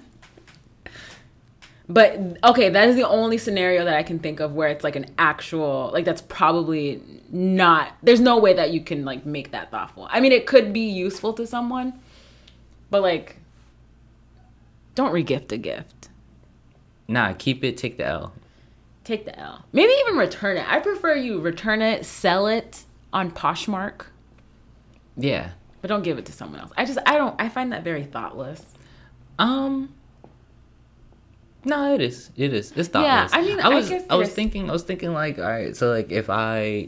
But 1.90 2.38
okay, 2.46 2.70
that 2.70 2.88
is 2.88 2.96
the 2.96 3.08
only 3.08 3.38
scenario 3.38 3.84
that 3.84 3.96
I 3.96 4.04
can 4.04 4.18
think 4.18 4.40
of 4.40 4.54
where 4.54 4.70
it's 4.70 4.84
like 4.84 4.96
an 4.96 5.06
actual 5.18 5.90
like 5.92 6.06
that's 6.06 6.22
probably 6.22 7.02
not 7.30 7.92
there's 8.02 8.22
no 8.22 8.38
way 8.40 8.54
that 8.54 8.72
you 8.72 8.82
can 8.82 9.04
like 9.04 9.26
make 9.26 9.52
that 9.52 9.70
thoughtful. 9.70 10.08
I 10.10 10.22
mean 10.22 10.32
it 10.32 10.48
could 10.48 10.72
be 10.72 10.90
useful 10.90 11.34
to 11.34 11.46
someone, 11.46 12.00
but 12.90 13.02
like 13.02 13.38
don't 14.96 15.12
regift 15.12 15.52
a 15.52 15.58
gift. 15.58 16.10
Nah, 17.08 17.34
keep 17.34 17.64
it. 17.66 17.78
Take 17.78 17.98
the 17.98 18.06
L. 18.06 18.34
Take 19.04 19.26
the 19.26 19.38
L. 19.38 19.66
Maybe 19.74 19.92
even 20.06 20.16
return 20.16 20.56
it. 20.56 20.66
I 20.72 20.80
prefer 20.80 21.16
you 21.16 21.42
return 21.42 21.82
it, 21.82 22.06
sell 22.06 22.48
it 22.48 22.86
on 23.12 23.30
Poshmark, 23.30 24.06
Yeah. 25.18 25.52
But 25.84 25.90
don't 25.90 26.02
give 26.02 26.18
it 26.18 26.26
to 26.28 26.32
someone 26.32 26.62
else. 26.62 26.72
I 26.78 26.86
just 26.86 26.98
I 27.06 27.18
don't 27.18 27.36
I 27.40 27.50
find 27.50 27.74
that 27.74 27.84
very 27.84 28.06
thoughtless. 28.06 28.64
Um. 29.38 29.94
No, 31.66 31.94
it 31.94 32.02
is. 32.02 32.30
It 32.36 32.54
is. 32.54 32.72
It's 32.76 32.90
thoughtless. 32.90 33.32
Yeah. 33.34 33.38
I 33.38 33.42
mean, 33.42 33.60
I 33.60 33.64
I 33.70 33.74
was. 33.76 33.90
guess 33.90 34.06
I 34.10 34.16
was 34.16 34.30
thinking. 34.30 34.70
I 34.70 34.74
was 34.74 34.84
thinking 34.84 35.14
like, 35.14 35.38
all 35.40 35.44
right. 35.46 35.76
So 35.76 35.90
like, 35.92 36.12
if 36.12 36.30
I, 36.30 36.88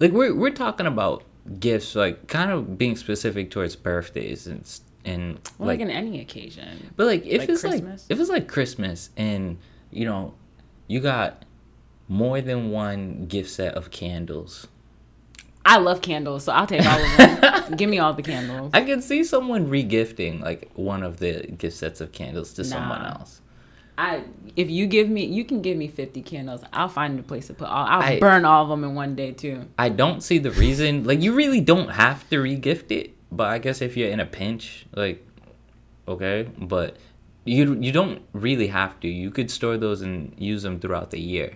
like, 0.00 0.12
we're 0.12 0.34
we're 0.34 0.50
talking 0.50 0.86
about 0.86 1.24
gifts, 1.60 1.94
like, 1.94 2.26
kind 2.26 2.50
of 2.50 2.76
being 2.78 2.96
specific 2.96 3.50
towards 3.50 3.76
birthdays 3.76 4.46
and 4.46 4.64
and 5.04 5.38
Well, 5.58 5.68
like, 5.68 5.78
like, 5.78 5.80
in 5.80 5.90
any 5.90 6.20
occasion. 6.20 6.92
but 6.96 7.06
like 7.06 7.24
if 7.26 7.40
like 7.42 7.48
it's 7.50 7.60
Christmas? 7.60 8.06
like 8.08 8.14
if 8.14 8.20
it's 8.20 8.30
like 8.30 8.48
Christmas 8.48 9.10
and 9.16 9.58
you 9.90 10.04
know, 10.04 10.34
you 10.88 11.00
got 11.00 11.44
more 12.08 12.40
than 12.40 12.70
one 12.70 13.26
gift 13.26 13.50
set 13.50 13.74
of 13.74 13.90
candles. 13.90 14.66
I 15.64 15.78
love 15.78 16.00
candles, 16.02 16.44
so 16.44 16.52
I'll 16.52 16.66
take 16.66 16.84
all 16.86 16.98
of 17.02 17.16
them. 17.16 17.40
Give 17.76 17.88
me 17.90 17.98
all 17.98 18.12
the 18.14 18.22
candles. 18.22 18.70
I 18.74 18.82
can 18.82 19.02
see 19.02 19.24
someone 19.24 19.68
regifting 19.68 20.40
like 20.42 20.70
one 20.74 21.02
of 21.02 21.18
the 21.18 21.46
gift 21.46 21.76
sets 21.76 22.00
of 22.00 22.12
candles 22.12 22.52
to 22.54 22.64
someone 22.64 23.04
else. 23.04 23.40
I 23.98 24.24
if 24.56 24.68
you 24.70 24.86
give 24.86 25.08
me, 25.08 25.24
you 25.24 25.44
can 25.44 25.62
give 25.62 25.76
me 25.76 25.88
fifty 25.88 26.22
candles. 26.22 26.62
I'll 26.72 26.88
find 26.88 27.18
a 27.18 27.22
place 27.22 27.46
to 27.46 27.54
put 27.54 27.68
all. 27.68 27.86
I'll 27.86 28.02
I- 28.02 28.20
burn 28.20 28.44
all 28.44 28.64
of 28.64 28.68
them 28.68 28.84
in 28.84 28.94
one 28.94 29.14
day 29.14 29.32
too. 29.32 29.66
I 29.78 29.88
don't 29.88 30.22
see 30.22 30.38
the 30.38 30.50
reason. 30.50 31.04
Like, 31.04 31.22
you 31.22 31.34
really 31.34 31.60
don't 31.60 31.90
have 31.90 32.28
to 32.30 32.36
regift 32.36 32.90
it. 32.90 33.14
But 33.32 33.48
I 33.48 33.58
guess 33.58 33.80
if 33.82 33.96
you're 33.96 34.10
in 34.10 34.20
a 34.20 34.26
pinch, 34.26 34.86
like, 34.94 35.26
okay. 36.06 36.48
But 36.58 36.96
you 37.44 37.74
you 37.80 37.90
don't 37.90 38.22
really 38.32 38.68
have 38.68 39.00
to. 39.00 39.08
You 39.08 39.30
could 39.30 39.50
store 39.50 39.78
those 39.78 40.02
and 40.02 40.34
use 40.36 40.62
them 40.62 40.78
throughout 40.78 41.10
the 41.10 41.20
year. 41.20 41.54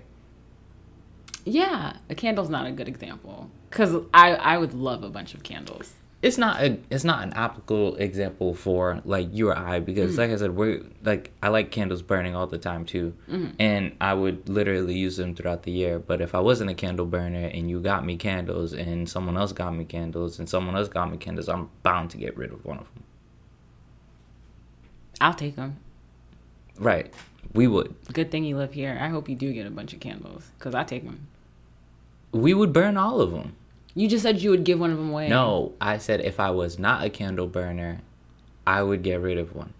Yeah, 1.44 1.94
a 2.08 2.14
candle's 2.14 2.50
not 2.50 2.66
a 2.66 2.72
good 2.72 2.88
example 2.88 3.50
because 3.68 3.94
I 4.12 4.34
I 4.34 4.58
would 4.58 4.74
love 4.74 5.02
a 5.04 5.10
bunch 5.10 5.34
of 5.34 5.42
candles. 5.42 5.92
It's 6.22 6.36
not 6.36 6.60
a 6.62 6.78
it's 6.90 7.04
not 7.04 7.22
an 7.22 7.32
applicable 7.32 7.96
example 7.96 8.52
for 8.52 9.00
like 9.06 9.28
you 9.32 9.48
or 9.48 9.56
I 9.56 9.80
because 9.80 10.14
mm. 10.14 10.18
like 10.18 10.30
I 10.30 10.36
said 10.36 10.54
we're 10.54 10.82
like 11.02 11.30
I 11.42 11.48
like 11.48 11.70
candles 11.70 12.02
burning 12.02 12.36
all 12.36 12.46
the 12.46 12.58
time 12.58 12.84
too. 12.84 13.14
Mm-hmm. 13.30 13.52
And 13.58 13.96
I 14.02 14.12
would 14.12 14.46
literally 14.46 14.98
use 14.98 15.16
them 15.16 15.34
throughout 15.34 15.62
the 15.62 15.70
year. 15.70 15.98
But 15.98 16.20
if 16.20 16.34
I 16.34 16.40
wasn't 16.40 16.70
a 16.70 16.74
candle 16.74 17.06
burner 17.06 17.46
and 17.46 17.70
you 17.70 17.80
got 17.80 18.04
me 18.04 18.18
candles 18.18 18.74
and 18.74 19.08
someone 19.08 19.38
else 19.38 19.52
got 19.52 19.74
me 19.74 19.86
candles 19.86 20.38
and 20.38 20.46
someone 20.46 20.76
else 20.76 20.88
got 20.88 21.10
me 21.10 21.16
candles 21.16 21.48
I'm 21.48 21.70
bound 21.82 22.10
to 22.10 22.18
get 22.18 22.36
rid 22.36 22.52
of 22.52 22.66
one 22.66 22.78
of 22.78 22.84
them. 22.94 23.04
I'll 25.22 25.34
take 25.34 25.56
them. 25.56 25.78
right. 26.78 27.12
We 27.52 27.66
would. 27.66 27.94
Good 28.12 28.30
thing 28.30 28.44
you 28.44 28.56
live 28.56 28.74
here. 28.74 28.96
I 29.00 29.08
hope 29.08 29.28
you 29.28 29.34
do 29.34 29.52
get 29.52 29.66
a 29.66 29.70
bunch 29.70 29.92
of 29.92 30.00
candles 30.00 30.50
because 30.58 30.74
I 30.74 30.84
take 30.84 31.04
them. 31.04 31.28
we 32.30 32.52
would 32.52 32.72
burn 32.72 32.96
all 32.98 33.22
of 33.22 33.32
them 33.32 33.56
You 33.94 34.08
just 34.08 34.22
said 34.22 34.40
you 34.40 34.50
would 34.50 34.64
give 34.64 34.78
one 34.78 34.90
of 34.90 34.98
them 34.98 35.10
away. 35.10 35.28
no 35.28 35.72
I 35.80 35.98
said 35.98 36.20
if 36.20 36.38
I 36.40 36.50
was 36.50 36.78
not 36.78 37.04
a 37.04 37.10
candle 37.10 37.46
burner 37.46 38.00
I 38.66 38.82
would 38.82 39.02
get 39.02 39.20
rid 39.20 39.36
of 39.38 39.54
one 39.54 39.72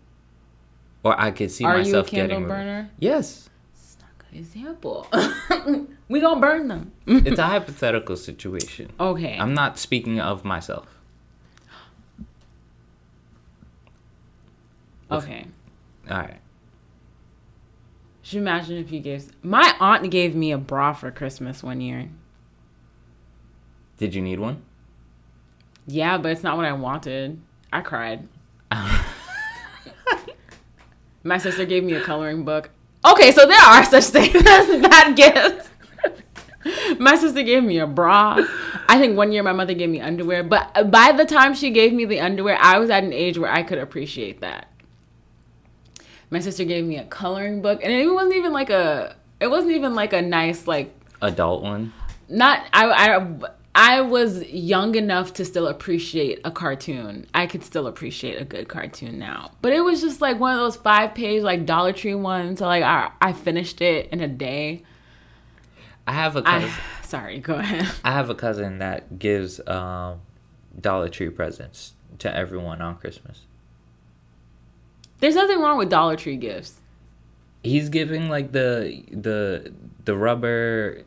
or 1.03 1.19
I 1.21 1.31
could 1.31 1.51
see 1.51 1.65
Are 1.65 1.75
you 1.77 1.81
a 1.81 1.85
myself 1.85 2.07
candle 2.09 2.41
burner? 2.41 2.91
yes 2.99 3.49
It's 3.75 3.97
not 4.01 4.11
a 4.19 4.33
good 4.33 4.39
example. 4.41 5.07
we 6.09 6.21
gonna 6.21 6.41
burn 6.41 6.69
them. 6.69 6.93
it's 7.07 7.39
a 7.39 7.47
hypothetical 7.47 8.17
situation 8.17 8.91
Okay. 8.99 9.39
I'm 9.39 9.55
not 9.55 9.79
speaking 9.79 10.21
of 10.21 10.45
myself. 10.45 10.87
okay. 15.11 15.47
All 16.11 16.19
right. 16.19 16.41
Should 18.23 18.35
you 18.37 18.41
imagine 18.43 18.77
if 18.77 18.93
you 18.93 19.01
gave 19.01 19.31
my 19.45 19.75
aunt 19.81 20.11
gave 20.11 20.35
me 20.35 20.53
a 20.53 20.59
bra 20.59 20.93
for 20.93 21.11
Christmas 21.11 21.63
one 21.63 21.81
year. 21.81 22.09
Did 24.01 24.15
you 24.15 24.23
need 24.23 24.41
one? 24.41 24.63
Yeah, 25.87 26.17
but 26.17 26.33
it's 26.33 26.43
not 26.43 26.57
what 26.57 26.65
I 26.65 26.73
wanted. 26.73 27.39
I 27.71 27.83
cried. 27.83 28.27
my 31.23 31.37
sister 31.37 31.67
gave 31.67 31.85
me 31.85 31.93
a 31.93 32.01
coloring 32.01 32.47
book. 32.47 32.71
Okay, 33.05 33.31
so 33.31 33.47
there 33.47 33.61
are 33.61 33.85
such 33.85 34.05
things 34.05 34.35
as 34.47 34.81
bad 34.81 35.17
gifts. 35.17 35.69
my 36.99 37.15
sister 37.15 37.43
gave 37.43 37.63
me 37.63 37.79
a 37.79 37.87
bra. 37.87 38.39
I 38.89 38.99
think 38.99 39.19
one 39.19 39.33
year 39.33 39.43
my 39.43 39.53
mother 39.53 39.75
gave 39.75 39.91
me 39.91 40.01
underwear, 40.01 40.45
but 40.45 40.91
by 40.91 41.13
the 41.13 41.27
time 41.27 41.55
she 41.55 41.71
gave 41.71 41.93
me 41.93 42.07
the 42.07 42.21
underwear, 42.21 42.57
I 42.59 42.79
was 42.79 42.89
at 42.89 43.05
an 43.05 43.13
age 43.13 43.37
where 43.37 43.53
I 43.53 43.63
could 43.63 43.79
appreciate 43.79 44.41
that. 44.41 44.69
My 46.31 46.41
sister 46.41 46.65
gave 46.65 46.87
me 46.87 46.97
a 46.97 47.05
coloring 47.05 47.61
book, 47.61 47.81
and 47.83 47.93
it 47.93 48.07
wasn't 48.07 48.37
even 48.37 48.55
like 48.55 48.71
a. 48.71 49.15
It 49.41 49.49
wasn't 49.49 49.73
even 49.73 49.95
like 49.95 50.15
a 50.15 50.23
nice 50.23 50.67
like 50.67 50.95
Adult 51.21 51.63
one. 51.63 51.93
not 52.31 52.65
I 52.73 53.19
I 53.19 53.37
I 53.75 54.01
was 54.01 54.43
young 54.49 54.97
enough 54.97 55.35
to 55.35 55.45
still 55.45 55.69
appreciate 55.69 56.41
a 56.45 56.51
cartoon. 56.51 57.27
I 57.33 57.47
could 57.47 57.63
still 57.63 57.87
appreciate 57.87 58.41
a 58.41 58.45
good 58.45 58.69
cartoon 58.69 59.19
now. 59.19 59.53
But 59.63 59.73
it 59.73 59.81
was 59.83 60.01
just 60.01 60.21
like 60.21 60.41
one 60.41 60.55
of 60.55 60.59
those 60.59 60.77
five 60.77 61.15
page 61.15 61.43
like 61.43 61.67
Dollar 61.67 61.93
Tree 61.93 62.15
ones. 62.15 62.59
So 62.59 62.67
like 62.67 62.83
I 62.83 63.13
I 63.21 63.33
finished 63.33 63.81
it 63.81 64.09
in 64.11 64.21
a 64.21 64.29
day. 64.29 64.83
I 66.07 66.13
have 66.13 66.35
a 66.35 66.43
cousin. 66.43 66.69
I 66.69 67.05
sorry, 67.07 67.39
go 67.39 67.55
ahead. 67.55 67.89
I 68.05 68.13
have 68.13 68.29
a 68.29 68.35
cousin 68.35 68.79
that 68.79 69.19
gives 69.19 69.67
um, 69.69 70.21
Dollar 70.79 71.09
Tree 71.09 71.31
presents 71.31 71.95
to 72.19 72.35
everyone 72.35 72.83
on 72.83 72.97
Christmas. 72.97 73.43
There's 75.21 75.37
nothing 75.37 75.61
wrong 75.61 75.79
with 75.79 75.91
Dollar 75.91 76.17
Tree 76.17 76.37
gifts. 76.37 76.81
He's 77.63 77.89
giving 77.89 78.29
like 78.29 78.51
the 78.51 79.05
the 79.13 79.73
the 80.05 80.17
rubber 80.17 81.05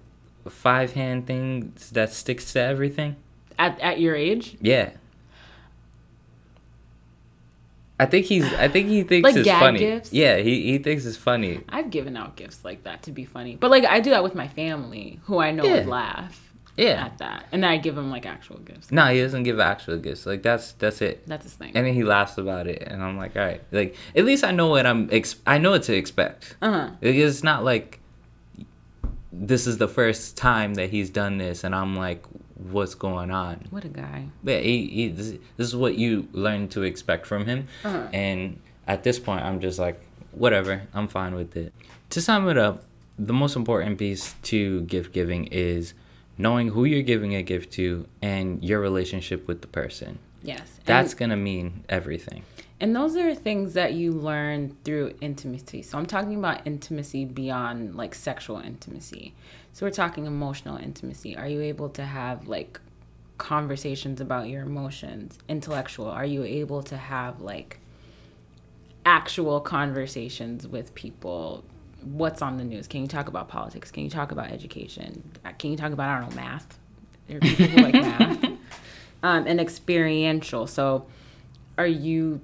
five 0.50 0.94
hand 0.94 1.26
things 1.28 1.90
that 1.92 2.12
sticks 2.14 2.52
to 2.54 2.62
everything. 2.62 3.16
At 3.60 3.80
at 3.80 4.00
your 4.00 4.16
age? 4.16 4.58
Yeah. 4.62 4.92
I 8.00 8.06
think 8.08 8.26
he's. 8.26 8.52
I 8.56 8.68
think 8.68 8.90
he 8.90 9.04
thinks 9.04 9.24
Like 9.24 9.36
it's 9.36 9.46
gag 9.46 9.60
funny. 9.62 9.80
gifts? 9.80 10.12
Yeah, 10.12 10.38
he 10.38 10.64
he 10.72 10.78
thinks 10.80 11.06
it's 11.06 11.16
funny. 11.16 11.62
I've 11.70 11.90
given 11.92 12.18
out 12.18 12.36
gifts 12.36 12.66
like 12.66 12.84
that 12.84 13.04
to 13.04 13.12
be 13.12 13.24
funny. 13.24 13.56
But 13.56 13.72
like 13.72 13.86
I 13.86 14.00
do 14.00 14.10
that 14.10 14.24
with 14.24 14.36
my 14.36 14.48
family 14.48 15.20
who 15.26 15.38
I 15.40 15.52
know 15.52 15.64
Yeah. 15.64 15.76
would 15.76 15.88
laugh 15.88 16.54
Yeah. 16.76 17.06
at 17.06 17.20
that. 17.20 17.46
And 17.52 17.64
then 17.64 17.70
I 17.70 17.78
give 17.78 17.94
them 17.96 18.10
like 18.10 18.26
actual 18.26 18.58
gifts. 18.58 18.92
No, 18.92 19.06
he 19.06 19.22
doesn't 19.22 19.44
give 19.44 19.60
actual 19.60 19.98
gifts. 19.98 20.26
Like 20.26 20.42
that's 20.42 20.72
that's 20.74 21.02
it. 21.02 21.26
That's 21.28 21.44
his 21.44 21.54
thing. 21.54 21.72
And 21.76 21.86
then 21.86 21.94
he 21.94 22.04
laughs 22.04 22.38
about 22.38 22.66
it, 22.68 22.82
and 22.86 23.02
I'm 23.04 23.16
like, 23.16 23.38
all 23.38 23.44
right, 23.44 23.62
like 23.72 23.96
at 24.16 24.26
least 24.26 24.44
I 24.44 24.52
know 24.52 24.70
what 24.70 24.86
I'm. 24.88 25.08
Ex- 25.12 25.36
I 25.46 25.60
know 25.60 25.72
what 25.72 25.84
to 25.84 25.96
expect. 25.96 26.58
Uh-huh. 26.64 26.90
It's 27.00 27.44
not 27.44 27.64
like 27.64 28.00
this 29.36 29.66
is 29.66 29.80
the 29.80 29.88
first 29.88 30.38
time 30.38 30.76
that 30.76 30.92
he's 30.92 31.10
done 31.10 31.38
this, 31.38 31.64
and 31.64 31.74
I'm 31.74 31.96
like, 31.96 32.24
what's 32.56 32.96
going 32.96 33.32
on? 33.32 33.66
What 33.72 33.84
a 33.84 33.90
guy. 33.90 34.28
Yeah, 34.44 34.60
he, 34.60 34.88
he, 34.88 35.08
this, 35.10 35.34
this 35.58 35.68
is 35.68 35.76
what 35.76 35.96
you 35.96 36.28
learn 36.32 36.70
to 36.70 36.84
expect 36.84 37.26
from 37.26 37.46
him. 37.46 37.68
Uh-huh. 37.84 38.08
And 38.14 38.60
at 38.88 39.04
this 39.04 39.20
point, 39.20 39.44
I'm 39.44 39.60
just 39.60 39.80
like, 39.80 40.00
whatever, 40.32 40.84
I'm 40.94 41.08
fine 41.08 41.34
with 41.34 41.58
it. 41.58 41.74
To 42.12 42.22
sum 42.22 42.48
it 42.48 42.58
up, 42.58 42.84
the 43.18 43.34
most 43.34 43.56
important 43.56 43.98
piece 43.98 44.36
to 44.44 44.82
gift 44.82 45.14
giving 45.14 45.48
is 45.48 45.94
knowing 46.38 46.70
who 46.70 46.86
you're 46.86 47.02
giving 47.02 47.36
a 47.36 47.44
gift 47.44 47.74
to 47.74 48.08
and 48.22 48.64
your 48.64 48.80
relationship 48.80 49.48
with 49.48 49.62
the 49.62 49.68
person. 49.68 50.20
Yes. 50.44 50.80
That's 50.86 51.14
to 51.30 51.36
mean 51.36 51.84
everything. 51.90 52.44
And 52.84 52.94
those 52.94 53.16
are 53.16 53.34
things 53.34 53.76
that 53.76 53.94
you 53.94 54.12
learn 54.12 54.76
through 54.84 55.16
intimacy. 55.22 55.84
So 55.84 55.98
I'm 55.98 56.06
talking 56.06 56.36
about 56.36 56.68
intimacy 56.68 57.24
beyond 57.24 57.96
like 57.96 58.14
sexual 58.14 58.60
intimacy. 58.60 59.34
So 59.72 59.86
we're 59.86 59.92
talking 59.92 60.26
emotional 60.26 60.76
intimacy. 60.76 61.38
Are 61.38 61.48
you 61.48 61.62
able 61.62 61.88
to 61.92 62.04
have 62.04 62.50
like 62.50 62.82
conversations 63.38 64.20
about 64.20 64.50
your 64.50 64.64
emotions? 64.64 65.40
Intellectual. 65.48 66.08
Are 66.10 66.26
you 66.26 66.44
able 66.44 66.84
to 66.84 66.98
have 66.98 67.40
like 67.40 67.80
actual 69.06 69.62
conversations 69.62 70.68
with 70.68 70.94
people? 70.94 71.64
What's 72.02 72.42
on 72.42 72.58
the 72.58 72.66
news? 72.66 72.90
Can 72.90 73.00
you 73.00 73.08
talk 73.08 73.30
about 73.30 73.48
politics? 73.48 73.92
Can 73.92 74.04
you 74.04 74.10
talk 74.10 74.34
about 74.34 74.52
education? 74.52 75.32
Can 75.58 75.72
you 75.72 75.78
talk 75.78 75.94
about 75.94 76.10
I 76.10 76.20
don't 76.20 76.32
know 76.32 76.36
math? 76.36 76.78
There 77.30 77.38
are 77.38 77.40
people 77.40 77.66
who 77.66 77.82
like 77.82 77.94
math. 77.94 78.44
Um, 79.24 79.48
and 79.48 79.62
experiential. 79.62 80.68
So 80.68 81.08
are 81.78 81.88
you 81.88 82.42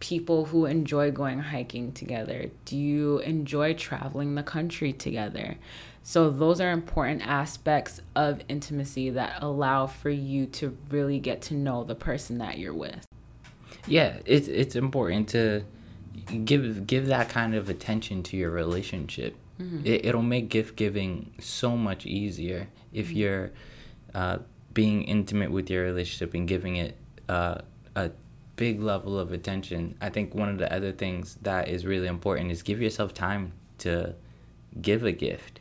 people 0.00 0.46
who 0.46 0.66
enjoy 0.66 1.10
going 1.10 1.40
hiking 1.40 1.92
together? 1.92 2.50
Do 2.64 2.76
you 2.76 3.18
enjoy 3.20 3.74
traveling 3.74 4.34
the 4.34 4.42
country 4.42 4.92
together? 4.92 5.56
So, 6.02 6.30
those 6.30 6.60
are 6.60 6.70
important 6.70 7.26
aspects 7.26 8.00
of 8.14 8.40
intimacy 8.48 9.10
that 9.10 9.42
allow 9.42 9.88
for 9.88 10.10
you 10.10 10.46
to 10.46 10.76
really 10.90 11.18
get 11.18 11.42
to 11.42 11.54
know 11.54 11.82
the 11.82 11.96
person 11.96 12.38
that 12.38 12.58
you're 12.58 12.74
with. 12.74 13.06
Yeah, 13.88 14.18
it's 14.24 14.46
it's 14.46 14.76
important 14.76 15.28
to 15.30 15.64
give 16.44 16.86
give 16.86 17.06
that 17.06 17.28
kind 17.28 17.54
of 17.54 17.68
attention 17.68 18.22
to 18.24 18.36
your 18.36 18.50
relationship. 18.50 19.36
It, 19.84 20.06
it'll 20.06 20.22
make 20.22 20.48
gift 20.48 20.76
giving 20.76 21.32
so 21.40 21.76
much 21.76 22.04
easier 22.04 22.68
if 22.92 23.10
you're 23.10 23.52
uh, 24.14 24.38
being 24.74 25.02
intimate 25.04 25.50
with 25.50 25.70
your 25.70 25.84
relationship 25.84 26.34
and 26.34 26.46
giving 26.46 26.76
it 26.76 26.96
uh, 27.28 27.58
a 27.94 28.10
big 28.56 28.82
level 28.82 29.18
of 29.18 29.32
attention. 29.32 29.96
I 30.00 30.10
think 30.10 30.34
one 30.34 30.48
of 30.48 30.58
the 30.58 30.72
other 30.72 30.92
things 30.92 31.38
that 31.42 31.68
is 31.68 31.86
really 31.86 32.08
important 32.08 32.50
is 32.50 32.62
give 32.62 32.80
yourself 32.80 33.14
time 33.14 33.52
to 33.78 34.14
give 34.80 35.04
a 35.04 35.12
gift. 35.12 35.60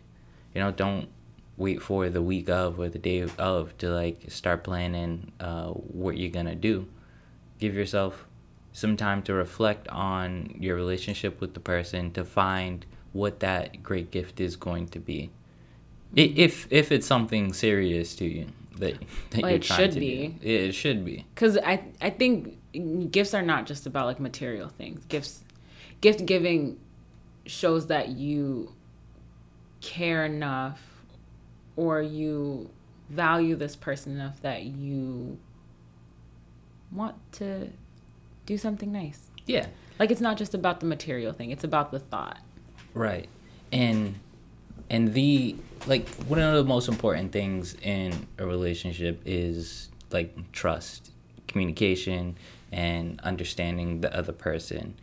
You 0.53 0.61
know, 0.61 0.71
don't 0.71 1.09
wait 1.57 1.81
for 1.81 2.09
the 2.09 2.21
week 2.21 2.49
of 2.49 2.79
or 2.79 2.89
the 2.89 2.99
day 2.99 3.19
of 3.19 3.77
to 3.77 3.89
like 3.89 4.29
start 4.29 4.63
planning 4.63 5.31
uh, 5.39 5.67
what 5.67 6.17
you're 6.17 6.31
gonna 6.31 6.55
do 6.55 6.87
give 7.59 7.73
yourself 7.73 8.25
some 8.73 8.97
time 8.97 9.21
to 9.23 9.33
reflect 9.33 9.87
on 9.87 10.53
your 10.59 10.75
relationship 10.75 11.39
with 11.39 11.53
the 11.53 11.59
person 11.59 12.11
to 12.11 12.25
find 12.25 12.85
what 13.13 13.39
that 13.39 13.81
great 13.81 14.11
gift 14.11 14.39
is 14.39 14.55
going 14.55 14.87
to 14.87 14.99
be 14.99 15.29
if 16.15 16.67
if 16.69 16.91
it's 16.91 17.07
something 17.07 17.53
serious 17.53 18.15
to 18.15 18.25
you 18.25 18.47
that, 18.77 18.99
that 19.31 19.41
Well, 19.41 19.51
you're 19.51 19.57
it 19.57 19.63
trying 19.63 19.79
should 19.79 19.91
to 19.93 19.99
be. 19.99 20.27
do. 20.27 20.47
It 20.47 20.71
should 20.73 21.03
be 21.05 21.25
Because 21.33 21.57
I, 21.57 21.83
I 22.01 22.09
think 22.09 22.57
gifts 23.11 23.33
are 23.33 23.41
not 23.41 23.65
just 23.65 23.85
about 23.85 24.05
like 24.05 24.19
material 24.19 24.69
things. 24.69 25.03
Gifts, 25.05 25.43
gift 26.01 26.25
giving 26.25 26.79
shows 27.45 27.87
that 27.87 28.09
you 28.09 28.73
care 29.81 30.25
enough 30.25 30.81
or 31.75 32.01
you 32.01 32.69
value 33.09 33.55
this 33.55 33.75
person 33.75 34.13
enough 34.13 34.41
that 34.41 34.63
you 34.63 35.37
want 36.91 37.15
to 37.33 37.69
do 38.45 38.57
something 38.57 38.91
nice. 38.91 39.19
yeah 39.45 39.67
Like 39.99 40.11
it's 40.11 40.21
not 40.21 40.37
just 40.37 40.53
about 40.53 40.79
the 40.79 40.85
material 40.85 41.33
thing, 41.33 41.51
it's 41.51 41.63
about 41.63 41.91
the 41.91 41.99
thought. 41.99 42.39
Right. 42.93 43.27
And 43.71 44.15
and 44.89 45.13
the 45.13 45.55
like 45.87 46.07
one 46.27 46.39
of 46.39 46.55
the 46.55 46.63
most 46.63 46.87
important 46.87 47.31
things 47.31 47.75
in 47.81 48.27
a 48.37 48.45
relationship 48.45 49.21
is 49.25 49.89
like 50.11 50.51
trust, 50.51 51.11
communication 51.47 52.37
and 52.71 53.19
understanding 53.21 54.01
the 54.01 54.15
other 54.15 54.31
person. 54.31 54.95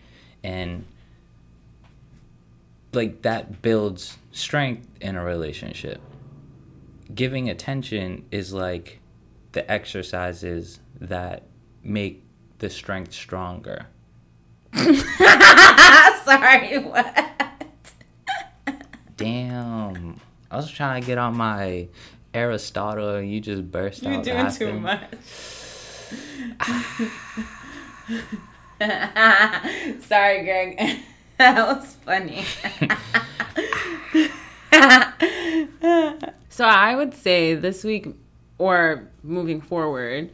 And 0.43 0.85
like 2.93 3.23
that 3.23 3.63
builds 3.63 4.19
strength 4.33 4.87
in 5.01 5.17
a 5.17 5.25
relationship. 5.25 6.01
Giving 7.15 7.49
attention 7.49 8.25
is 8.31 8.53
like 8.53 9.01
the 9.53 9.71
exercises 9.71 10.81
that 11.01 11.45
make 11.83 12.25
the 12.59 12.71
strength 12.71 13.13
stronger. 13.13 13.87
Sorry, 14.75 16.79
what? 16.79 17.32
I 20.53 20.57
was 20.57 20.71
trying 20.71 21.01
to 21.01 21.07
get 21.07 21.17
on 21.17 21.35
my 21.35 21.89
Aristotle 22.35 23.15
and 23.15 23.33
you 23.33 23.41
just 23.41 23.71
burst 23.71 24.03
You're 24.03 24.17
out 24.17 24.25
doing 24.25 24.51
too 24.51 24.79
much. 24.79 25.09
Sorry, 30.03 30.43
Greg. 30.45 30.79
that 31.39 31.67
was 31.67 31.97
funny. 32.05 32.45
so 36.51 36.67
I 36.67 36.97
would 36.97 37.15
say 37.15 37.55
this 37.55 37.83
week 37.83 38.09
or 38.59 39.09
moving 39.23 39.63
forward, 39.63 40.31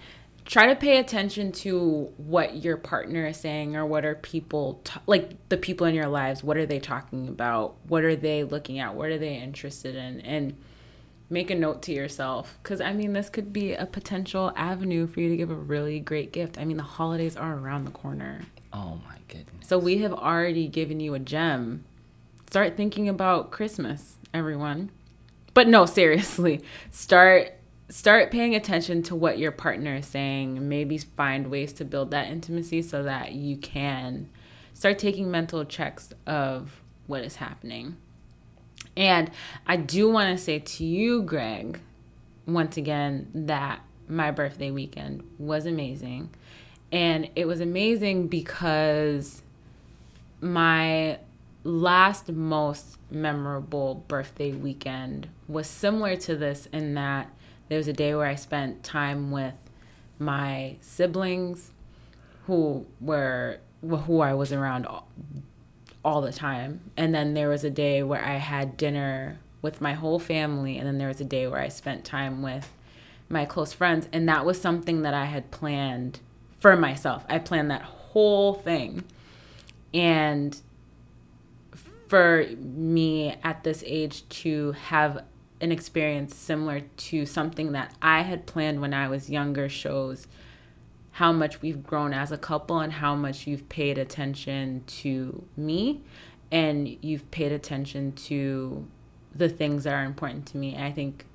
try 0.49 0.67
to 0.67 0.75
pay 0.75 0.99
attention 0.99 1.53
to 1.53 2.13
what 2.17 2.65
your 2.65 2.77
partner 2.77 3.27
is 3.29 3.37
saying 3.37 3.77
or 3.77 3.87
what 3.87 4.05
are 4.05 4.17
people 4.17 4.81
t- 4.83 4.99
like 5.07 5.49
the 5.51 5.57
people 5.57 5.87
in 5.87 5.95
your 5.95 6.09
lives 6.09 6.43
what 6.43 6.57
are 6.57 6.67
they 6.67 6.81
talking 6.81 7.29
about 7.29 7.77
what 7.87 8.03
are 8.03 8.17
they 8.17 8.43
looking 8.43 8.81
at 8.81 8.95
what 8.95 9.11
are 9.11 9.19
they 9.19 9.37
interested 9.37 9.95
in 9.95 10.21
and 10.23 10.57
make 11.31 11.51
a 11.51 11.55
note 11.55 11.83
to 11.83 11.93
yourself 11.93 12.59
because 12.63 12.81
i 12.81 12.93
mean 12.93 13.13
this 13.13 13.29
could 13.29 13.53
be 13.53 13.75
a 13.75 13.87
potential 13.87 14.51
avenue 14.57 15.07
for 15.07 15.21
you 15.21 15.29
to 15.29 15.37
give 15.37 15.51
a 15.51 15.55
really 15.55 16.01
great 16.01 16.33
gift 16.33 16.59
i 16.59 16.65
mean 16.65 16.79
the 16.79 16.83
holidays 16.83 17.37
are 17.37 17.55
around 17.55 17.85
the 17.85 17.91
corner 17.91 18.41
Oh 18.73 19.01
my 19.07 19.17
goodness. 19.29 19.67
So 19.67 19.79
we 19.79 19.99
have 19.99 20.13
already 20.13 20.69
given 20.69 21.01
you 21.01 21.15
a 21.15 21.19
gem. 21.19 21.85
Start 22.49 22.77
thinking 22.77 23.09
about 23.09 23.51
Christmas, 23.51 24.17
everyone. 24.33 24.91
But 25.55 25.69
no, 25.69 25.87
seriously. 25.87 26.63
Start 26.91 27.53
start 27.89 28.31
paying 28.31 28.55
attention 28.55 29.03
to 29.05 29.15
what 29.15 29.39
your 29.39 29.53
partner 29.53 29.97
is 29.97 30.07
saying. 30.07 30.69
Maybe 30.69 30.99
find 30.99 31.51
ways 31.51 31.73
to 31.75 31.85
build 31.85 32.11
that 32.11 32.29
intimacy 32.29 32.83
so 32.83 33.03
that 33.03 33.33
you 33.33 33.57
can 33.57 34.29
start 34.75 34.99
taking 34.99 35.31
mental 35.31 35.65
checks 35.65 36.13
of 36.27 36.83
what 37.07 37.25
is 37.25 37.37
happening. 37.37 37.97
And 38.97 39.31
I 39.67 39.77
do 39.77 40.11
want 40.11 40.37
to 40.37 40.43
say 40.43 40.59
to 40.59 40.85
you, 40.85 41.23
Greg, 41.23 41.81
once 42.47 42.77
again, 42.77 43.29
that 43.35 43.81
my 44.09 44.31
birthday 44.31 44.71
weekend 44.71 45.23
was 45.39 45.67
amazing. 45.67 46.31
And 46.91 47.31
it 47.37 47.47
was 47.47 47.61
amazing 47.61 48.29
because 48.29 49.43
my 50.41 51.19
last 51.65 52.31
most 52.31 52.99
memorable 53.11 54.05
birthday 54.09 54.53
weekend 54.53 55.29
was 55.47 55.67
similar 55.67 56.17
to 56.17 56.37
this 56.37 56.67
in 56.73 56.95
that 56.95 57.31
there 57.69 57.79
was 57.79 57.89
a 57.89 57.93
day 57.93 58.15
where 58.15 58.27
I 58.27 58.35
spent 58.35 58.83
time 58.83 59.31
with 59.31 59.55
my 60.19 60.77
siblings 60.81 61.71
who 62.47 62.87
were 63.01 63.59
who 63.83 64.21
I 64.21 64.35
was 64.35 64.53
around 64.53 64.87
all, 64.87 65.09
all 66.05 66.21
the 66.21 66.33
time. 66.33 66.91
And 66.97 67.15
then 67.15 67.35
there 67.35 67.49
was 67.49 67.63
a 67.63 67.71
day 67.71 68.03
where 68.03 68.25
I 68.25 68.37
had 68.37 68.77
dinner 68.77 69.39
with 69.63 69.81
my 69.81 69.93
whole 69.93 70.19
family 70.19 70.79
and 70.79 70.87
then 70.87 70.99
there 70.99 71.09
was 71.09 71.21
a 71.21 71.25
day 71.25 71.47
where 71.47 71.61
I 71.61 71.69
spent 71.69 72.05
time 72.05 72.43
with 72.43 72.73
my 73.29 73.45
close 73.45 73.73
friends 73.73 74.09
and 74.13 74.29
that 74.29 74.45
was 74.45 74.61
something 74.61 75.03
that 75.03 75.15
I 75.15 75.27
had 75.27 75.51
planned 75.51 76.21
for 76.59 76.77
myself. 76.77 77.25
I 77.29 77.39
planned 77.39 77.71
that 77.71 77.83
whole 77.83 78.55
thing. 78.55 79.05
And 79.95 80.61
for 82.09 82.47
me 82.59 83.37
at 83.45 83.63
this 83.65 83.85
age 83.87 84.29
to 84.29 84.73
have 84.73 85.25
an 85.61 85.73
experience 85.73 86.35
similar 86.35 86.81
to 86.81 87.27
something 87.27 87.73
that 87.73 87.95
I 88.01 88.23
had 88.23 88.47
planned 88.47 88.81
when 88.81 88.95
I 88.95 89.09
was 89.09 89.29
younger 89.29 89.69
shows 89.69 90.27
how 91.13 91.33
much 91.33 91.61
we've 91.61 91.83
grown 91.83 92.13
as 92.13 92.31
a 92.31 92.39
couple 92.39 92.79
and 92.79 92.93
how 92.93 93.15
much 93.17 93.47
you've 93.47 93.69
paid 93.69 93.99
attention 93.99 94.85
to 94.87 95.45
me 95.57 96.01
and 96.53 96.97
you've 97.03 97.29
paid 97.33 97.51
attention 97.51 98.13
to 98.13 98.87
the 99.35 99.49
things 99.49 99.85
that 99.85 99.95
are 99.95 100.05
important 100.05 100.47
to 100.47 100.57
me. 100.57 100.77
I 100.77 100.93
think 100.93 101.27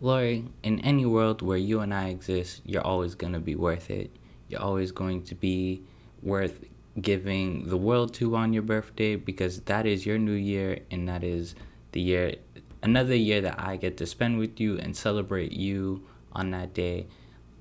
Lori, 0.00 0.46
in 0.62 0.80
any 0.80 1.04
world 1.04 1.42
where 1.42 1.58
you 1.58 1.80
and 1.80 1.92
I 1.92 2.08
exist, 2.08 2.62
you're 2.64 2.86
always 2.86 3.14
going 3.14 3.34
to 3.34 3.38
be 3.38 3.54
worth 3.54 3.90
it. 3.90 4.10
You're 4.48 4.62
always 4.62 4.92
going 4.92 5.24
to 5.24 5.34
be 5.34 5.82
worth 6.22 6.64
giving 7.00 7.68
the 7.68 7.76
world 7.76 8.12
to 8.14 8.34
on 8.34 8.52
your 8.52 8.62
birthday 8.62 9.16
because 9.16 9.60
that 9.60 9.86
is 9.86 10.04
your 10.04 10.18
new 10.18 10.32
year 10.32 10.80
and 10.90 11.08
that 11.08 11.22
is 11.22 11.54
the 11.92 12.00
year 12.00 12.34
another 12.82 13.14
year 13.14 13.40
that 13.40 13.58
I 13.58 13.76
get 13.76 13.96
to 13.98 14.06
spend 14.06 14.38
with 14.38 14.60
you 14.60 14.78
and 14.78 14.96
celebrate 14.96 15.52
you 15.52 16.04
on 16.32 16.50
that 16.50 16.74
day. 16.74 17.06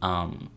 Um, 0.01 0.49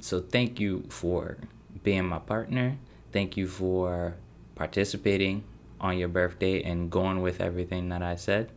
so 0.00 0.20
thank 0.20 0.60
you 0.60 0.84
for 0.88 1.38
being 1.82 2.06
my 2.06 2.18
partner. 2.18 2.76
Thank 3.12 3.36
you 3.36 3.46
for 3.46 4.16
participating 4.54 5.44
on 5.80 5.96
your 5.96 6.08
birthday 6.08 6.62
and 6.62 6.90
going 6.90 7.22
with 7.22 7.40
everything 7.40 7.88
that 7.88 8.02
I 8.02 8.16
said. 8.16 8.50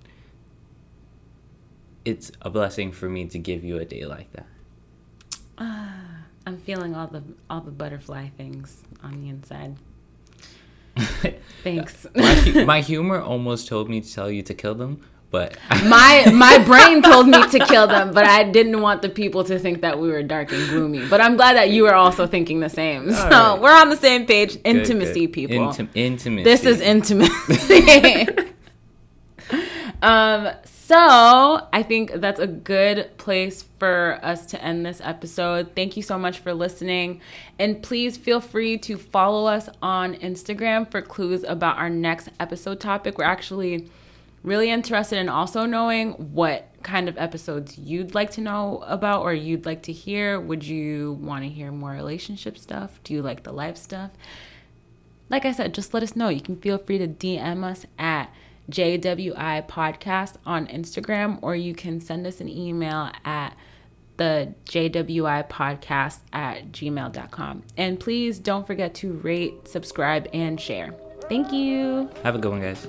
It's 2.05 2.31
a 2.41 2.49
blessing 2.49 2.91
for 2.91 3.07
me 3.07 3.27
to 3.27 3.39
give 3.39 3.63
you 3.63 3.77
a 3.77 3.85
day 3.85 4.05
like 4.05 4.31
that. 4.33 4.45
Uh, 5.57 5.91
I'm 6.45 6.57
feeling 6.57 6.95
all 6.95 7.07
the 7.07 7.23
all 7.49 7.61
the 7.61 7.71
butterfly 7.71 8.27
things 8.35 8.83
on 9.01 9.21
the 9.21 9.29
inside. 9.29 9.77
Thanks. 11.63 12.05
my, 12.13 12.63
my 12.65 12.81
humor 12.91 13.21
almost 13.21 13.67
told 13.67 13.89
me 13.89 14.01
to 14.01 14.13
tell 14.13 14.29
you 14.29 14.43
to 14.43 14.53
kill 14.53 14.75
them, 14.75 15.01
but 15.33 15.57
my 15.85 16.29
my 16.31 16.59
brain 16.65 17.01
told 17.01 17.27
me 17.27 17.43
to 17.49 17.59
kill 17.65 17.87
them, 17.87 18.13
but 18.13 18.23
I 18.23 18.43
didn't 18.43 18.79
want 18.81 19.01
the 19.01 19.09
people 19.09 19.43
to 19.45 19.57
think 19.57 19.81
that 19.81 19.97
we 19.97 20.07
were 20.09 20.21
dark 20.21 20.51
and 20.51 20.69
gloomy. 20.69 21.07
But 21.07 21.21
I'm 21.21 21.35
glad 21.37 21.55
that 21.55 21.71
you 21.71 21.87
are 21.87 21.95
also 21.95 22.27
thinking 22.27 22.59
the 22.59 22.69
same. 22.69 23.11
So 23.11 23.29
right. 23.29 23.59
we're 23.59 23.75
on 23.75 23.89
the 23.89 23.97
same 23.97 24.27
page. 24.27 24.59
Intimacy, 24.63 25.25
good, 25.25 25.25
good. 25.25 25.33
people. 25.33 25.57
Intim- 25.69 25.89
intimacy. 25.95 26.43
This 26.43 26.65
is 26.65 26.81
intimacy. 26.81 28.27
um. 30.03 30.51
So 30.65 31.67
I 31.73 31.81
think 31.81 32.11
that's 32.11 32.39
a 32.39 32.45
good 32.45 33.17
place 33.17 33.63
for 33.79 34.19
us 34.21 34.45
to 34.47 34.63
end 34.63 34.85
this 34.85 35.01
episode. 35.03 35.71
Thank 35.75 35.97
you 35.97 36.03
so 36.03 36.19
much 36.19 36.39
for 36.39 36.53
listening. 36.53 37.21
And 37.57 37.81
please 37.81 38.17
feel 38.17 38.39
free 38.39 38.77
to 38.79 38.97
follow 38.97 39.47
us 39.47 39.67
on 39.81 40.13
Instagram 40.15 40.91
for 40.91 41.01
clues 41.01 41.43
about 41.43 41.77
our 41.77 41.89
next 41.89 42.29
episode 42.39 42.79
topic. 42.79 43.17
We're 43.17 43.23
actually 43.23 43.89
really 44.43 44.69
interested 44.69 45.17
in 45.17 45.29
also 45.29 45.65
knowing 45.65 46.11
what 46.33 46.69
kind 46.83 47.07
of 47.07 47.17
episodes 47.17 47.77
you'd 47.77 48.13
like 48.13 48.31
to 48.31 48.41
know 48.41 48.83
about 48.85 49.21
or 49.21 49.33
you'd 49.33 49.65
like 49.65 49.83
to 49.83 49.93
hear. 49.93 50.39
Would 50.39 50.65
you 50.65 51.13
want 51.21 51.43
to 51.43 51.49
hear 51.49 51.71
more 51.71 51.91
relationship 51.91 52.57
stuff? 52.57 52.99
Do 53.03 53.13
you 53.13 53.21
like 53.21 53.43
the 53.43 53.53
life 53.53 53.77
stuff? 53.77 54.11
Like 55.29 55.45
I 55.45 55.53
said, 55.53 55.73
just 55.73 55.93
let 55.93 56.03
us 56.03 56.15
know. 56.15 56.29
You 56.29 56.41
can 56.41 56.57
feel 56.57 56.77
free 56.77 56.97
to 56.97 57.07
DM 57.07 57.63
us 57.63 57.85
at 57.97 58.31
JWI 58.69 59.67
Podcast 59.67 60.35
on 60.45 60.67
Instagram, 60.67 61.39
or 61.41 61.55
you 61.55 61.73
can 61.73 61.99
send 61.99 62.27
us 62.27 62.39
an 62.39 62.49
email 62.49 63.11
at 63.25 63.55
the 64.17 64.53
JWI 64.65 65.49
podcast 65.49 66.19
at 66.31 66.71
gmail.com. 66.71 67.63
And 67.77 67.99
please 67.99 68.39
don't 68.39 68.67
forget 68.67 68.93
to 68.95 69.13
rate, 69.13 69.67
subscribe, 69.67 70.27
and 70.33 70.59
share. 70.59 70.93
Thank 71.29 71.51
you. 71.51 72.09
Have 72.23 72.35
a 72.35 72.37
good 72.37 72.51
one, 72.51 72.61
guys. 72.61 72.87